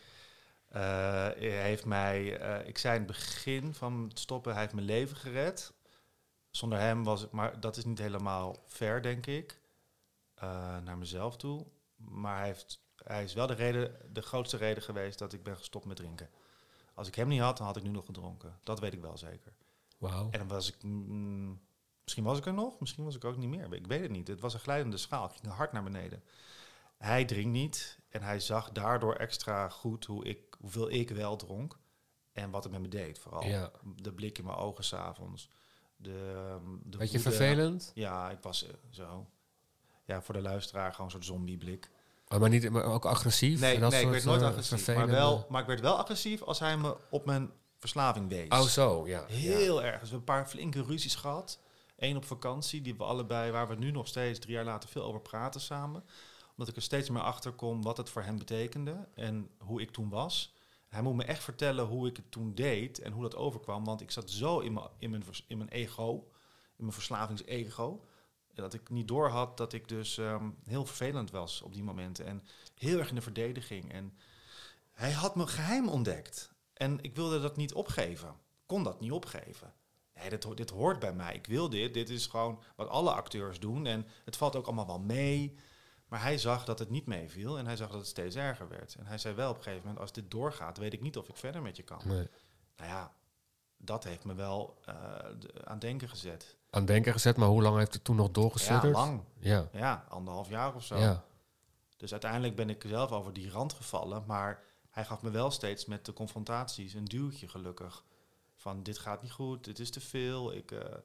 eh, 0.68 1.28
heeft 1.38 1.86
mij, 1.86 2.38
eh, 2.40 2.68
ik 2.68 2.78
zei 2.78 2.94
in 2.94 3.02
het 3.04 3.12
begin 3.12 3.74
van 3.74 4.04
het 4.10 4.20
stoppen, 4.20 4.52
hij 4.52 4.62
heeft 4.62 4.74
mijn 4.74 4.86
leven 4.86 5.18
gered. 5.18 5.74
Zonder 6.50 6.80
hem 6.80 7.04
was 7.04 7.22
het, 7.22 7.32
maar 7.32 7.60
dat 7.60 7.78
is 7.78 7.86
niet 7.86 8.00
helemaal 8.00 8.64
fair, 8.68 9.02
denk 9.02 9.26
ik, 9.26 9.60
eh, 10.34 10.78
naar 10.84 10.98
mezelf 10.98 11.38
toe. 11.38 11.66
Maar 11.96 12.38
hij, 12.38 12.46
heeft, 12.48 12.82
hij 13.04 13.24
is 13.24 13.34
wel 13.34 13.48
de, 13.48 13.54
reden, 13.54 13.96
de 14.14 14.22
grootste 14.22 14.58
reden 14.58 14.84
geweest 14.84 15.20
dat 15.20 15.34
ik 15.34 15.44
ben 15.44 15.58
gestopt 15.58 15.86
met 15.86 15.96
drinken. 15.98 16.30
Als 16.94 17.08
ik 17.08 17.16
hem 17.16 17.28
niet 17.28 17.40
had, 17.42 17.58
dan 17.58 17.66
had 17.66 17.78
ik 17.78 17.84
nu 17.84 17.90
nog 17.90 18.06
gedronken. 18.06 18.60
Dat 18.64 18.80
weet 18.80 18.94
ik 18.94 19.02
wel 19.02 19.18
zeker. 19.18 19.54
Wauw. 19.98 20.28
En 20.32 20.40
dan 20.40 20.48
was 20.48 20.68
ik. 20.68 20.84
mm, 20.84 21.62
misschien 22.12 22.32
was 22.32 22.38
ik 22.38 22.46
er 22.46 22.64
nog, 22.64 22.80
misschien 22.80 23.04
was 23.04 23.16
ik 23.16 23.26
ook 23.26 23.38
niet 23.38 23.50
meer. 23.50 23.74
Ik 23.74 23.88
weet 23.88 24.02
het 24.02 24.12
niet. 24.12 24.28
Het 24.28 24.40
was 24.40 24.54
een 24.54 24.60
glijdende 24.60 24.98
schaal. 24.98 25.26
Ik 25.26 25.32
ging 25.42 25.54
hard 25.54 25.72
naar 25.72 25.84
beneden. 25.84 26.24
Hij 26.98 27.26
drinkt 27.26 27.52
niet. 27.52 28.00
En 28.10 28.22
hij 28.24 28.40
zag 28.40 28.72
daardoor 28.72 29.16
extra 29.16 29.70
goed 29.70 30.06
hoe 30.06 30.26
ik, 30.26 30.40
hoeveel 30.60 30.92
ik 30.92 31.10
wel 31.10 31.36
dronk. 31.36 31.78
En 32.34 32.50
wat 32.50 32.64
het 32.64 32.72
met 32.72 32.82
me 32.82 32.88
deed. 32.88 33.20
Vooral 33.20 33.44
Ja. 33.44 33.72
de 33.96 34.14
blik 34.14 34.38
in 34.38 34.46
mijn 34.46 34.58
ogen 34.58 34.84
s'avonds. 34.84 35.50
De, 35.96 36.34
ehm, 36.36 36.78
de 36.84 36.98
Weet 36.98 37.12
je 37.12 37.20
vervelend? 37.20 37.92
Ja, 37.94 38.30
ik 38.30 38.40
was 38.42 38.68
eh, 38.68 38.74
zo. 38.90 39.28
Ja, 40.06 40.22
voor 40.22 40.34
de 40.34 40.42
luisteraar 40.42 40.92
gewoon 40.92 41.06
een 41.06 41.12
soort 41.12 41.26
zombieblik. 41.26 41.90
Oh, 42.28 42.40
maar, 42.40 42.50
niet, 42.50 42.70
maar 42.70 42.84
ook 42.84 43.06
agressief? 43.06 43.60
Nee, 43.60 43.76
en 43.76 43.82
dat 43.82 43.92
nee 43.92 44.02
ik 44.04 44.10
werd 44.10 44.24
nooit 44.24 44.42
eh, 44.42 44.48
agressief. 44.48 44.88
Maar, 44.88 45.08
wel, 45.08 45.46
maar 45.50 45.62
ik 45.62 45.68
werd 45.68 45.80
wel 45.82 45.98
agressief 45.98 46.42
als 46.42 46.60
hij 46.60 46.78
me 46.78 46.98
op 47.10 47.26
mijn 47.26 47.52
verslaving 47.78 48.30
wees. 48.30 48.50
Oh, 48.50 48.62
zo, 48.62 49.08
ja. 49.08 49.26
Heel 49.28 49.84
erg. 49.84 50.00
Dus 50.00 50.10
we 50.10 50.16
hebben 50.16 50.36
een 50.36 50.42
paar 50.42 50.48
flinke 50.48 50.84
ruzies 50.84 51.16
gehad. 51.16 51.60
Eén 52.02 52.18
op 52.18 52.26
vakantie, 52.26 52.82
die 52.82 52.96
we 52.96 53.04
allebei, 53.04 53.52
waar 53.52 53.68
we 53.68 53.76
nu 53.76 53.92
nog 53.92 54.08
steeds 54.08 54.40
drie 54.40 54.54
jaar 54.54 54.66
later 54.66 54.90
veel 54.90 55.04
over 55.04 55.22
praten 55.22 55.62
samen. 55.62 56.04
Omdat 56.50 56.68
ik 56.68 56.76
er 56.76 56.82
steeds 56.82 57.10
meer 57.10 57.22
achter 57.22 57.52
kom 57.52 57.82
wat 57.82 57.98
het 57.98 58.10
voor 58.10 58.22
hem 58.22 58.38
betekende 58.38 59.08
en 59.14 59.50
hoe 59.58 59.82
ik 59.82 59.92
toen 59.92 60.10
was. 60.10 60.54
Hij 60.88 61.02
moet 61.02 61.16
me 61.16 61.24
echt 61.24 61.44
vertellen 61.44 61.86
hoe 61.86 62.08
ik 62.08 62.16
het 62.16 62.32
toen 62.32 62.56
deed 62.56 63.00
en 63.00 63.12
hoe 63.12 63.22
dat 63.22 63.36
overkwam. 63.36 63.86
Want 63.86 64.02
ik 64.02 64.12
zat 64.12 64.30
zo 64.30 64.60
in 64.60 64.74
mijn, 64.74 64.88
in 64.98 65.10
mijn, 65.10 65.24
in 65.48 65.58
mijn 65.58 65.70
ego, 65.70 66.14
in 66.76 66.84
mijn 66.84 66.94
verslavingsego. 66.94 68.06
Dat 68.54 68.74
ik 68.74 68.90
niet 68.90 69.08
door 69.08 69.30
had 69.30 69.58
dat 69.58 69.74
ik 69.74 69.88
dus 69.88 70.18
ehm, 70.18 70.50
heel 70.66 70.86
vervelend 70.86 71.32
was 71.32 71.62
op 71.62 71.74
die 71.74 71.84
momenten. 71.84 72.26
En 72.26 72.44
heel 72.78 73.00
erg 73.00 73.10
in 73.10 73.16
de 73.16 73.22
verdediging. 73.22 73.92
En 73.92 74.18
hij 74.92 75.12
had 75.12 75.36
mijn 75.36 75.48
geheim 75.48 75.90
ontdekt. 75.90 76.52
En 76.74 76.98
ik 77.02 77.16
wilde 77.16 77.42
dat 77.42 77.58
niet 77.58 77.74
opgeven. 77.74 78.36
Kon 78.66 78.84
dat 78.84 79.00
niet 79.00 79.12
opgeven. 79.12 79.74
Nee, 80.22 80.30
dit, 80.30 80.44
ho- 80.44 80.54
dit 80.54 80.70
hoort 80.70 81.00
bij 81.00 81.14
mij. 81.14 81.34
Ik 81.34 81.46
wil 81.48 81.70
dit. 81.70 81.94
Dit 81.94 82.10
is 82.10 82.28
gewoon 82.28 82.62
wat 82.76 82.88
alle 82.88 83.12
acteurs 83.12 83.60
doen. 83.60 83.86
En 83.86 84.06
het 84.26 84.38
valt 84.38 84.56
ook 84.56 84.66
allemaal 84.66 84.88
wel 84.88 85.00
mee. 85.00 85.56
Maar 86.08 86.22
hij 86.22 86.38
zag 86.38 86.66
dat 86.66 86.80
het 86.80 86.90
niet 86.90 87.06
meeviel. 87.06 87.58
En 87.58 87.66
hij 87.66 87.76
zag 87.76 87.88
dat 87.90 87.98
het 88.00 88.08
steeds 88.08 88.36
erger 88.36 88.68
werd. 88.68 88.96
En 88.96 89.06
hij 89.06 89.18
zei 89.18 89.36
wel 89.36 89.50
op 89.50 89.58
een 89.58 89.64
gegeven 89.64 89.84
moment... 89.84 90.02
als 90.02 90.12
dit 90.14 90.32
doorgaat, 90.32 90.78
weet 90.78 90.94
ik 90.94 91.02
niet 91.02 91.18
of 91.18 91.30
ik 91.30 91.36
verder 91.36 91.62
met 91.62 91.76
je 91.78 91.84
kan. 91.84 92.02
Nee. 92.06 92.28
Nou 92.78 92.90
ja, 92.90 93.14
dat 93.78 94.04
heeft 94.04 94.24
me 94.24 94.34
wel 94.34 94.80
de- 95.40 95.66
aan 95.66 95.80
denken 95.80 96.10
gezet. 96.10 96.56
Aan 96.70 96.86
denken 96.86 97.12
gezet, 97.14 97.38
maar 97.38 97.48
hoe 97.48 97.62
lang 97.62 97.78
heeft 97.78 97.94
het 97.94 98.04
toen 98.04 98.16
nog 98.16 98.28
Ja, 98.28 98.32
doorgesudderd? 98.34 98.94
lang. 98.94 99.22
Ja, 99.40 99.68
Ja, 99.72 100.06
anderhalf 100.10 100.50
jaar 100.50 100.76
of 100.76 100.84
zo. 100.84 100.98
ja. 100.98 101.24
Dus 101.98 102.12
uiteindelijk 102.12 102.56
ben 102.56 102.70
ik 102.70 102.84
zelf 102.88 103.12
over 103.12 103.34
die 103.34 103.50
rand 103.52 103.74
gevallen. 103.74 104.24
Maar 104.28 104.64
hij 104.90 105.06
gaf 105.06 105.22
me 105.22 105.30
wel 105.30 105.52
steeds 105.52 105.86
met 105.86 106.06
de 106.06 106.14
confrontaties 106.14 106.94
een 106.94 107.06
duwtje 107.06 107.48
gelukkig. 107.48 108.04
Van 108.62 108.84
dit 108.84 108.98
gaat 108.98 109.22
niet 109.22 109.32
goed, 109.32 109.64
dit 109.64 109.80
is 109.80 109.90
te 109.90 110.00
veel. 110.00 110.54
Ik 110.54 110.72
eh, 110.72 110.98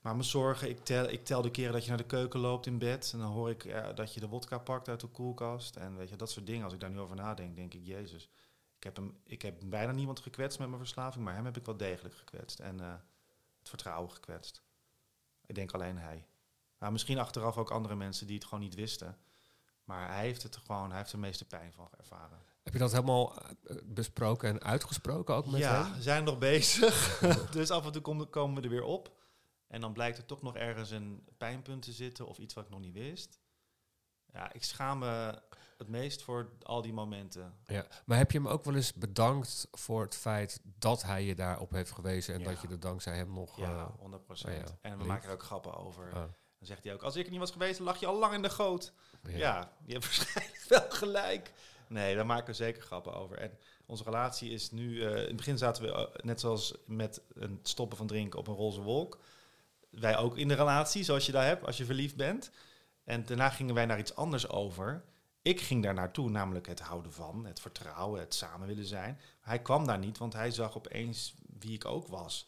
maak 0.00 0.14
me 0.14 0.22
zorgen. 0.22 0.68
Ik 0.68 0.84
tel, 0.84 1.08
ik 1.08 1.24
tel 1.24 1.42
de 1.42 1.50
keren 1.50 1.72
dat 1.72 1.82
je 1.82 1.88
naar 1.88 1.98
de 1.98 2.04
keuken 2.04 2.40
loopt 2.40 2.66
in 2.66 2.78
bed. 2.78 3.10
En 3.12 3.18
dan 3.18 3.30
hoor 3.30 3.50
ik 3.50 3.64
eh, 3.64 3.94
dat 3.94 4.14
je 4.14 4.20
de 4.20 4.28
wodka 4.28 4.58
pakt 4.58 4.88
uit 4.88 5.00
de 5.00 5.06
koelkast. 5.06 5.76
En 5.76 5.96
weet 5.96 6.08
je, 6.08 6.16
dat 6.16 6.30
soort 6.30 6.46
dingen. 6.46 6.64
Als 6.64 6.72
ik 6.72 6.80
daar 6.80 6.90
nu 6.90 7.00
over 7.00 7.16
nadenk, 7.16 7.56
denk 7.56 7.74
ik, 7.74 7.86
Jezus. 7.86 8.28
Ik 8.76 8.84
heb, 8.84 8.96
hem, 8.96 9.20
ik 9.24 9.42
heb 9.42 9.60
bijna 9.64 9.92
niemand 9.92 10.20
gekwetst 10.20 10.58
met 10.58 10.68
mijn 10.68 10.80
verslaving. 10.80 11.24
Maar 11.24 11.34
hem 11.34 11.44
heb 11.44 11.56
ik 11.56 11.64
wel 11.64 11.76
degelijk 11.76 12.14
gekwetst. 12.14 12.60
En 12.60 12.80
eh, 12.80 12.94
het 13.58 13.68
vertrouwen 13.68 14.10
gekwetst. 14.10 14.62
Ik 15.46 15.54
denk 15.54 15.72
alleen 15.72 15.98
hij. 15.98 16.26
Maar 16.78 16.92
misschien 16.92 17.18
achteraf 17.18 17.56
ook 17.56 17.70
andere 17.70 17.94
mensen 17.94 18.26
die 18.26 18.36
het 18.36 18.44
gewoon 18.44 18.64
niet 18.64 18.74
wisten. 18.74 19.18
Maar 19.84 20.08
hij 20.08 20.20
heeft 20.20 20.42
het 20.42 20.56
gewoon, 20.56 20.88
hij 20.88 20.98
heeft 20.98 21.10
de 21.10 21.18
meeste 21.18 21.44
pijn 21.44 21.72
van 21.72 21.88
ervaren. 21.98 22.38
Heb 22.64 22.72
je 22.72 22.78
dat 22.78 22.92
helemaal 22.92 23.36
eh, 23.38 23.76
besproken 23.84 24.48
en 24.48 24.62
uitgesproken 24.62 25.34
ook 25.34 25.46
met 25.46 25.60
ja, 25.60 25.82
hem? 25.84 25.94
we 25.94 26.02
zijn 26.02 26.24
nog 26.24 26.38
bezig. 26.38 27.18
dus 27.50 27.70
af 27.70 27.86
en 27.86 27.92
toe 27.92 28.02
kom- 28.02 28.30
komen 28.30 28.56
we 28.56 28.62
er 28.62 28.74
weer 28.74 28.84
op. 28.84 29.12
En 29.66 29.80
dan 29.80 29.92
blijkt 29.92 30.18
er 30.18 30.24
toch 30.26 30.42
nog 30.42 30.56
ergens 30.56 30.90
een 30.90 31.24
pijnpunt 31.38 31.82
te 31.82 31.92
zitten 31.92 32.26
of 32.26 32.38
iets 32.38 32.54
wat 32.54 32.64
ik 32.64 32.70
nog 32.70 32.80
niet 32.80 32.92
wist. 32.92 33.38
Ja, 34.32 34.52
ik 34.52 34.64
schaam 34.64 34.98
me 34.98 35.42
het 35.78 35.88
meest 35.88 36.22
voor 36.22 36.48
al 36.62 36.82
die 36.82 36.92
momenten. 36.92 37.54
Ja. 37.64 37.86
Maar 38.04 38.18
heb 38.18 38.30
je 38.30 38.38
hem 38.38 38.48
ook 38.48 38.64
wel 38.64 38.74
eens 38.74 38.92
bedankt 38.92 39.68
voor 39.70 40.02
het 40.02 40.14
feit 40.14 40.60
dat 40.78 41.02
hij 41.02 41.24
je 41.24 41.34
daarop 41.34 41.70
heeft 41.70 41.90
gewezen 41.90 42.34
en 42.34 42.40
Ja. 42.40 42.46
dat 42.50 42.60
je 42.60 42.68
er 42.68 42.80
dankzij 42.80 43.16
hem 43.16 43.32
nog... 43.32 43.56
Ja, 43.56 43.70
eh, 43.76 43.86
100 43.98 44.22
oh 44.30 44.36
ja, 44.36 44.48
En 44.80 44.92
we 44.92 44.98
lief. 44.98 45.06
maken 45.06 45.28
er 45.28 45.34
ook 45.34 45.42
grappen 45.42 45.74
over. 45.76 46.04
ah, 46.06 46.12
Dan 46.12 46.28
zegt 46.58 46.84
hij 46.84 46.92
ook, 46.94 47.02
als 47.02 47.16
ik 47.16 47.24
er 47.24 47.30
niet 47.30 47.40
was 47.40 47.50
geweest, 47.50 47.80
lag 47.80 48.00
je 48.00 48.06
al 48.06 48.18
lang 48.18 48.34
in 48.34 48.42
de 48.42 48.50
goot. 48.50 48.92
ja. 49.22 49.36
Ja, 49.36 49.72
je 49.84 49.92
hebt 49.92 50.04
waarschijnlijk 50.16 50.64
wel 50.68 50.84
gelijk. 50.90 51.52
Nee, 51.88 52.14
daar 52.14 52.26
maken 52.26 52.46
we 52.46 52.52
zeker 52.52 52.82
grappen 52.82 53.14
over. 53.14 53.38
En 53.38 53.58
onze 53.86 54.04
relatie 54.04 54.50
is 54.50 54.70
nu... 54.70 55.02
eh, 55.02 55.10
in 55.10 55.26
het 55.26 55.36
begin 55.36 55.58
zaten 55.58 55.82
we, 55.82 55.92
eh, 55.92 56.24
net 56.24 56.40
zoals 56.40 56.74
met 56.86 57.20
een 57.34 57.58
stoppen 57.62 57.96
van 57.96 58.06
drinken 58.06 58.38
op 58.38 58.46
een 58.46 58.54
roze 58.54 58.80
wolk. 58.80 59.18
Wij 59.90 60.16
ook 60.16 60.36
in 60.36 60.48
de 60.48 60.54
relatie, 60.54 61.04
zoals 61.04 61.26
je 61.26 61.32
daar 61.32 61.46
hebt, 61.46 61.66
als 61.66 61.76
je 61.76 61.84
verliefd 61.84 62.16
bent. 62.16 62.50
En 63.04 63.24
daarna 63.24 63.50
gingen 63.50 63.74
wij 63.74 63.86
naar 63.86 63.98
iets 63.98 64.14
anders 64.14 64.48
over. 64.48 65.04
Ik 65.42 65.60
ging 65.60 65.82
daar 65.82 65.94
naartoe, 65.94 66.30
namelijk 66.30 66.66
het 66.66 66.80
houden 66.80 67.12
van, 67.12 67.44
het 67.46 67.60
vertrouwen, 67.60 68.20
het 68.20 68.34
samen 68.34 68.66
willen 68.68 68.84
zijn. 68.86 69.20
Hij 69.40 69.58
kwam 69.62 69.86
daar 69.86 69.98
niet, 69.98 70.18
want 70.18 70.32
hij 70.32 70.50
zag 70.50 70.76
opeens 70.76 71.34
wie 71.58 71.72
ik 71.74 71.84
ook 71.84 72.06
was. 72.08 72.46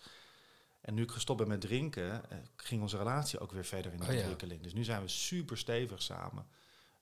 En 0.80 0.94
nu 0.94 1.02
ik 1.02 1.10
gestopt 1.10 1.38
ben 1.38 1.48
met 1.48 1.60
drinken, 1.60 2.30
eh, 2.30 2.38
ging 2.56 2.82
onze 2.82 2.96
relatie 2.96 3.38
ook 3.38 3.52
weer 3.52 3.64
verder 3.64 3.92
in 3.92 3.98
de 3.98 4.04
Oh 4.06 4.12
ja. 4.12 4.18
ontwikkeling. 4.18 4.62
Dus 4.62 4.74
nu 4.74 4.84
zijn 4.84 5.02
we 5.02 5.08
super 5.08 5.58
stevig 5.58 6.02
samen. 6.02 6.46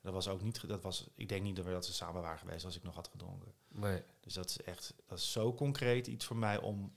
Dat 0.05 0.13
was 0.13 0.29
ook 0.29 0.43
niet, 0.43 0.69
dat 0.69 0.83
was, 0.83 1.07
ik 1.15 1.29
denk 1.29 1.43
niet 1.43 1.57
dat 1.57 1.65
we 1.65 1.71
dat 1.71 1.87
ze 1.87 1.93
samen 1.93 2.23
waren 2.23 2.39
geweest 2.39 2.65
als 2.65 2.77
ik 2.77 2.83
nog 2.83 2.95
had 2.95 3.09
gedronken. 3.09 3.53
Nee. 3.69 4.03
Dus 4.21 4.35
dat 4.35 4.51
is 4.51 4.63
echt, 4.63 4.95
dat 5.07 5.19
is 5.19 5.33
zo 5.33 5.55
concreet 5.55 6.07
iets 6.07 6.25
voor 6.25 6.37
mij 6.37 6.59
om, 6.59 6.95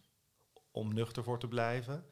om 0.71 0.93
nuchter 0.93 1.23
voor 1.23 1.39
te 1.39 1.47
blijven. 1.47 2.05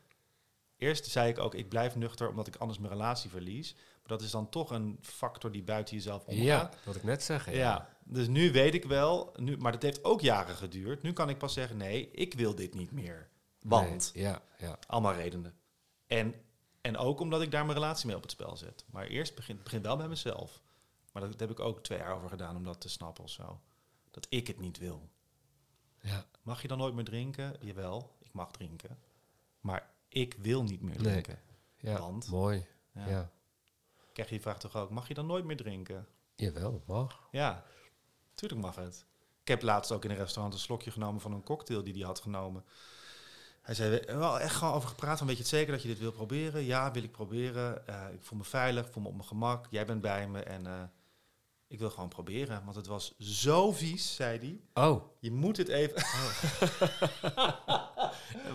Eerst 0.77 1.05
zei 1.05 1.29
ik 1.29 1.39
ook, 1.39 1.55
ik 1.55 1.69
blijf 1.69 1.95
nuchter 1.95 2.29
omdat 2.29 2.47
ik 2.47 2.55
anders 2.55 2.79
mijn 2.79 2.91
relatie 2.91 3.29
verlies. 3.29 3.73
Maar 3.73 4.17
dat 4.17 4.21
is 4.21 4.31
dan 4.31 4.49
toch 4.49 4.69
een 4.71 4.97
factor 5.01 5.51
die 5.51 5.63
buiten 5.63 5.95
jezelf 5.95 6.25
omgaat. 6.25 6.43
Ja, 6.43 6.63
dat 6.63 6.83
wil 6.83 6.95
ik 6.95 7.03
net 7.03 7.23
zeggen. 7.23 7.55
Ja. 7.55 7.89
dus 8.03 8.27
nu 8.27 8.51
weet 8.51 8.73
ik 8.73 8.83
wel, 8.85 9.33
nu, 9.35 9.57
maar 9.57 9.71
dat 9.71 9.81
heeft 9.81 10.03
ook 10.03 10.21
jaren 10.21 10.55
geduurd. 10.55 11.01
Nu 11.01 11.13
kan 11.13 11.29
ik 11.29 11.37
pas 11.37 11.53
zeggen, 11.53 11.77
nee, 11.77 12.11
ik 12.11 12.33
wil 12.33 12.55
dit 12.55 12.73
niet 12.73 12.91
meer. 12.91 13.29
Want, 13.59 14.11
Nee, 14.13 14.23
ja, 14.23 14.41
ja. 14.57 14.79
allemaal 14.87 15.13
redenen. 15.13 15.55
En, 16.07 16.35
en 16.81 16.97
ook 16.97 17.19
omdat 17.19 17.41
ik 17.41 17.51
daar 17.51 17.65
mijn 17.65 17.77
relatie 17.77 18.07
mee 18.07 18.15
op 18.15 18.21
het 18.21 18.31
spel 18.31 18.57
zet. 18.57 18.85
Maar 18.89 19.07
eerst 19.07 19.35
begint 19.35 19.63
begin 19.63 19.81
wel 19.81 19.97
bij 19.97 20.07
mezelf. 20.07 20.63
Maar 21.15 21.29
dat, 21.29 21.39
heb 21.39 21.49
ik 21.51 21.59
ook 21.59 21.83
twee 21.83 21.97
jaar 21.97 22.15
over 22.15 22.29
gedaan 22.29 22.55
om 22.55 22.63
dat 22.63 22.81
te 22.81 22.89
snappen 22.89 23.23
of 23.23 23.29
zo. 23.29 23.61
Dat 24.11 24.25
ik 24.29 24.47
het 24.47 24.59
niet 24.59 24.77
wil. 24.77 25.09
ja. 26.01 26.25
Mag 26.41 26.61
je 26.61 26.67
dan 26.67 26.77
nooit 26.77 26.93
meer 26.93 27.03
drinken? 27.03 27.55
Jawel, 27.59 28.15
ik 28.19 28.33
mag 28.33 28.51
drinken. 28.51 28.97
Maar 29.59 29.89
ik 30.07 30.33
wil 30.33 30.63
niet 30.63 30.81
meer 30.81 30.95
Nee. 31.01 31.03
drinken. 31.11 31.39
ja. 31.77 31.99
Want? 31.99 32.27
Mooi. 32.27 32.65
Ja. 32.91 33.07
Ja. 33.07 33.31
Krijg 34.13 34.29
je 34.29 34.35
die 34.35 34.43
vraag 34.43 34.59
toch 34.59 34.75
ook, 34.75 34.89
mag 34.89 35.07
je 35.07 35.13
dan 35.13 35.25
nooit 35.25 35.45
meer 35.45 35.57
drinken? 35.57 36.07
Jawel, 36.35 36.83
mag. 36.85 37.27
Ja, 37.31 37.63
tuurlijk 38.33 38.61
mag 38.61 38.75
het. 38.75 39.05
Ik 39.41 39.47
heb 39.47 39.61
laatst 39.61 39.91
ook 39.91 40.03
in 40.03 40.09
een 40.09 40.15
restaurant 40.17 40.53
een 40.53 40.59
slokje 40.59 40.91
genomen 40.91 41.21
van 41.21 41.31
een 41.33 41.43
cocktail 41.43 41.83
die 41.83 41.93
hij 41.93 42.03
had 42.03 42.19
genomen. 42.19 42.65
Hij 43.61 43.75
zei, 43.75 43.89
we 43.89 43.95
hebben 43.95 44.19
wel 44.19 44.39
echt 44.39 44.55
gewoon 44.55 44.73
over 44.73 44.89
gepraat. 44.89 45.17
Van, 45.17 45.27
weet 45.27 45.35
je 45.35 45.41
het 45.41 45.51
zeker 45.51 45.71
dat 45.73 45.81
je 45.81 45.87
dit 45.87 45.99
wil 45.99 46.11
proberen? 46.11 46.63
Ja, 46.63 46.91
wil 46.91 47.03
ik 47.03 47.11
proberen. 47.11 47.87
Eh, 47.87 48.13
ik 48.13 48.23
voel 48.23 48.37
me 48.37 48.43
veilig, 48.43 48.85
ik 48.85 48.93
voel 48.93 49.01
me 49.03 49.09
op 49.09 49.15
mijn 49.15 49.27
gemak. 49.27 49.67
Jij 49.69 49.85
bent 49.85 50.01
bij 50.01 50.27
me 50.29 50.43
en 50.43 50.65
eh, 50.65 50.83
ik 51.67 51.79
wil 51.79 51.89
gewoon 51.89 52.09
proberen. 52.09 52.61
Want 52.63 52.75
het 52.75 52.87
was 52.87 53.15
zo 53.17 53.71
vies, 53.71 54.15
zei 54.15 54.59
hij. 54.73 54.85
Oh, 54.87 55.03
Je 55.19 55.31
moet 55.31 55.57
het 55.57 55.67
even... 55.67 55.95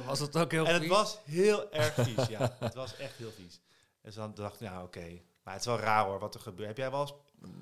was 0.07 0.19
het 0.19 0.37
ook 0.37 0.51
heel 0.51 0.67
en 0.67 0.73
het 0.73 0.83
vies? 0.83 0.91
was 0.91 1.19
heel 1.25 1.73
erg 1.73 1.95
vies, 1.95 2.27
ja. 2.27 2.57
Het 2.59 2.75
was 2.75 2.97
echt 2.97 3.17
heel 3.17 3.31
vies. 3.31 3.61
Dus 4.03 4.15
dan 4.15 4.35
dacht 4.35 4.61
ik, 4.61 4.69
nou 4.69 4.85
oké. 4.85 5.21
Maar 5.43 5.55
het 5.55 5.63
is 5.63 5.67
wel 5.67 5.79
raar 5.79 6.05
hoor, 6.05 6.19
wat 6.19 6.35
er 6.35 6.41
gebeurt. 6.41 6.69
Heb 6.69 6.77
jij 6.77 6.91
wel 6.91 7.01
eens 7.01 7.15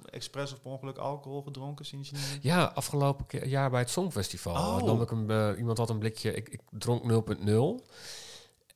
expres 0.05 0.53
of 0.53 0.63
per 0.63 0.71
ongeluk 0.71 0.99
alcohol 0.99 1.43
gedronken 1.43 1.85
sinds 1.85 2.11
je 2.11 2.39
Ja, 2.41 2.65
afgelopen 2.65 3.49
jaar 3.49 3.71
bij 3.71 3.81
het 3.81 3.91
Songfestival. 3.91 4.81
Oh. 4.83 5.03
Ik 5.03 5.11
een, 5.11 5.31
eh, 5.31 5.59
iemand 5.59 5.79
had 5.79 5.91
een 5.91 5.99
blikje, 5.99 6.35
ik, 6.35 6.49
ik 6.49 6.61
dronk 6.71 7.03
0.0. 7.03 7.87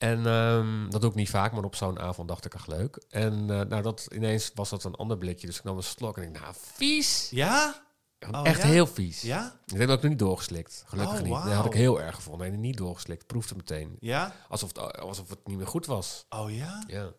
En 0.02 0.26
ehm, 0.26 0.90
dat 0.90 1.00
doe 1.00 1.10
ik 1.10 1.16
niet 1.16 1.30
vaak, 1.30 1.52
maar 1.52 1.64
op 1.64 1.74
zo'n 1.74 1.98
avond 1.98 2.28
dacht 2.28 2.44
ik, 2.44 2.54
ach 2.54 2.66
leuk. 2.66 3.02
En 3.10 3.32
eh, 3.50 3.60
nou, 3.60 3.82
dat, 3.82 4.08
ineens 4.12 4.50
was 4.54 4.70
dat 4.70 4.84
een 4.84 4.94
ander 4.94 5.18
blikje, 5.18 5.46
dus 5.46 5.58
ik 5.58 5.64
nam 5.64 5.76
een 5.76 5.82
slok 5.82 6.16
en 6.16 6.22
ik 6.22 6.40
nou, 6.40 6.54
vies! 6.74 7.28
Ja? 7.30 7.82
Oh, 8.30 8.40
Echt 8.46 8.62
ja? 8.62 8.68
heel 8.68 8.86
vies. 8.86 9.20
Ja? 9.20 9.56
Ik 9.66 9.76
denk 9.76 9.88
dat 9.88 9.96
ik 9.96 10.02
het 10.02 10.10
niet 10.10 10.18
doorgeslikt. 10.18 10.84
Gelukkig 10.86 11.18
Oh, 11.18 11.22
niet. 11.22 11.32
Dat 11.32 11.52
had 11.52 11.64
ik 11.64 11.72
heel 11.72 12.00
erg 12.00 12.14
gevonden. 12.14 12.50
Nee, 12.50 12.58
niet 12.58 12.76
doorgeslikt. 12.76 13.26
Proefde 13.26 13.54
meteen. 13.56 13.96
Ja? 14.00 14.34
Alsof 14.48 14.68
het, 14.68 14.98
alsof 15.00 15.28
het 15.28 15.46
niet 15.46 15.56
meer 15.56 15.66
goed 15.66 15.86
was. 15.86 16.26
Oh 16.28 16.54
ja? 16.54 16.84
Ja. 16.86 17.12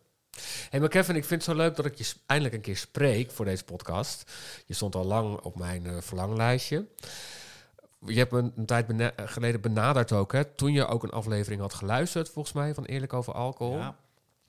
Hey, 0.70 0.80
maar 0.80 0.88
Kevin, 0.88 1.16
ik 1.16 1.24
vind 1.24 1.46
het 1.46 1.50
zo 1.50 1.62
leuk 1.62 1.76
dat 1.76 1.84
ik 1.84 1.94
je 1.94 2.12
eindelijk 2.26 2.56
een 2.56 2.62
keer 2.62 2.76
spreek 2.76 3.30
voor 3.30 3.44
deze 3.44 3.64
podcast. 3.64 4.32
Je 4.66 4.74
stond 4.74 4.94
al 4.94 5.04
lang 5.04 5.40
op 5.40 5.58
mijn 5.58 5.86
eh, 5.86 5.96
verlanglijstje. 6.00 6.86
Je 8.06 8.18
hebt 8.18 8.32
me 8.32 8.50
een 8.56 8.66
tijd 8.66 8.86
bena- 8.86 9.12
eh, 9.14 9.28
geleden 9.28 9.60
benaderd 9.60 10.12
ook, 10.12 10.32
hè? 10.32 10.44
Toen 10.44 10.72
je 10.72 10.86
ook 10.86 11.02
een 11.02 11.10
aflevering 11.10 11.60
had 11.60 11.74
geluisterd, 11.74 12.28
volgens 12.30 12.54
mij, 12.54 12.74
van 12.74 12.84
Eerlijk 12.84 13.12
over 13.12 13.32
Alcohol. 13.34 13.76
Ja. 13.76 13.96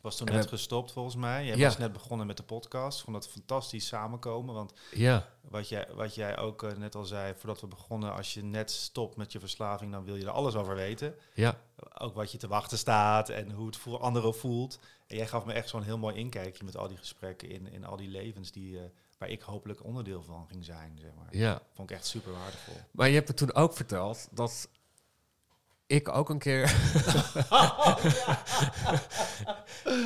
Was 0.02 0.18
toen 0.18 0.28
En 0.28 0.34
net 0.34 0.44
we- 0.44 0.50
gestopt 0.50 0.92
volgens 0.92 1.16
mij. 1.16 1.46
Jij 1.46 1.58
Ja. 1.58 1.66
was 1.66 1.78
net 1.78 1.94
begonnen 1.94 2.28
met 2.28 2.38
de 2.38 2.44
podcast. 2.44 2.98
Ik 2.98 3.04
vond 3.04 3.16
dat 3.24 3.28
fantastisch 3.32 3.88
samenkomen. 3.88 4.54
Want 4.56 4.74
Ja, 4.92 5.28
wat 5.42 5.70
jij, 5.70 5.88
wat 5.96 6.16
jij 6.16 6.38
ook 6.38 6.64
eh, 6.64 6.76
net 6.78 6.96
al 6.96 7.06
zei, 7.06 7.34
voordat 7.38 7.62
we 7.62 7.68
begonnen, 7.68 8.14
als 8.16 8.34
je 8.34 8.44
net 8.44 8.72
stopt 8.72 9.16
met 9.16 9.32
je 9.32 9.40
verslaving, 9.40 9.92
dan 9.92 10.04
wil 10.04 10.16
je 10.16 10.24
er 10.26 10.30
alles 10.32 10.56
over 10.56 10.76
weten. 10.76 11.16
ja, 11.34 11.58
Ook 12.00 12.16
wat 12.16 12.32
je 12.32 12.38
te 12.38 12.48
wachten 12.48 12.78
staat 12.78 13.30
en 13.30 13.52
hoe 13.52 13.66
het 13.66 13.78
voor 13.78 14.00
anderen 14.00 14.36
voelt. 14.36 14.80
En 15.08 15.16
jij 15.18 15.28
gaf 15.28 15.46
me 15.46 15.54
echt 15.54 15.70
zo'n 15.70 15.84
heel 15.84 15.98
mooi 15.98 16.16
inkijkje 16.16 16.64
met 16.64 16.78
al 16.78 16.88
die 16.88 16.98
gesprekken 16.98 17.50
in, 17.50 17.68
in 17.72 17.86
al 17.86 17.96
die 17.98 18.10
levens 18.10 18.52
die, 18.52 18.78
eh, 18.80 18.84
waar 19.18 19.30
ik 19.30 19.42
hopelijk 19.42 19.84
onderdeel 19.84 20.24
van 20.24 20.46
ging 20.50 20.66
zijn. 20.66 20.98
Zeg 21.02 21.12
maar. 21.18 21.28
ja. 21.38 21.62
Vond 21.74 21.90
ik 21.90 21.96
echt 21.96 22.06
super 22.06 22.32
waardevol. 22.32 22.76
Maar 22.92 23.08
je 23.08 23.16
hebt 23.16 23.28
me 23.28 23.34
toen 23.34 23.54
ook 23.54 23.74
verteld 23.74 24.28
dat 24.32 24.70
ik 25.88 26.10
ook 26.10 26.30
een 26.30 26.40
keer... 26.40 26.64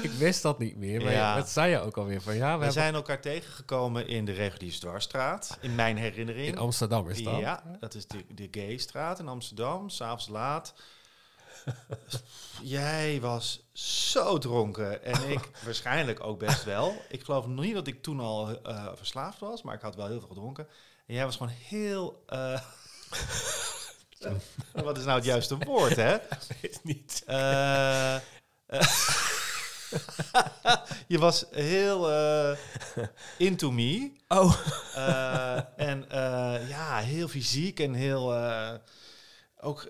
ik 0.04 0.12
wist 0.18 0.42
dat 0.42 0.60
niet 0.60 0.76
meer, 0.78 1.04
maar 1.04 1.12
Ja. 1.12 1.36
dat 1.36 1.50
zei 1.50 1.72
je 1.72 1.80
ook 1.80 1.98
alweer. 1.98 2.22
Van, 2.22 2.34
ja, 2.36 2.40
we 2.40 2.46
We 2.46 2.50
hebben 2.50 2.72
zijn 2.72 2.94
elkaar 2.94 3.22
tegengekomen 3.22 4.08
in 4.08 4.26
de 4.26 4.32
Reguliers 4.32 4.80
Dwarsstraat, 4.80 5.58
in 5.62 5.76
mijn 5.76 5.98
herinnering. 5.98 6.48
in 6.48 6.58
Amsterdam 6.58 7.10
is 7.10 7.24
dat. 7.24 7.40
Ja, 7.40 7.64
dat 7.80 7.94
is 7.94 8.08
de, 8.08 8.26
de 8.34 8.48
Gaystraat 8.52 9.20
in 9.20 9.28
Amsterdam, 9.28 9.90
s'avonds 9.90 10.28
laat. 10.28 10.74
Jij 12.62 13.22
was 13.22 13.70
zo 13.72 14.38
dronken 14.38 15.04
en 15.04 15.30
ik 15.30 15.50
waarschijnlijk 15.66 16.24
ook 16.24 16.40
best 16.40 16.64
wel. 16.64 17.02
Ik 17.10 17.24
geloof 17.24 17.48
nog 17.48 17.66
niet 17.66 17.74
dat 17.74 17.88
ik 17.88 18.02
toen 18.02 18.20
al 18.20 18.62
eh, 18.64 18.88
verslaafd 18.96 19.40
was, 19.40 19.62
maar 19.62 19.76
ik 19.76 19.82
had 19.82 19.96
wel 19.96 20.08
heel 20.08 20.20
veel 20.20 20.28
gedronken. 20.28 20.68
En 21.06 21.14
jij 21.14 21.26
was 21.26 21.36
gewoon 21.36 21.54
heel... 21.68 22.24
eh, 22.28 22.62
wat 24.84 24.98
is 24.98 25.04
nou 25.04 25.16
het 25.16 25.26
juiste 25.26 25.58
woord, 25.58 25.96
hè? 25.96 26.18
Weet 26.62 26.80
niet. 26.84 27.24
Eh, 27.26 28.16
je 31.08 31.20
was 31.20 31.46
heel 31.52 32.10
into 33.38 33.72
me. 33.72 34.12
Oh. 34.28 34.56
En 35.76 36.06
ja, 36.68 36.98
heel 36.98 37.28
fysiek 37.28 37.80
en 37.80 37.94
heel... 37.94 38.34
ook, 39.60 39.88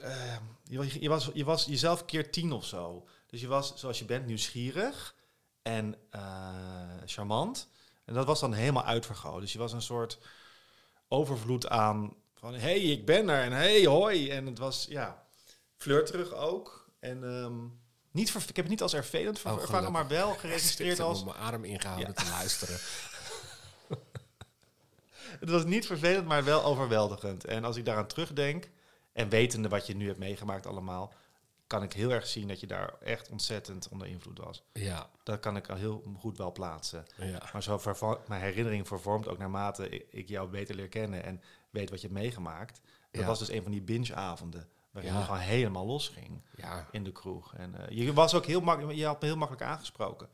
je, 0.69 0.77
was- 0.77 0.93
je, 0.93 1.09
was, 1.09 1.29
je 1.33 1.43
was 1.43 1.65
jezelf 1.65 2.05
keer 2.05 2.31
tien 2.31 2.51
of 2.51 2.65
zo. 2.65 3.07
Dus 3.27 3.41
je 3.41 3.47
was, 3.47 3.73
zoals 3.75 3.99
je 3.99 4.05
bent, 4.05 4.25
nieuwsgierig 4.25 5.15
en 5.61 5.95
eh, 6.09 6.21
charmant. 7.05 7.69
En 8.05 8.13
dat 8.13 8.25
was 8.25 8.39
dan 8.39 8.53
helemaal 8.53 8.83
uitvergroot. 8.85 9.41
Dus 9.41 9.51
je 9.53 9.57
was 9.59 9.73
een 9.73 9.81
soort 9.81 10.17
overvloed 11.07 11.67
aan 11.67 12.13
van... 12.35 12.53
hey, 12.53 12.79
ik 12.79 13.05
ben 13.05 13.29
er 13.29 13.43
en 13.43 13.51
hey, 13.51 13.85
hoi. 13.85 14.29
En 14.29 14.45
het 14.45 14.57
was, 14.57 14.85
ja, 14.89 15.25
flirterig 15.75 16.33
ook. 16.33 16.89
En 16.99 17.23
ehm, 17.23 17.57
niet 18.11 18.31
ver, 18.31 18.41
ik 18.41 18.47
heb 18.47 18.55
het 18.55 18.67
niet 18.69 18.81
als 18.81 18.91
vervelend 18.91 19.39
ver- 19.39 19.51
Oh, 19.53 19.61
ervaren, 19.61 19.91
maar 19.91 20.07
wel 20.07 20.33
geregistreerd 20.41 20.91
Ik 20.91 20.97
heb 20.97 21.05
als... 21.07 21.23
mijn 21.23 21.37
adem 21.37 21.63
ingehouden 21.65 22.15
te 22.15 22.29
luisteren. 22.29 22.77
Het 25.39 25.49
was 25.49 25.63
niet 25.65 25.85
vervelend, 25.85 26.27
maar 26.27 26.43
wel 26.43 26.63
overweldigend. 26.63 27.45
En 27.45 27.63
als 27.63 27.75
ik 27.77 27.85
daaraan 27.85 28.07
terugdenk, 28.07 28.69
en 29.19 29.29
wetende 29.29 29.69
wat 29.69 29.87
je 29.87 29.95
nu 29.95 30.07
hebt 30.07 30.19
meegemaakt 30.19 30.65
allemaal, 30.65 31.13
kan 31.67 31.83
ik 31.83 31.93
heel 31.93 32.09
erg 32.11 32.27
zien 32.27 32.47
dat 32.47 32.59
je 32.59 32.67
daar 32.67 32.93
echt 33.01 33.29
ontzettend 33.29 33.87
onder 33.89 34.07
invloed 34.07 34.37
was. 34.37 34.63
Ja, 34.73 35.09
Dat 35.23 35.39
kan 35.39 35.55
ik 35.55 35.69
al 35.69 35.75
heel 35.75 36.03
goed 36.17 36.37
wel 36.37 36.51
plaatsen. 36.51 37.05
ja. 37.17 37.49
Maar 37.53 37.63
zo 37.63 37.79
mijn 38.27 38.41
herinnering 38.41 38.87
vervormt 38.87 39.27
ook 39.27 39.37
naarmate 39.37 40.07
ik 40.09 40.27
jou 40.27 40.49
beter 40.49 40.75
leer 40.75 40.87
kennen 40.87 41.23
en 41.23 41.41
weet 41.69 41.89
wat 41.89 42.01
je 42.01 42.07
hebt 42.07 42.19
meegemaakt. 42.19 42.81
Dat 43.11 43.21
Ja. 43.21 43.27
was 43.27 43.39
dus 43.39 43.49
een 43.49 43.61
van 43.63 43.71
die 43.71 43.81
binge-avonden 43.81 44.69
waarin 44.91 45.11
Ja. 45.11 45.17
je 45.19 45.25
gewoon 45.25 45.39
helemaal 45.39 45.85
losging 45.85 46.41
ja. 46.55 46.87
in 46.91 47.03
de 47.03 47.11
kroeg. 47.11 47.53
En 47.55 47.75
eh, 47.87 47.97
je 47.97 48.13
was 48.13 48.33
ook 48.33 48.45
heel 48.45 48.61
makkelijk, 48.61 48.97
je 48.97 49.05
had 49.05 49.21
me 49.21 49.27
heel 49.27 49.37
makkelijk 49.37 49.65
aangesproken. 49.65 50.29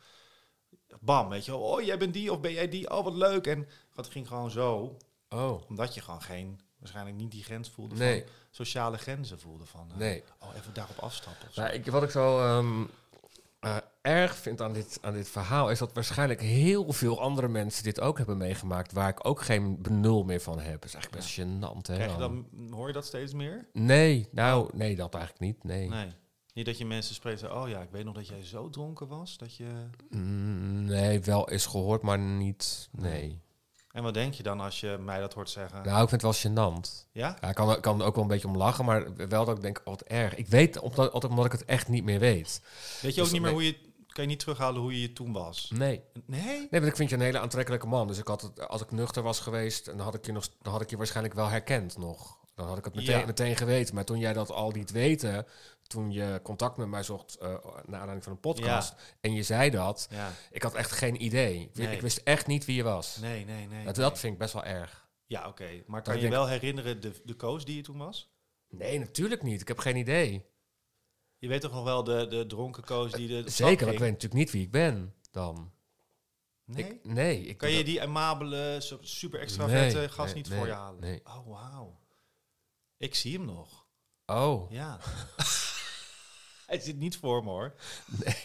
Bam, 1.00 1.30
weet 1.30 1.46
je 1.46 1.52
wel, 1.52 1.62
oh 1.62 1.82
jij 1.82 1.98
bent 1.98 2.14
die 2.14 2.32
of 2.32 2.40
ben 2.40 2.52
jij 2.54 2.70
die, 2.70 2.90
oh 2.92 3.04
wat 3.04 3.14
leuk. 3.14 3.48
En 3.48 3.68
het 3.96 4.08
ging 4.10 4.28
gewoon 4.28 4.52
zo, 4.52 4.98
Oh, 5.30 5.70
omdat 5.70 5.94
je 5.94 6.02
gewoon 6.02 6.22
geen, 6.22 6.60
waarschijnlijk 6.92 7.18
niet 7.18 7.32
die 7.32 7.44
grens 7.44 7.70
voelde 7.70 7.96
Nee. 7.96 8.20
van, 8.22 8.30
sociale 8.52 8.98
grenzen 8.98 9.40
voelde 9.40 9.66
van, 9.66 9.88
eh, 9.92 9.98
nee. 9.98 10.24
oh 10.40 10.50
even 10.56 10.74
daarop 10.74 10.98
afstappen. 10.98 11.48
Nou, 11.56 11.70
ik, 11.74 11.86
wat 11.86 12.04
ik 12.04 12.10
zo... 12.10 12.40
ehm, 12.40 12.84
eh, 13.60 13.78
erg 14.02 14.36
vind 14.36 14.62
aan 14.62 14.74
dit, 14.74 14.98
aan 15.02 15.14
dit 15.14 15.30
verhaal 15.30 15.70
is 15.70 15.80
dat 15.80 15.94
waarschijnlijk 15.94 16.42
heel 16.42 16.94
veel 16.94 17.22
andere 17.22 17.48
mensen 17.48 17.84
dit 17.84 18.00
ook 18.00 18.18
hebben 18.18 18.38
meegemaakt, 18.38 18.92
waar 18.92 19.10
ik 19.10 19.28
ook 19.28 19.42
geen 19.42 19.82
benul 19.82 20.24
meer 20.24 20.42
van 20.42 20.60
heb. 20.60 20.82
Dat 20.82 20.86
is 20.86 20.94
eigenlijk 20.94 21.24
best 21.26 21.40
gênant. 21.40 21.88
Hè, 21.88 21.96
Krijg 21.96 22.12
je 22.12 22.18
dan? 22.18 22.48
hoor 22.72 22.88
je 22.88 22.94
dat 22.94 23.06
steeds 23.06 23.34
meer? 23.34 23.68
Nee, 23.74 24.28
nou, 24.32 24.70
nee, 24.74 24.96
dat 24.96 25.14
eigenlijk 25.14 25.44
niet. 25.46 25.64
Nee. 25.64 25.90
Nee. 25.90 26.08
Niet 26.54 26.66
dat 26.66 26.78
je 26.78 26.86
mensen 26.86 27.16
spreekt, 27.16 27.50
oh 27.52 27.70
ja, 27.70 27.82
ik 27.82 27.90
weet 27.92 28.04
nog 28.06 28.14
dat 28.14 28.28
jij 28.28 28.44
zo 28.44 28.70
dronken 28.70 29.08
was, 29.08 29.38
dat 29.38 29.56
je... 29.56 29.68
Mm, 30.10 30.84
nee, 30.84 31.20
wel 31.20 31.50
eens 31.50 31.66
gehoord, 31.66 32.02
maar 32.02 32.20
niet. 32.20 32.90
Nee. 32.92 33.42
En 33.96 34.04
wat 34.04 34.14
denk 34.14 34.34
je 34.34 34.44
dan 34.44 34.60
als 34.60 34.80
je 34.80 34.98
mij 35.00 35.20
dat 35.20 35.34
hoort 35.34 35.50
zeggen? 35.50 35.84
Nou, 35.84 36.04
ik 36.04 36.10
vind 36.10 36.22
het 36.22 36.42
wel 36.42 36.52
gênant. 36.52 37.08
Ja? 37.12 37.38
Ja, 37.42 37.50
ik 37.50 37.56
kan, 37.56 37.80
kan 37.80 38.00
er 38.00 38.06
ook 38.06 38.16
wel 38.16 38.24
een 38.24 38.30
beetje 38.30 38.48
om 38.48 38.58
lachen, 38.58 38.86
maar 38.86 39.16
wel 39.30 39.46
dat 39.46 39.56
ik 39.56 39.62
denk, 39.62 39.80
oh, 39.80 39.86
wat 39.86 40.02
erg. 40.02 40.36
Ik 40.36 40.48
weet 40.48 40.80
omdat, 40.80 41.26
omdat 41.26 41.46
ik 41.46 41.52
het 41.52 41.66
echt 41.66 41.88
niet 41.88 42.04
meer 42.04 42.20
weet. 42.20 42.62
Weet 43.02 43.16
je 43.16 43.22
ook 43.22 43.26
Dus 43.26 43.32
niet 43.32 43.42
meer 43.42 43.52
hoe 43.52 43.66
je... 43.66 43.78
Kan 44.08 44.24
je 44.24 44.30
niet 44.30 44.40
terughalen 44.40 44.82
hoe 44.82 45.02
je 45.02 45.14
toen 45.14 45.32
was? 45.34 45.72
Nee. 45.74 46.02
Nee? 46.26 46.58
Nee, 46.58 46.68
want 46.70 46.86
ik 46.86 46.96
vind 46.96 47.10
je 47.10 47.16
een 47.16 47.22
hele 47.22 47.40
aantrekkelijke 47.40 47.88
man. 47.88 48.08
Dus 48.08 48.18
ik 48.18 48.28
had 48.28 48.42
het, 48.42 48.68
als 48.68 48.82
ik 48.82 48.92
nuchter 48.92 49.24
was 49.24 49.40
geweest, 49.40 49.86
dan 49.86 50.00
had 50.00 50.14
ik 50.14 50.26
je, 50.26 50.32
nog, 50.32 50.48
dan 50.62 50.72
had 50.72 50.82
ik 50.82 50.90
je 50.90 50.98
waarschijnlijk 50.98 51.36
wel 51.36 51.48
herkend 51.48 51.98
nog. 51.98 52.38
Dan 52.56 52.68
had 52.68 52.78
ik 52.78 52.86
het 52.86 52.96
meteen, 52.96 53.20
Ja. 53.20 53.26
meteen 53.26 53.56
geweten. 53.56 53.96
Maar 53.96 54.06
toen 54.06 54.20
jij 54.20 54.34
dat 54.34 54.52
al 54.52 54.72
liet 54.72 54.92
weten, 54.92 55.46
toen 55.96 56.12
je 56.12 56.40
contact 56.44 56.78
met 56.78 56.88
mij 56.88 57.04
zocht 57.04 57.36
eh 57.36 57.50
naar 57.64 58.00
aanleiding 58.00 58.24
van 58.24 58.32
een 58.32 58.40
podcast, 58.40 58.94
en 59.22 59.34
je 59.34 59.44
zei 59.44 59.70
dat, 59.70 60.08
Ja. 60.12 60.32
ik 60.52 60.62
had 60.64 60.74
echt 60.74 60.92
geen 60.92 61.24
idee. 61.24 61.60
Ik, 61.62 61.78
Nee. 61.78 61.96
ik 61.96 62.02
wist 62.02 62.18
echt 62.18 62.48
niet 62.48 62.66
wie 62.66 62.76
je 62.76 62.84
was. 62.84 63.18
Nee, 63.18 63.46
nee, 63.46 63.68
nee. 63.68 63.86
dat, 63.86 63.96
nee. 63.96 64.06
dat 64.06 64.20
vind 64.20 64.34
ik 64.34 64.40
best 64.40 64.54
wel 64.54 64.64
erg. 64.64 65.08
Ja, 65.28 65.48
oké. 65.48 65.84
Maar 65.88 66.02
kan 66.02 66.16
je 66.16 66.22
denk- 66.22 66.34
wel 66.34 66.48
herinneren 66.48 67.02
de, 67.02 67.22
de 67.24 67.34
koos 67.34 67.66
die 67.66 67.76
je 67.76 67.82
toen 67.82 67.98
was? 67.98 68.34
Nee, 68.70 69.00
natuurlijk 69.00 69.44
niet. 69.44 69.62
Ik 69.62 69.68
heb 69.68 69.78
geen 69.80 69.96
idee. 69.96 70.46
Je 71.38 71.48
weet 71.48 71.62
toch 71.62 71.72
nog 71.74 71.84
wel 71.84 72.04
de, 72.04 72.28
de 72.28 72.46
dronken 72.46 72.84
koos 72.84 73.12
die 73.12 73.28
de... 73.28 73.40
stad 73.42 73.52
Zeker, 73.68 73.86
maar 73.86 73.94
ik 73.94 74.00
weet 74.00 74.12
natuurlijk 74.12 74.40
niet 74.42 74.52
wie 74.52 74.62
ik 74.64 74.72
ben 74.72 75.14
dan. 75.32 75.72
Nee? 76.66 76.84
Ik, 76.86 77.06
nee. 77.06 77.42
Ik 77.46 77.58
kan 77.58 77.72
je 77.72 77.84
die 77.84 78.02
amabele, 78.02 78.76
su- 78.82 78.98
super 79.02 79.40
extraverte 79.40 79.98
Nee, 79.98 80.10
gast 80.10 80.34
nee, 80.34 80.44
niet 80.44 80.54
voor 80.54 80.66
je 80.68 80.74
halen? 80.74 81.02
nee. 81.02 81.22
Oh, 81.24 81.48
wauw. 81.48 82.00
Ik 82.98 83.16
zie 83.16 83.38
hem 83.38 83.46
nog. 83.46 83.86
Oh. 84.26 84.72
Ja. 84.72 85.00
Hij 86.66 86.80
zit 86.80 86.98
niet 86.98 87.18
voor 87.18 87.44
me 87.44 87.50
hoor. 87.50 87.74
Nee. 88.24 88.36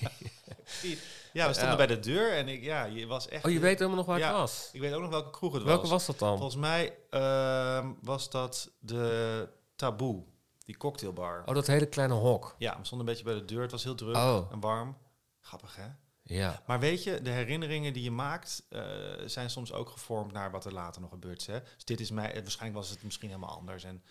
ja, 1.33 1.47
we 1.47 1.53
stonden 1.53 1.71
Ja. 1.71 1.77
bij 1.77 1.87
de 1.87 1.99
deur 2.01 2.33
en 2.33 2.49
ik, 2.49 2.62
ja, 2.62 2.85
je 2.85 3.07
was 3.07 3.29
echt... 3.29 3.45
Oh, 3.45 3.51
je 3.51 3.59
weet 3.59 3.79
helemaal 3.79 3.97
nog 3.99 4.07
waar 4.07 4.18
ja, 4.18 4.27
het 4.29 4.37
was? 4.37 4.68
Ik 4.73 4.81
weet 4.81 4.93
ook 4.93 5.01
nog 5.01 5.11
welke 5.11 5.31
kroeg 5.31 5.53
het 5.53 5.62
Welke 5.62 5.81
was. 5.81 5.91
was 5.91 6.07
dat 6.07 6.18
dan? 6.18 6.37
Volgens 6.39 6.57
mij 6.61 6.97
ehm, 7.11 7.93
was 8.03 8.31
dat 8.31 8.71
de 8.79 9.49
Taboe, 9.77 10.25
die 10.64 10.77
cocktailbar. 10.77 11.43
Oh, 11.47 11.55
dat 11.55 11.66
hele 11.66 11.87
kleine 11.87 12.14
hok. 12.14 12.55
Ja, 12.59 12.79
we 12.79 12.85
stonden 12.85 13.07
een 13.07 13.12
beetje 13.14 13.31
bij 13.31 13.41
de 13.41 13.45
deur. 13.55 13.62
Het 13.62 13.71
was 13.71 13.85
heel 13.85 13.95
druk 13.95 14.16
Oh. 14.16 14.49
en 14.53 14.61
warm. 14.61 14.97
Grappig, 15.41 15.77
hè? 15.77 15.87
Ja. 16.23 16.62
Maar 16.66 16.81
weet 16.81 17.05
je, 17.05 17.23
de 17.23 17.31
herinneringen 17.31 17.93
die 17.93 18.03
je 18.03 18.11
maakt 18.11 18.62
eh, 18.68 18.83
zijn 19.27 19.51
soms 19.51 19.73
ook 19.73 19.89
gevormd 19.89 20.33
naar 20.33 20.51
wat 20.51 20.64
er 20.64 20.73
later 20.73 21.01
nog 21.01 21.11
gebeurt. 21.11 21.47
Hè? 21.47 21.61
Dus 21.75 21.85
dit 21.85 22.01
is 22.01 22.11
mij, 22.11 22.33
eh, 22.35 22.43
waarschijnlijk 22.43 22.81
was 22.81 22.91
het 22.91 23.03
misschien 23.03 23.29
helemaal 23.29 23.57
anders. 23.57 23.85
En 23.85 24.03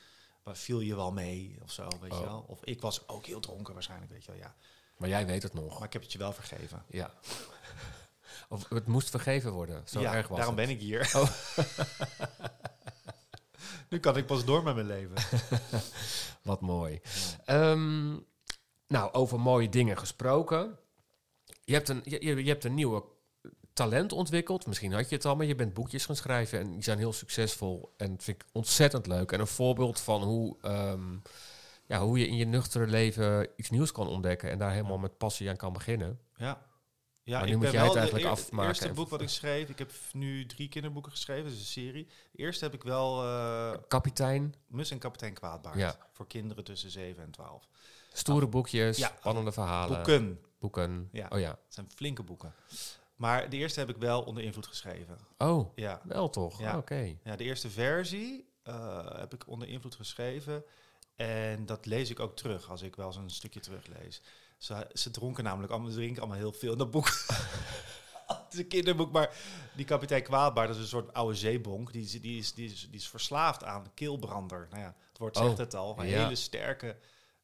wat 0.44 0.58
viel 0.58 0.80
je 0.80 0.96
wel 0.96 1.12
mee 1.12 1.58
of 1.64 1.72
zo, 1.72 1.88
weet 2.02 2.12
je 2.14 2.20
Oh. 2.20 2.26
wel? 2.26 2.46
Of 2.48 2.64
ik 2.64 2.82
was 2.82 3.08
ook 3.08 3.26
heel 3.26 3.40
dronken 3.40 3.74
waarschijnlijk, 3.74 4.12
weet 4.12 4.26
je 4.26 4.32
wel, 4.32 4.40
ja. 4.40 4.56
Maar 4.98 5.10
jij 5.10 5.26
weet 5.26 5.44
het 5.44 5.54
nog. 5.54 5.74
Maar 5.78 5.88
ik 5.88 5.94
heb 5.94 6.02
het 6.02 6.12
je 6.12 6.18
wel 6.18 6.34
vergeven. 6.34 6.84
Ja. 6.88 7.14
Of 8.50 8.70
het 8.70 8.88
moest 8.88 9.10
vergeven 9.10 9.52
worden. 9.52 9.84
Zo 9.88 10.00
ja, 10.00 10.14
erg 10.16 10.28
was 10.28 10.38
daarom 10.38 10.58
het. 10.58 10.66
ben 10.68 10.76
ik 10.76 10.82
hier. 10.82 11.12
Oh. 11.16 11.30
nu 13.90 14.00
kan 14.00 14.18
ik 14.18 14.26
pas 14.26 14.46
door 14.46 14.64
met 14.64 14.76
mijn 14.76 14.88
leven. 14.88 15.42
Wat 16.42 16.62
mooi. 16.62 17.02
Ehm, 17.46 18.10
nou, 18.88 19.12
over 19.12 19.40
mooie 19.40 19.70
dingen 19.70 19.98
gesproken. 19.98 20.80
Je 21.64 21.74
hebt, 21.74 21.90
een, 21.90 22.02
je 22.04 22.44
je 22.44 22.50
hebt 22.50 22.64
een 22.64 22.74
nieuwe 22.74 23.04
talent 23.84 24.12
ontwikkeld. 24.12 24.66
Misschien 24.68 24.94
had 24.94 25.10
je 25.10 25.16
het 25.16 25.26
al, 25.26 25.36
maar 25.36 25.46
je 25.46 25.56
bent 25.56 25.74
boekjes 25.74 26.06
gaan 26.06 26.16
schrijven. 26.16 26.60
En 26.60 26.72
die 26.72 26.84
zijn 26.84 26.98
heel 26.98 27.14
succesvol. 27.14 27.94
En 27.98 28.12
dat 28.16 28.24
vind 28.24 28.42
ik 28.42 28.48
ontzettend 28.52 29.08
leuk. 29.08 29.32
En 29.32 29.40
een 29.40 29.48
voorbeeld 29.48 30.00
van 30.00 30.24
hoe, 30.24 30.58
ehm, 30.62 31.18
ja, 31.86 32.00
hoe 32.00 32.20
je 32.20 32.28
in 32.28 32.36
je 32.36 32.46
nuchtere 32.46 32.88
leven 32.88 33.48
iets 33.56 33.70
nieuws 33.70 33.92
kan 33.92 34.08
ontdekken. 34.08 34.50
En 34.50 34.58
daar 34.58 34.72
helemaal 34.72 34.98
met 34.98 35.18
passie 35.18 35.50
aan 35.50 35.56
kan 35.56 35.74
beginnen. 35.74 36.20
Ja. 36.36 36.68
Ja, 37.24 37.38
Maar 37.38 37.48
nu 37.48 37.54
ik 37.54 37.60
moet 37.60 37.72
jij 37.72 37.84
het 37.86 37.96
eigenlijk 37.96 38.26
eer- 38.26 38.32
afmaken 38.32 38.68
Het 38.68 38.78
eerste 38.82 38.94
boek 38.94 39.10
wat 39.10 39.22
ik 39.22 39.30
schreef, 39.40 39.70
ik 39.70 39.78
heb 39.80 39.92
nu 40.14 40.46
drie 40.46 40.70
kinderboeken 40.70 41.12
geschreven, 41.12 41.50
dus 41.50 41.60
een 41.60 41.66
serie. 41.66 42.08
Eerst 42.36 42.62
heb 42.62 42.74
ik 42.74 42.84
wel 42.84 43.24
eh 43.24 43.74
Kapitein, 43.88 44.56
Mus 44.68 44.92
en 44.92 44.98
kapitein 45.00 45.34
Kwaadbaard. 45.34 45.76
Ja. 45.78 45.96
Voor 46.12 46.28
kinderen 46.28 46.64
tussen 46.64 46.90
7 46.92 47.24
en 47.24 47.32
12. 47.32 47.68
stoere 48.14 48.48
boekjes, 48.48 48.98
Ja. 48.98 49.12
spannende 49.18 49.52
verhalen. 49.52 49.96
Boeken. 49.96 50.40
Boeken. 50.60 51.10
Ja. 51.12 51.28
Oh 51.30 51.40
ja. 51.40 51.50
Het 51.50 51.74
zijn 51.74 51.88
flinke 51.96 52.24
boeken. 52.24 52.54
Maar 53.20 53.50
de 53.50 53.58
eerste 53.58 53.80
heb 53.80 53.90
ik 53.90 53.98
wel 53.98 54.22
onder 54.22 54.44
invloed 54.44 54.68
geschreven. 54.68 55.18
Oh, 55.38 55.72
Ja. 55.76 56.02
wel 56.04 56.30
toch? 56.30 56.60
Ja. 56.60 56.78
Oké. 56.78 57.16
Ja, 57.24 57.36
de 57.36 57.44
eerste 57.44 57.70
versie 57.70 58.50
eh, 58.64 59.20
heb 59.20 59.34
ik 59.34 59.48
onder 59.48 59.68
invloed 59.68 59.96
geschreven. 59.96 60.64
En 61.16 61.66
dat 61.66 61.86
lees 61.86 62.10
ik 62.10 62.20
ook 62.20 62.36
terug 62.36 62.70
als 62.70 62.82
ik 62.82 62.96
wel 62.96 63.08
eens 63.08 63.16
een 63.16 63.30
stukje 63.30 63.60
teruglees. 63.60 64.22
Ze, 64.58 64.88
ze 64.94 65.12
dronken 65.12 65.44
namelijk 65.44 65.72
allemaal, 65.72 65.90
ze 65.92 65.96
drinken 65.98 66.22
allemaal 66.22 66.40
heel 66.40 66.52
veel 66.54 66.72
in 66.72 66.78
dat 66.78 66.92
boek. 66.92 67.08
het 68.28 68.54
is 68.54 68.60
een 68.60 68.68
kinderboek, 68.68 69.12
maar 69.12 69.36
die 69.76 69.86
kapitein 69.86 70.24
Kwaadbaard, 70.24 70.68
dat 70.68 70.76
is 70.78 70.82
een 70.82 70.88
soort 70.88 71.14
oude 71.14 71.36
zeebonk. 71.36 71.92
Die, 71.92 72.04
is- 72.04 72.22
die, 72.22 72.38
is, 72.40 72.54
die, 72.54 72.72
is, 72.72 72.82
die 72.90 73.00
is 73.00 73.10
verslaafd 73.10 73.64
aan 73.64 73.94
keelbrander. 73.94 74.68
Nou 74.70 74.82
ja, 74.82 74.96
het 75.10 75.18
woord 75.18 75.38
zegt 75.38 75.50
Oh, 75.50 75.58
het 75.58 75.74
al. 75.76 76.00
Een 76.00 76.08
ja. 76.08 76.24
hele 76.24 76.36
sterke 76.36 76.96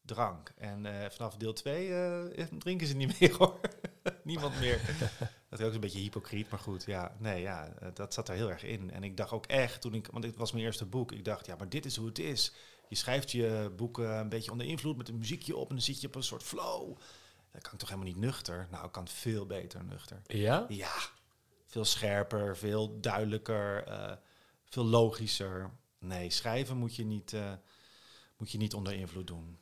drank. 0.02 0.54
En 0.58 0.86
eh, 0.86 1.10
vanaf 1.10 1.36
deel 1.38 1.54
2 1.54 1.88
drinken 2.58 2.88
ze 2.88 2.96
niet 2.96 3.20
meer 3.20 3.36
hoor. 3.38 3.60
Niemand 4.24 4.60
meer. 4.60 4.80
Dat 5.58 5.68
is 5.68 5.70
ook 5.70 5.82
een 5.84 5.90
beetje 5.90 6.04
hypocriet, 6.04 6.50
maar 6.50 6.60
goed. 6.60 6.84
Ja, 6.86 7.16
nee, 7.20 7.42
ja, 7.42 7.74
eh, 7.80 7.88
dat 7.94 8.14
zat 8.14 8.30
er 8.30 8.36
heel 8.36 8.50
erg 8.50 8.64
in. 8.64 8.92
En 8.92 9.04
ik 9.04 9.18
dacht 9.18 9.32
ook 9.32 9.46
echt, 9.46 9.82
toen 9.82 9.94
ik, 9.94 10.08
want 10.12 10.24
dit 10.24 10.36
was 10.36 10.52
mijn 10.52 10.66
eerste 10.66 10.86
boek, 10.86 11.12
ik 11.12 11.26
dacht, 11.26 11.46
ja, 11.46 11.56
maar 11.56 11.70
dit 11.70 11.86
is 11.86 11.96
hoe 11.96 12.08
het 12.08 12.20
is. 12.20 12.54
Je 12.90 12.96
schrijft 12.96 13.32
je 13.32 13.72
boeken 13.76 14.18
een 14.18 14.30
beetje 14.30 14.52
onder 14.52 14.68
invloed 14.68 14.98
met 14.98 15.10
een 15.10 15.18
muziekje 15.18 15.56
op 15.56 15.70
en 15.70 15.76
dan 15.76 15.84
zit 15.84 16.02
je 16.02 16.08
op 16.08 16.16
een 16.16 16.24
soort 16.24 16.44
flow. 16.44 16.98
Dat 17.52 17.62
kan 17.62 17.74
ik 17.74 17.80
toch 17.80 17.90
helemaal 17.90 18.12
niet 18.12 18.22
nuchter? 18.22 18.68
Nou, 18.72 18.86
ik 18.86 18.92
kan 18.92 19.08
veel 19.08 19.46
beter 19.46 19.84
nuchter. 19.84 20.22
Ja? 20.26 20.66
Ja, 20.68 20.94
veel 21.66 21.86
scherper, 21.86 22.58
veel 22.58 23.00
duidelijker, 23.00 23.84
eh, 23.84 24.14
veel 24.66 24.86
logischer. 24.86 25.72
Nee, 26.00 26.30
schrijven 26.30 26.78
moet 26.78 26.96
je 26.96 27.06
niet, 27.06 27.34
eh, 27.34 27.54
moet 28.38 28.52
je 28.52 28.58
niet 28.58 28.74
onder 28.74 28.94
invloed 28.94 29.28
doen. 29.28 29.58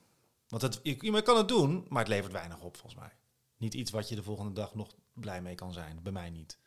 Want 0.47 0.61
het, 0.61 0.79
je, 0.83 0.97
je 0.99 1.21
kan 1.21 1.37
het 1.37 1.47
doen, 1.47 1.85
maar 1.89 1.99
het 1.99 2.07
levert 2.07 2.33
weinig 2.33 2.61
op 2.61 2.77
volgens 2.77 3.01
mij. 3.01 3.11
Niet 3.57 3.73
iets 3.73 3.91
wat 3.91 4.09
je 4.09 4.15
de 4.15 4.23
volgende 4.23 4.53
dag 4.53 4.75
nog 4.75 4.91
blij 5.13 5.41
mee 5.41 5.55
kan 5.55 5.73
zijn. 5.73 5.99
Bij 6.03 6.11
mij 6.11 6.29
niet. 6.29 6.57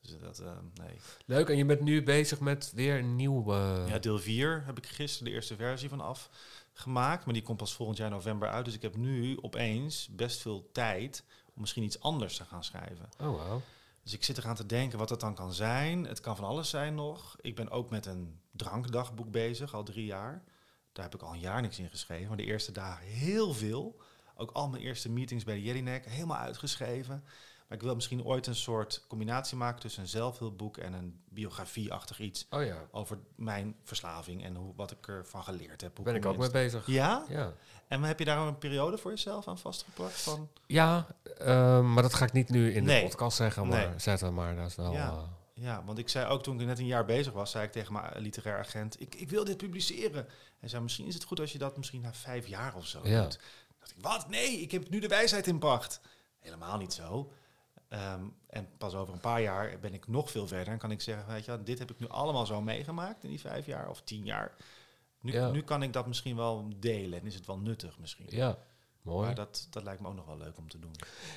Dus 0.00 0.18
dat, 0.18 0.38
eh, 0.38 0.58
nee. 0.74 0.98
Leuk, 1.26 1.48
en 1.48 1.56
je 1.56 1.64
bent 1.64 1.80
nu 1.80 2.02
bezig 2.02 2.40
met 2.40 2.72
weer 2.74 2.98
een 2.98 3.16
nieuw... 3.16 3.52
eh, 3.52 3.88
Ja, 3.88 3.98
deel 3.98 4.18
4 4.18 4.62
heb 4.64 4.78
ik 4.78 4.86
gisteren 4.86 5.28
de 5.28 5.34
eerste 5.34 5.56
versie 5.56 5.88
van 5.88 6.00
afgemaakt. 6.00 7.24
Maar 7.24 7.34
die 7.34 7.42
komt 7.42 7.58
pas 7.58 7.74
volgend 7.74 7.98
jaar 7.98 8.10
november 8.10 8.48
uit. 8.48 8.64
Dus 8.64 8.74
ik 8.74 8.82
heb 8.82 8.96
nu 8.96 9.38
opeens 9.42 10.08
best 10.10 10.40
veel 10.40 10.68
tijd 10.72 11.24
om 11.54 11.60
misschien 11.60 11.82
iets 11.82 12.00
anders 12.00 12.36
te 12.36 12.44
gaan 12.44 12.64
schrijven. 12.64 13.08
Oh, 13.20 13.26
wow. 13.48 13.60
Dus 14.02 14.12
ik 14.14 14.24
zit 14.24 14.38
eraan 14.38 14.54
te 14.54 14.66
denken 14.66 14.98
wat 14.98 15.08
dat 15.08 15.20
dan 15.20 15.34
kan 15.34 15.52
zijn. 15.52 16.04
Het 16.04 16.20
kan 16.20 16.36
van 16.36 16.44
alles 16.44 16.70
zijn 16.70 16.94
nog. 16.94 17.36
Ik 17.40 17.54
ben 17.54 17.70
ook 17.70 17.90
met 17.90 18.06
een 18.06 18.40
drankdagboek 18.50 19.30
bezig, 19.30 19.74
al 19.74 19.82
drie 19.82 20.04
jaar. 20.04 20.42
Daar 20.92 21.04
heb 21.04 21.14
ik 21.14 21.22
al 21.22 21.32
een 21.32 21.40
jaar 21.40 21.62
niks 21.62 21.78
in 21.78 21.88
geschreven. 21.90 22.28
Maar 22.28 22.36
de 22.36 22.44
eerste 22.44 22.72
dagen 22.72 23.06
heel 23.06 23.54
veel. 23.54 24.00
Ook 24.36 24.50
al 24.50 24.68
mijn 24.68 24.82
eerste 24.82 25.10
meetings 25.10 25.44
bij 25.44 25.54
de 25.54 25.62
Jelinek, 25.62 26.06
helemaal 26.06 26.36
uitgeschreven. 26.38 27.24
Maar 27.68 27.78
ik 27.78 27.84
wil 27.84 27.94
misschien 27.94 28.24
ooit 28.24 28.46
een 28.46 28.54
soort 28.54 29.04
combinatie 29.08 29.56
maken 29.56 29.80
tussen 29.80 30.02
een 30.02 30.08
zelfhulpboek 30.08 30.76
en 30.76 30.92
een 30.92 31.20
biografie-achtig 31.28 32.18
iets. 32.18 32.46
Oh 32.50 32.64
ja. 32.64 32.76
Over 32.90 33.18
mijn 33.36 33.76
verslaving 33.84 34.44
en 34.44 34.54
hoe, 34.54 34.72
wat 34.76 34.90
ik 34.90 35.06
ervan 35.08 35.42
geleerd 35.42 35.80
heb. 35.80 35.96
Hoe 35.96 36.04
Ben 36.04 36.14
ik 36.14 36.26
ook 36.26 36.36
mee 36.36 36.50
bezig. 36.50 36.86
Ja? 36.86 37.24
Ja, 37.28 37.52
En 37.88 38.02
heb 38.02 38.18
je 38.18 38.24
daar 38.24 38.38
een 38.38 38.58
periode 38.58 38.98
voor 38.98 39.10
jezelf 39.10 39.48
aan 39.48 39.58
vastgeplakt? 39.58 40.20
Van, 40.20 40.48
ja 40.66 41.06
eh, 41.38 41.80
maar 41.92 42.02
dat 42.02 42.14
ga 42.14 42.24
ik 42.24 42.32
niet 42.32 42.48
nu 42.48 42.72
in 42.72 42.84
Nee. 42.84 43.00
de 43.02 43.08
podcast 43.08 43.36
zeggen, 43.36 43.66
maar 43.68 43.88
Nee. 43.88 43.98
zetten. 43.98 44.34
Maar 44.34 44.56
dat 44.56 44.66
is 44.66 44.74
wel... 44.76 44.92
Ja. 44.92 45.08
eh, 45.10 45.22
Ja, 45.54 45.84
want 45.84 45.98
ik 45.98 46.08
zei 46.08 46.26
ook 46.26 46.42
toen 46.42 46.60
ik 46.60 46.66
net 46.66 46.78
een 46.78 46.86
jaar 46.86 47.04
bezig 47.04 47.32
was, 47.32 47.50
zei 47.50 47.64
ik 47.64 47.72
tegen 47.72 47.92
mijn 47.92 48.12
literair 48.22 48.58
agent, 48.58 49.00
ik, 49.00 49.14
ik 49.14 49.30
wil 49.30 49.44
dit 49.44 49.56
publiceren. 49.56 50.26
En 50.60 50.68
zei, 50.68 50.82
misschien 50.82 51.06
is 51.06 51.14
het 51.14 51.24
goed 51.24 51.40
als 51.40 51.52
je 51.52 51.58
dat 51.58 51.76
misschien 51.76 52.00
na 52.00 52.12
vijf 52.12 52.46
jaar 52.46 52.74
of 52.74 52.86
zo 52.86 53.00
Ja. 53.04 53.22
doet. 53.22 53.38
dacht 53.78 53.90
ik, 53.90 53.96
wat? 54.00 54.28
Nee, 54.28 54.60
ik 54.60 54.70
heb 54.70 54.88
nu 54.90 54.98
de 55.00 55.08
wijsheid 55.08 55.46
in 55.46 55.58
pacht. 55.58 56.00
Helemaal 56.38 56.76
niet 56.78 56.92
zo. 56.92 57.32
Ehm, 57.88 58.20
en 58.46 58.68
pas 58.78 58.94
over 58.94 59.14
een 59.14 59.20
paar 59.20 59.42
jaar 59.42 59.78
ben 59.80 59.94
ik 59.94 60.08
nog 60.08 60.30
veel 60.30 60.46
verder 60.46 60.72
en 60.72 60.78
kan 60.78 60.90
ik 60.90 61.00
zeggen, 61.00 61.26
weet 61.26 61.44
je, 61.44 61.62
dit 61.62 61.78
heb 61.78 61.90
ik 61.90 61.98
nu 61.98 62.08
allemaal 62.08 62.46
zo 62.46 62.62
meegemaakt 62.62 63.22
in 63.24 63.28
die 63.30 63.40
vijf 63.40 63.66
jaar 63.66 63.88
of 63.88 64.02
tien 64.02 64.24
jaar. 64.24 64.54
Nu, 65.20 65.32
Ja. 65.32 65.50
nu 65.50 65.62
kan 65.62 65.82
ik 65.82 65.92
dat 65.92 66.06
misschien 66.06 66.36
wel 66.36 66.68
delen 66.76 67.20
en 67.20 67.26
is 67.26 67.34
het 67.34 67.46
wel 67.46 67.58
nuttig 67.58 67.98
misschien. 67.98 68.26
ja, 68.28 68.58
mooi. 69.02 69.26
Maar 69.26 69.34
dat, 69.34 69.66
dat 69.70 69.82
lijkt 69.82 70.00
me 70.00 70.08
ook 70.08 70.14
nog 70.14 70.26
wel 70.26 70.36
leuk 70.38 70.58
om 70.58 70.68
te 70.68 70.78
doen. 70.78 70.92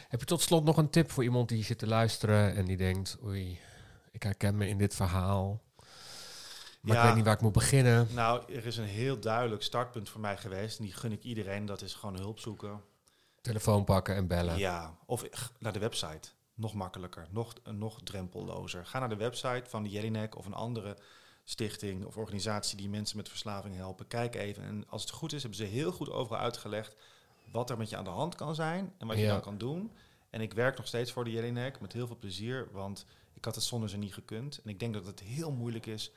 Heb 0.07 0.19
je 0.19 0.25
tot 0.25 0.41
slot 0.41 0.63
nog 0.63 0.77
een 0.77 0.89
tip 0.89 1.11
voor 1.11 1.23
iemand 1.23 1.49
die 1.49 1.63
zit 1.63 1.77
te 1.79 1.87
luisteren 1.87 2.55
en 2.55 2.65
die 2.65 2.77
denkt... 2.77 3.17
Oei, 3.23 3.59
ik 4.11 4.23
herken 4.23 4.57
me 4.57 4.67
in 4.67 4.77
dit 4.77 4.95
verhaal. 4.95 5.61
Maar 6.81 6.95
Ja. 6.95 7.01
ik 7.01 7.07
weet 7.07 7.15
niet 7.15 7.25
waar 7.25 7.33
ik 7.35 7.41
moet 7.41 7.53
beginnen. 7.53 8.07
Nou, 8.13 8.53
er 8.53 8.65
is 8.65 8.77
een 8.77 8.83
heel 8.85 9.19
duidelijk 9.19 9.63
startpunt 9.63 10.09
voor 10.09 10.21
mij 10.21 10.37
geweest. 10.37 10.77
En 10.79 10.83
die 10.85 10.93
gun 10.93 11.11
ik 11.11 11.23
iedereen. 11.23 11.65
Dat 11.65 11.81
is 11.81 11.93
gewoon 11.93 12.15
hulp 12.15 12.39
zoeken. 12.39 12.81
Telefoon 13.41 13.83
pakken 13.83 14.15
en 14.15 14.27
bellen. 14.27 14.57
Ja, 14.57 14.97
of 15.05 15.23
naar 15.59 15.73
de 15.73 15.79
website. 15.79 16.29
Nog 16.59 16.73
makkelijker, 16.73 17.27
nog, 17.31 17.53
nog 17.71 17.99
drempellozer. 18.03 18.85
Ga 18.85 18.99
naar 18.99 19.09
de 19.09 19.15
website 19.15 19.63
van 19.67 19.83
de 19.83 19.89
Jellinek 19.89 20.37
of 20.37 20.45
een 20.45 20.53
andere 20.53 20.97
stichting 21.43 22.05
of 22.05 22.17
organisatie 22.17 22.77
die 22.77 22.89
mensen 22.89 23.17
met 23.17 23.29
verslaving 23.29 23.75
helpen. 23.75 24.07
Kijk 24.07 24.35
even. 24.35 24.63
En 24.63 24.83
als 24.89 25.01
het 25.01 25.11
goed 25.11 25.33
is, 25.33 25.41
hebben 25.41 25.59
ze 25.59 25.65
heel 25.65 25.91
goed 25.91 26.09
overal 26.09 26.39
uitgelegd 26.41 26.95
wat 27.51 27.69
er 27.69 27.77
met 27.77 27.89
je 27.89 27.97
aan 27.97 28.03
de 28.03 28.09
hand 28.09 28.35
kan 28.35 28.55
zijn 28.55 28.93
en 28.97 29.07
wat 29.07 29.15
je 29.17 29.21
Ja. 29.23 29.31
dan 29.31 29.41
kan 29.41 29.57
doen. 29.57 29.91
En 30.29 30.41
ik 30.41 30.53
werk 30.53 30.77
nog 30.77 30.87
steeds 30.87 31.11
voor 31.11 31.23
de 31.23 31.31
Jellinek 31.31 31.79
met 31.79 31.93
heel 31.93 32.07
veel 32.07 32.17
plezier, 32.17 32.67
want 32.71 33.05
ik 33.33 33.45
had 33.45 33.55
het 33.55 33.63
zonder 33.63 33.89
ze 33.89 33.97
niet 33.97 34.13
gekund. 34.13 34.59
En 34.63 34.69
ik 34.69 34.79
denk 34.79 34.93
dat 34.93 35.05
het 35.05 35.19
heel 35.19 35.51
moeilijk 35.51 35.85
is 35.85 36.11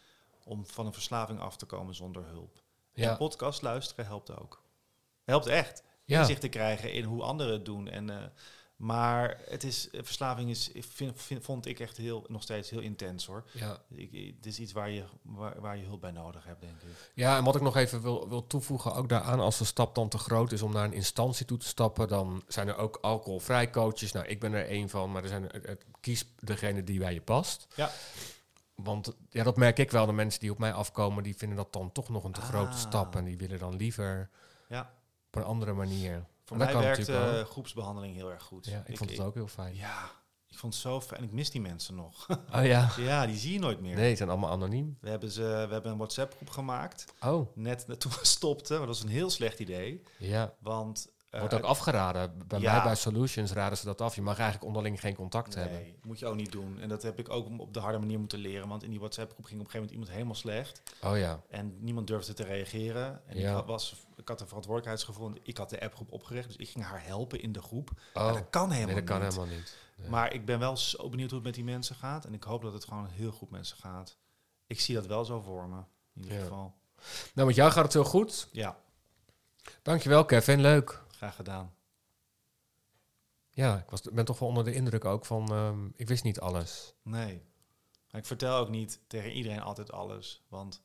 om 0.45 0.67
van 0.67 0.87
een 0.87 0.93
verslaving 0.93 1.41
af 1.41 1.57
te 1.57 1.67
komen 1.67 1.95
zonder 1.95 2.25
hulp. 2.27 2.63
Ja. 2.93 3.11
En 3.11 3.17
podcast 3.17 3.63
luisteren 3.63 4.07
helpt 4.07 4.39
ook. 4.41 4.63
Helpt 5.25 5.47
echt. 5.47 5.83
Ja. 6.05 6.21
Inzicht 6.21 6.41
te 6.41 6.49
krijgen 6.49 6.93
in 6.93 7.05
hoe 7.05 7.23
anderen 7.23 7.53
het 7.53 7.65
doen. 7.65 7.89
En, 7.89 8.11
eh, 8.11 8.27
maar 8.77 9.39
het 9.49 9.65
is, 9.65 9.91
eh, 9.91 10.01
verslaving 10.03 10.51
is, 10.51 10.69
ik 10.73 10.85
vind, 10.85 11.21
vind- 11.21 11.45
vond 11.45 11.67
ik 11.67 11.81
echt 11.81 11.97
heel, 11.97 12.25
nog 12.29 12.43
steeds 12.43 12.71
heel 12.71 12.81
intens 12.81 13.27
hoor. 13.27 13.45
Ja. 13.53 13.83
Ik, 13.95 14.35
het 14.37 14.47
is 14.47 14.59
iets 14.59 14.73
waar 14.73 14.91
je, 14.91 15.05
waar, 15.23 15.61
waar 15.61 15.77
je 15.77 15.85
hulp 15.85 16.01
bij 16.01 16.11
nodig 16.11 16.45
hebt, 16.45 16.61
denk 16.61 16.81
ik. 16.83 17.11
Ja, 17.15 17.37
en 17.37 17.45
wat 17.45 17.57
ik 17.57 17.63
nog 17.63 17.77
even 17.77 18.03
wil, 18.03 18.29
wil 18.29 18.47
toevoegen, 18.47 18.95
ook 18.95 19.09
daaraan, 19.09 19.41
als 19.41 19.59
de 19.59 19.65
stap 19.65 19.95
dan 19.95 20.09
te 20.09 20.19
groot 20.19 20.53
is 20.53 20.63
om 20.63 20.73
naar 20.73 20.85
een 20.85 20.93
instantie 20.93 21.47
toe 21.47 21.59
te 21.59 21.67
stappen, 21.67 22.09
dan 22.09 22.43
zijn 22.49 22.69
er 22.69 22.77
ook 22.77 22.99
alcoholvrij 23.01 23.71
coaches. 23.71 24.13
Nou, 24.13 24.27
ik 24.27 24.41
ben 24.41 24.53
er 24.53 24.67
één 24.67 24.89
van, 24.89 25.13
maar 25.13 25.23
er 25.23 25.29
zijn, 25.29 25.43
het, 25.43 25.67
het- 25.67 25.85
kies 26.01 26.25
degene 26.39 26.85
die 26.85 26.99
bij 26.99 27.15
je 27.15 27.23
past. 27.23 27.67
Ja. 27.77 27.91
Want 28.75 29.17
ja, 29.31 29.45
dat 29.45 29.57
merk 29.57 29.79
ik 29.79 29.91
wel. 29.91 30.07
De 30.07 30.13
mensen 30.13 30.41
die 30.41 30.51
op 30.51 30.59
mij 30.59 30.73
afkomen, 30.73 31.23
die 31.23 31.37
vinden 31.37 31.57
dat 31.57 31.73
dan 31.73 31.93
toch 31.93 32.09
nog 32.09 32.25
een 32.25 32.33
te 32.33 32.41
grote 32.41 32.71
Ah. 32.73 32.77
stap. 32.79 33.17
En 33.17 33.25
die 33.25 33.37
willen 33.37 33.59
dan 33.59 33.77
liever 33.77 34.31
Ja. 34.69 34.93
op 35.27 35.37
een 35.37 35.45
andere 35.47 35.73
manier. 35.73 36.25
Voor 36.57 36.67
dat 36.67 36.73
mij 36.73 36.83
kan 36.83 36.87
werkt 36.87 37.09
natuurlijk 37.09 37.47
eh, 37.47 37.51
groepsbehandeling 37.51 38.15
heel 38.15 38.31
erg 38.31 38.43
goed. 38.43 38.67
Ja, 38.67 38.83
ik, 38.87 38.97
vond 38.97 39.11
het 39.11 39.21
ook 39.21 39.35
heel 39.35 39.47
fijn. 39.47 39.75
Ja, 39.75 40.11
ik 40.49 40.59
vond 40.59 40.73
het 40.73 40.83
zo 40.83 41.01
fijn. 41.01 41.21
En 41.21 41.27
ik 41.27 41.33
mis 41.33 41.51
die 41.51 41.61
mensen 41.61 41.95
nog. 41.95 42.27
Oh 42.55 42.65
ja. 42.65 42.91
ja, 42.97 43.27
die 43.27 43.37
zie 43.37 43.53
je 43.53 43.59
nooit 43.59 43.81
meer. 43.81 43.97
Nee, 43.97 44.11
ze 44.11 44.17
zijn 44.17 44.29
allemaal 44.29 44.51
anoniem. 44.51 44.97
We 45.01 45.09
hebben, 45.09 45.31
ze, 45.31 45.43
we 45.43 45.73
hebben 45.73 45.91
een 45.91 45.97
WhatsApp-groep 45.97 46.51
gemaakt. 46.51 47.05
Oh, 47.21 47.57
Net 47.57 47.85
toen 48.01 48.13
we 48.13 48.27
stopten. 48.27 48.79
Maar 48.79 48.87
dat 48.87 48.97
was 48.97 49.05
een 49.05 49.11
heel 49.11 49.31
slecht 49.31 49.59
idee. 49.59 50.03
ja. 50.19 50.55
Want... 50.61 51.12
eh, 51.33 51.41
Wordt 51.41 51.55
ook 51.55 51.63
afgeraden. 51.63 52.39
Bij 52.47 52.61
Ja. 52.61 52.73
mij 52.75 52.83
bij 52.83 52.95
Solutions 52.95 53.53
raden 53.53 53.79
ze 53.79 53.85
dat 53.85 54.01
af. 54.01 54.15
Je 54.15 54.23
mag 54.23 54.37
eigenlijk 54.37 54.67
onderling 54.67 55.01
geen 55.01 55.15
contact 55.15 55.55
hebben. 55.55 55.73
Nee, 55.79 55.99
moet 56.03 56.19
je 56.19 56.27
ook 56.27 56.35
niet 56.35 56.53
doen. 56.53 56.81
En 56.81 56.89
dat 56.89 57.03
heb 57.03 57.19
ik 57.19 57.31
ook 57.31 57.61
op 57.61 57.75
de 57.75 57.81
harde 57.81 57.99
manier 57.99 58.19
moeten 58.19 58.39
leren. 58.39 58.69
Want 58.69 58.83
in 58.83 58.91
die 58.91 58.99
WhatsApp-groep 58.99 59.45
ging 59.45 59.61
op 59.61 59.67
een 59.67 59.73
gegeven 59.73 59.97
moment 59.97 60.11
iemand 60.11 60.11
helemaal 60.11 60.63
slecht. 60.65 60.83
Oh 61.03 61.19
ja. 61.19 61.41
En 61.49 61.77
niemand 61.85 62.07
durfde 62.07 62.33
te 62.33 62.45
reageren. 62.45 63.21
En 63.27 63.39
Ja. 63.39 63.59
ik, 63.59 63.67
was, 63.67 64.07
ik 64.17 64.29
had 64.29 64.41
een 64.41 64.47
verantwoordelijkheidsgevoel. 64.47 65.33
Ik 65.43 65.57
had 65.57 65.71
de 65.71 65.81
appgroep 65.81 66.13
opgericht. 66.13 66.47
Dus 66.47 66.57
ik 66.57 66.69
ging 66.69 66.85
haar 66.85 67.05
helpen 67.05 67.41
in 67.43 67.53
de 67.53 67.63
groep. 67.63 67.91
Oh, 68.15 68.23
Maar 68.25 68.33
dat 68.33 68.51
kan 68.51 68.71
helemaal 68.71 68.95
nee, 68.95 69.05
dat 69.05 69.15
kan 69.17 69.23
niet. 69.25 69.33
helemaal 69.35 69.57
niet. 69.57 69.77
Nee. 69.97 70.09
Maar 70.09 70.33
ik 70.35 70.45
ben 70.45 70.59
wel 70.59 70.77
zo 70.77 71.09
benieuwd 71.09 71.29
hoe 71.31 71.39
het 71.39 71.47
met 71.47 71.55
die 71.55 71.65
mensen 71.65 71.97
gaat. 71.97 72.25
En 72.25 72.35
ik 72.35 72.43
hoop 72.43 72.63
dat 72.63 72.73
het 72.73 72.85
gewoon 72.85 73.07
heel 73.07 73.33
goed 73.33 73.51
met 73.51 73.67
ze 73.67 73.77
gaat. 73.77 74.17
Ik 74.67 74.81
zie 74.81 74.95
dat 74.95 75.07
wel 75.07 75.25
zo 75.25 75.41
voor 75.41 75.69
me. 75.69 75.77
In 76.15 76.23
ieder 76.23 76.37
Ja. 76.39 76.43
geval. 76.43 76.75
Nou, 77.35 77.47
met 77.47 77.57
jou 77.57 77.71
gaat 77.71 77.85
het 77.85 77.93
heel 77.93 78.05
goed. 78.05 78.49
Ja, 78.53 78.77
Dankjewel, 79.83 80.25
Kevin. 80.25 80.61
Leuk. 80.61 81.03
Graag 81.23 81.37
gedaan. 81.37 81.75
Ja, 83.51 83.79
ik 83.79 83.91
was, 83.91 84.01
ben 84.01 84.25
toch 84.25 84.39
wel 84.39 84.49
onder 84.49 84.65
de 84.65 84.75
indruk 84.75 85.05
ook 85.05 85.25
van... 85.25 85.53
ehm, 85.53 85.89
ik 85.97 86.09
wist 86.09 86.25
niet 86.25 86.41
alles. 86.41 86.95
Nee. 87.03 87.43
Maar 88.11 88.21
ik 88.21 88.27
vertel 88.27 88.57
ook 88.57 88.69
niet 88.69 89.01
tegen 89.07 89.33
iedereen 89.33 89.61
altijd 89.61 89.93
alles. 89.93 90.45
Want 90.49 90.83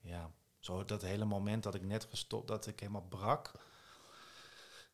ja, 0.00 0.30
zo 0.58 0.84
dat 0.84 1.02
hele 1.02 1.24
moment 1.24 1.62
dat 1.62 1.74
ik 1.74 1.82
net 1.82 2.06
gestopt, 2.10 2.48
dat 2.48 2.66
ik 2.66 2.80
helemaal 2.80 3.06
brak. 3.08 3.52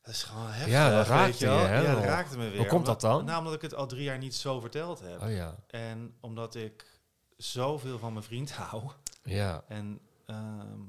Dat 0.02 0.14
is 0.14 0.22
gewoon 0.22 0.50
heftig. 0.50 0.72
Ja, 0.72 0.90
dat 0.90 1.06
weet 1.06 1.16
raakte 1.16 1.44
je, 1.44 1.50
hè, 1.50 1.80
Ja, 1.80 1.94
dat 1.94 2.04
raakte 2.04 2.38
me 2.38 2.48
weer. 2.48 2.58
Hoe 2.58 2.66
komt 2.66 2.86
dat 2.86 3.00
dan? 3.00 3.24
Nou, 3.24 3.38
omdat 3.38 3.54
ik 3.54 3.62
het 3.62 3.74
al 3.74 3.86
drie 3.86 4.02
jaar 4.02 4.18
niet 4.18 4.34
zo 4.34 4.60
verteld 4.60 5.00
heb. 5.00 5.20
Oh 5.20 5.30
ja. 5.30 5.56
En 5.66 6.16
omdat 6.20 6.54
ik 6.54 7.00
zoveel 7.36 7.98
van 7.98 8.12
mijn 8.12 8.24
vriend 8.24 8.52
hou. 8.60 8.90
Ja. 9.22 9.64
En 9.68 10.00
ehm, 10.26 10.80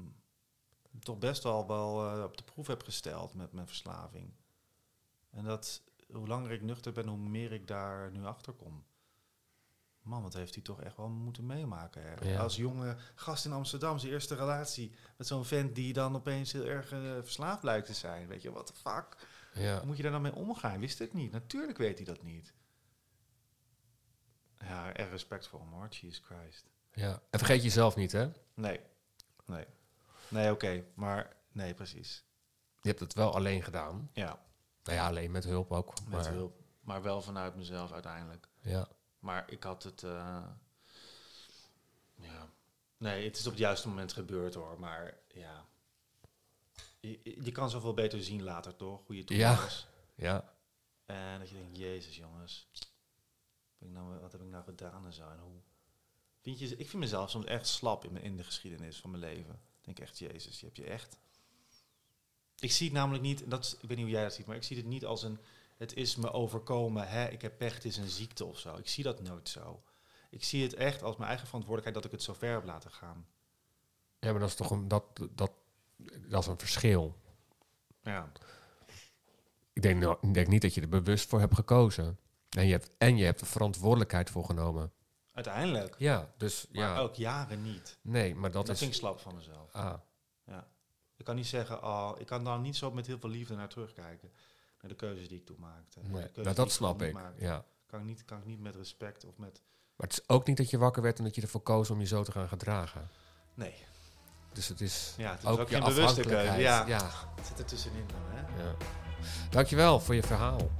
toch 1.04 1.18
best 1.18 1.42
wel, 1.42 1.66
wel 1.66 2.16
eh, 2.16 2.22
op 2.22 2.36
de 2.36 2.44
proef 2.44 2.66
heb 2.66 2.82
gesteld 2.82 3.34
met 3.34 3.52
mijn 3.52 3.66
verslaving. 3.66 4.32
En 5.30 5.44
dat, 5.44 5.82
hoe 6.12 6.26
langer 6.26 6.50
ik 6.50 6.62
nuchter 6.62 6.92
ben, 6.92 7.06
hoe 7.08 7.18
meer 7.18 7.52
ik 7.52 7.66
daar 7.66 8.10
nu 8.10 8.24
achter 8.24 8.52
kom. 8.52 8.84
Man, 10.02 10.22
wat 10.22 10.34
heeft 10.34 10.54
hij 10.54 10.62
toch 10.62 10.80
echt 10.82 10.96
wel 10.96 11.08
moeten 11.08 11.46
meemaken. 11.46 12.28
Ja. 12.28 12.38
Als 12.38 12.56
jonge 12.56 12.96
gast 13.14 13.44
in 13.44 13.52
Amsterdam, 13.52 13.98
zijn 13.98 14.12
eerste 14.12 14.34
relatie 14.34 14.94
met 15.16 15.26
zo'n 15.26 15.44
vent 15.44 15.74
die 15.74 15.92
dan 15.92 16.14
opeens 16.16 16.52
heel 16.52 16.66
erg 16.66 16.92
eh, 16.92 17.00
verslaafd 17.00 17.60
blijkt 17.60 17.86
te 17.86 17.94
zijn. 17.94 18.26
Weet 18.26 18.42
je, 18.42 18.52
wat 18.52 18.66
de 18.66 18.74
fuck? 18.74 19.16
Ja. 19.54 19.76
Hoe 19.76 19.86
moet 19.86 19.96
je 19.96 20.02
daar 20.02 20.12
dan 20.12 20.22
mee 20.22 20.34
omgaan? 20.34 20.80
Wist 20.80 20.98
het 20.98 21.12
niet. 21.12 21.32
Natuurlijk 21.32 21.78
weet 21.78 21.96
hij 21.96 22.06
dat 22.06 22.22
niet. 22.22 22.54
Ja, 24.58 24.92
erg 24.92 25.10
respectvol 25.10 25.60
hem 25.60 25.72
hoor, 25.72 25.88
Jesus 25.88 26.22
Christ. 26.24 26.70
ja. 26.92 27.22
En 27.30 27.38
vergeet 27.38 27.62
jezelf 27.62 27.96
niet, 27.96 28.12
hè? 28.12 28.30
Nee, 28.54 28.80
nee. 29.46 29.66
Nee, 30.32 30.50
oké, 30.52 30.84
maar 30.94 31.36
nee, 31.52 31.74
precies. 31.74 32.24
Je 32.80 32.88
hebt 32.88 33.00
het 33.00 33.14
wel 33.14 33.34
alleen 33.34 33.62
gedaan. 33.62 34.10
Ja, 34.12 34.38
Nou 34.84 34.96
ja, 34.96 35.06
alleen 35.06 35.30
met 35.30 35.44
hulp 35.44 35.72
ook. 35.72 36.00
met 36.00 36.08
maar, 36.08 36.32
hulp. 36.32 36.60
Maar 36.80 37.02
wel 37.02 37.22
vanuit 37.22 37.56
mezelf 37.56 37.92
uiteindelijk. 37.92 38.48
Ja. 38.60 38.88
Maar 39.18 39.50
ik 39.50 39.62
had 39.62 39.82
het... 39.82 40.02
eh, 40.02 40.46
ja. 42.14 42.50
Nee, 42.96 43.24
het 43.24 43.36
is 43.38 43.44
op 43.46 43.52
het 43.52 43.60
juiste 43.60 43.88
moment 43.88 44.12
gebeurd 44.12 44.54
hoor, 44.54 44.80
maar 44.80 45.14
ja. 45.28 45.66
Je, 47.00 47.20
je 47.44 47.52
kan 47.52 47.70
zoveel 47.70 47.94
beter 47.94 48.22
zien 48.22 48.42
later 48.42 48.76
toch, 48.76 49.06
hoe 49.06 49.16
je 49.16 49.24
toen 49.24 49.36
Ja. 49.36 49.56
was. 49.56 49.86
Ja. 50.14 50.54
En 51.06 51.38
dat 51.38 51.48
je 51.48 51.54
denkt, 51.54 51.76
jezus 51.78 52.16
jongens, 52.16 52.68
wat 52.72 52.82
heb 53.78 53.88
ik 53.88 53.94
nou, 53.94 54.20
wat 54.20 54.32
heb 54.32 54.40
ik 54.40 54.46
nou 54.48 54.64
gedaan 54.64 55.06
en 55.06 55.12
zo. 55.12 55.28
En 55.30 55.38
hoe? 55.38 55.60
Vind 56.40 56.58
je, 56.58 56.66
ik 56.76 56.88
vind 56.88 57.02
mezelf 57.02 57.30
soms 57.30 57.44
echt 57.44 57.66
slap 57.66 58.04
in, 58.04 58.12
mijn- 58.12 58.24
in 58.24 58.36
de 58.36 58.44
geschiedenis 58.44 59.00
van 59.00 59.10
mijn 59.10 59.22
leven. 59.22 59.60
Ik 59.82 59.88
denk 59.88 60.08
echt, 60.08 60.18
jezus, 60.18 60.60
je 60.60 60.66
hebt 60.66 60.78
je 60.78 60.84
echt... 60.84 61.16
Ik 62.58 62.72
zie 62.72 62.86
het 62.86 62.96
namelijk 62.96 63.22
niet, 63.22 63.50
dat 63.50 63.64
is, 63.64 63.72
ik 63.74 63.80
weet 63.80 63.96
niet 63.96 64.06
hoe 64.06 64.14
jij 64.14 64.22
dat 64.22 64.34
ziet, 64.34 64.46
maar 64.46 64.56
ik 64.56 64.62
zie 64.62 64.76
het 64.76 64.86
niet 64.86 65.04
als 65.04 65.22
een, 65.22 65.38
het 65.76 65.94
is 65.94 66.16
me 66.16 66.32
overkomen, 66.32 67.08
hè, 67.08 67.28
ik 67.28 67.42
heb 67.42 67.58
pech, 67.58 67.74
het 67.74 67.84
is 67.84 67.96
een 67.96 68.08
ziekte 68.08 68.44
of 68.44 68.58
zo. 68.58 68.76
Ik 68.76 68.88
zie 68.88 69.04
dat 69.04 69.22
nooit 69.22 69.48
zo. 69.48 69.82
Ik 70.30 70.44
zie 70.44 70.62
het 70.62 70.74
echt 70.74 71.02
als 71.02 71.16
mijn 71.16 71.28
eigen 71.28 71.46
verantwoordelijkheid 71.46 72.02
dat 72.02 72.12
ik 72.12 72.18
het 72.18 72.28
zo 72.28 72.38
ver 72.38 72.52
heb 72.52 72.64
laten 72.64 72.90
gaan. 72.90 73.26
Ja, 74.18 74.30
maar 74.30 74.40
dat 74.40 74.48
is 74.48 74.54
toch 74.54 74.70
een, 74.70 74.88
dat, 74.88 75.04
dat, 75.30 75.52
dat 76.28 76.42
is 76.42 76.46
een 76.46 76.58
verschil. 76.58 77.16
Ja. 78.02 78.32
Ik 79.72 79.82
denk, 79.82 80.00
nou, 80.00 80.16
ik 80.20 80.34
denk 80.34 80.46
niet 80.46 80.62
dat 80.62 80.74
je 80.74 80.80
er 80.80 80.88
bewust 80.88 81.28
voor 81.28 81.40
hebt 81.40 81.54
gekozen. 81.54 82.18
En 82.48 82.66
je 82.66 82.72
hebt, 82.72 82.90
en 82.98 83.16
je 83.16 83.24
hebt 83.24 83.40
er 83.40 83.46
verantwoordelijkheid 83.46 84.30
voor 84.30 84.44
genomen. 84.44 84.92
Uiteindelijk. 85.32 85.94
Ja, 85.98 86.32
dus 86.36 86.66
Maar 86.72 86.82
ja. 86.82 86.98
ook 86.98 87.14
jaren 87.14 87.62
niet. 87.62 87.98
Nee, 88.02 88.34
maar 88.34 88.50
dat 88.50 88.66
Dat, 88.66 88.74
is... 88.74 88.82
ik 88.82 88.94
slap 88.94 89.20
van 89.20 89.34
mezelf. 89.34 89.72
Ah, 89.72 89.94
Ja. 90.44 90.66
Ik 91.16 91.24
kan 91.24 91.36
niet 91.36 91.46
zeggen, 91.46 91.82
oh, 91.84 92.12
ik 92.18 92.26
kan 92.26 92.44
daar 92.44 92.58
niet 92.58 92.76
zo 92.76 92.90
met 92.90 93.06
heel 93.06 93.18
veel 93.18 93.28
liefde 93.30 93.54
naar 93.54 93.68
terugkijken. 93.68 94.32
Naar 94.80 94.90
de 94.90 94.96
keuzes 94.96 95.28
die 95.28 95.38
ik 95.38 95.46
toen 95.46 95.56
maakte. 95.60 96.00
Nee, 96.02 96.26
nou, 96.34 96.54
dat 96.54 96.72
snap 96.72 97.02
ik. 97.02 97.16
Ja. 97.38 97.64
Kan 97.86 98.00
ik, 98.00 98.06
niet, 98.06 98.24
kan 98.24 98.38
ik 98.38 98.44
niet 98.44 98.60
met 98.60 98.76
respect 98.76 99.24
of 99.24 99.36
met... 99.36 99.62
Maar 99.96 100.06
het 100.08 100.18
is 100.18 100.28
ook 100.28 100.46
niet 100.46 100.56
dat 100.56 100.70
je 100.70 100.78
wakker 100.78 101.02
werd 101.02 101.18
en 101.18 101.24
dat 101.24 101.34
je 101.34 101.42
ervoor 101.42 101.60
koos 101.60 101.90
om 101.90 102.00
je 102.00 102.06
zo 102.06 102.22
te 102.22 102.32
gaan 102.32 102.48
gedragen. 102.48 103.10
Nee. 103.54 103.74
Dus 104.52 104.68
het 104.68 104.80
is 104.80 105.14
Ja, 105.16 105.30
het 105.30 105.42
is 105.42 105.48
ook, 105.48 105.58
ook 105.58 105.68
je 105.68 105.74
geen 105.74 105.84
bewuste 105.84 106.22
keuze. 106.22 106.60
ja. 106.60 107.00
Het 107.36 107.46
zit 107.46 107.58
er 107.58 107.64
tussenin 107.64 108.06
dan, 108.06 108.20
hè? 108.36 108.62
Ja. 108.64 108.74
Dankjewel 109.50 110.00
voor 110.00 110.14
je 110.14 110.22
verhaal. 110.22 110.70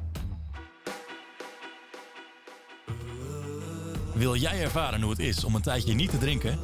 Wil 4.15 4.37
jij 4.37 4.63
ervaren 4.63 5.03
hoe 5.03 5.11
het 5.11 5.21
is 5.21 5.45
om 5.45 5.55
een 5.55 5.63
tijdje 5.63 5.95
niet 5.95 6.11
te 6.11 6.19
drinken? 6.19 6.59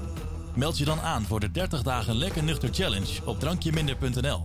Meld 0.54 0.78
je 0.78 0.84
dan 0.84 1.00
aan 1.00 1.24
voor 1.24 1.40
de 1.40 1.50
30 1.50 1.82
dagen 1.82 2.16
lekker 2.16 2.44
nuchter 2.44 2.68
challenge 2.72 3.24
op 3.24 3.40
drankjeminder.nl. 3.40 4.44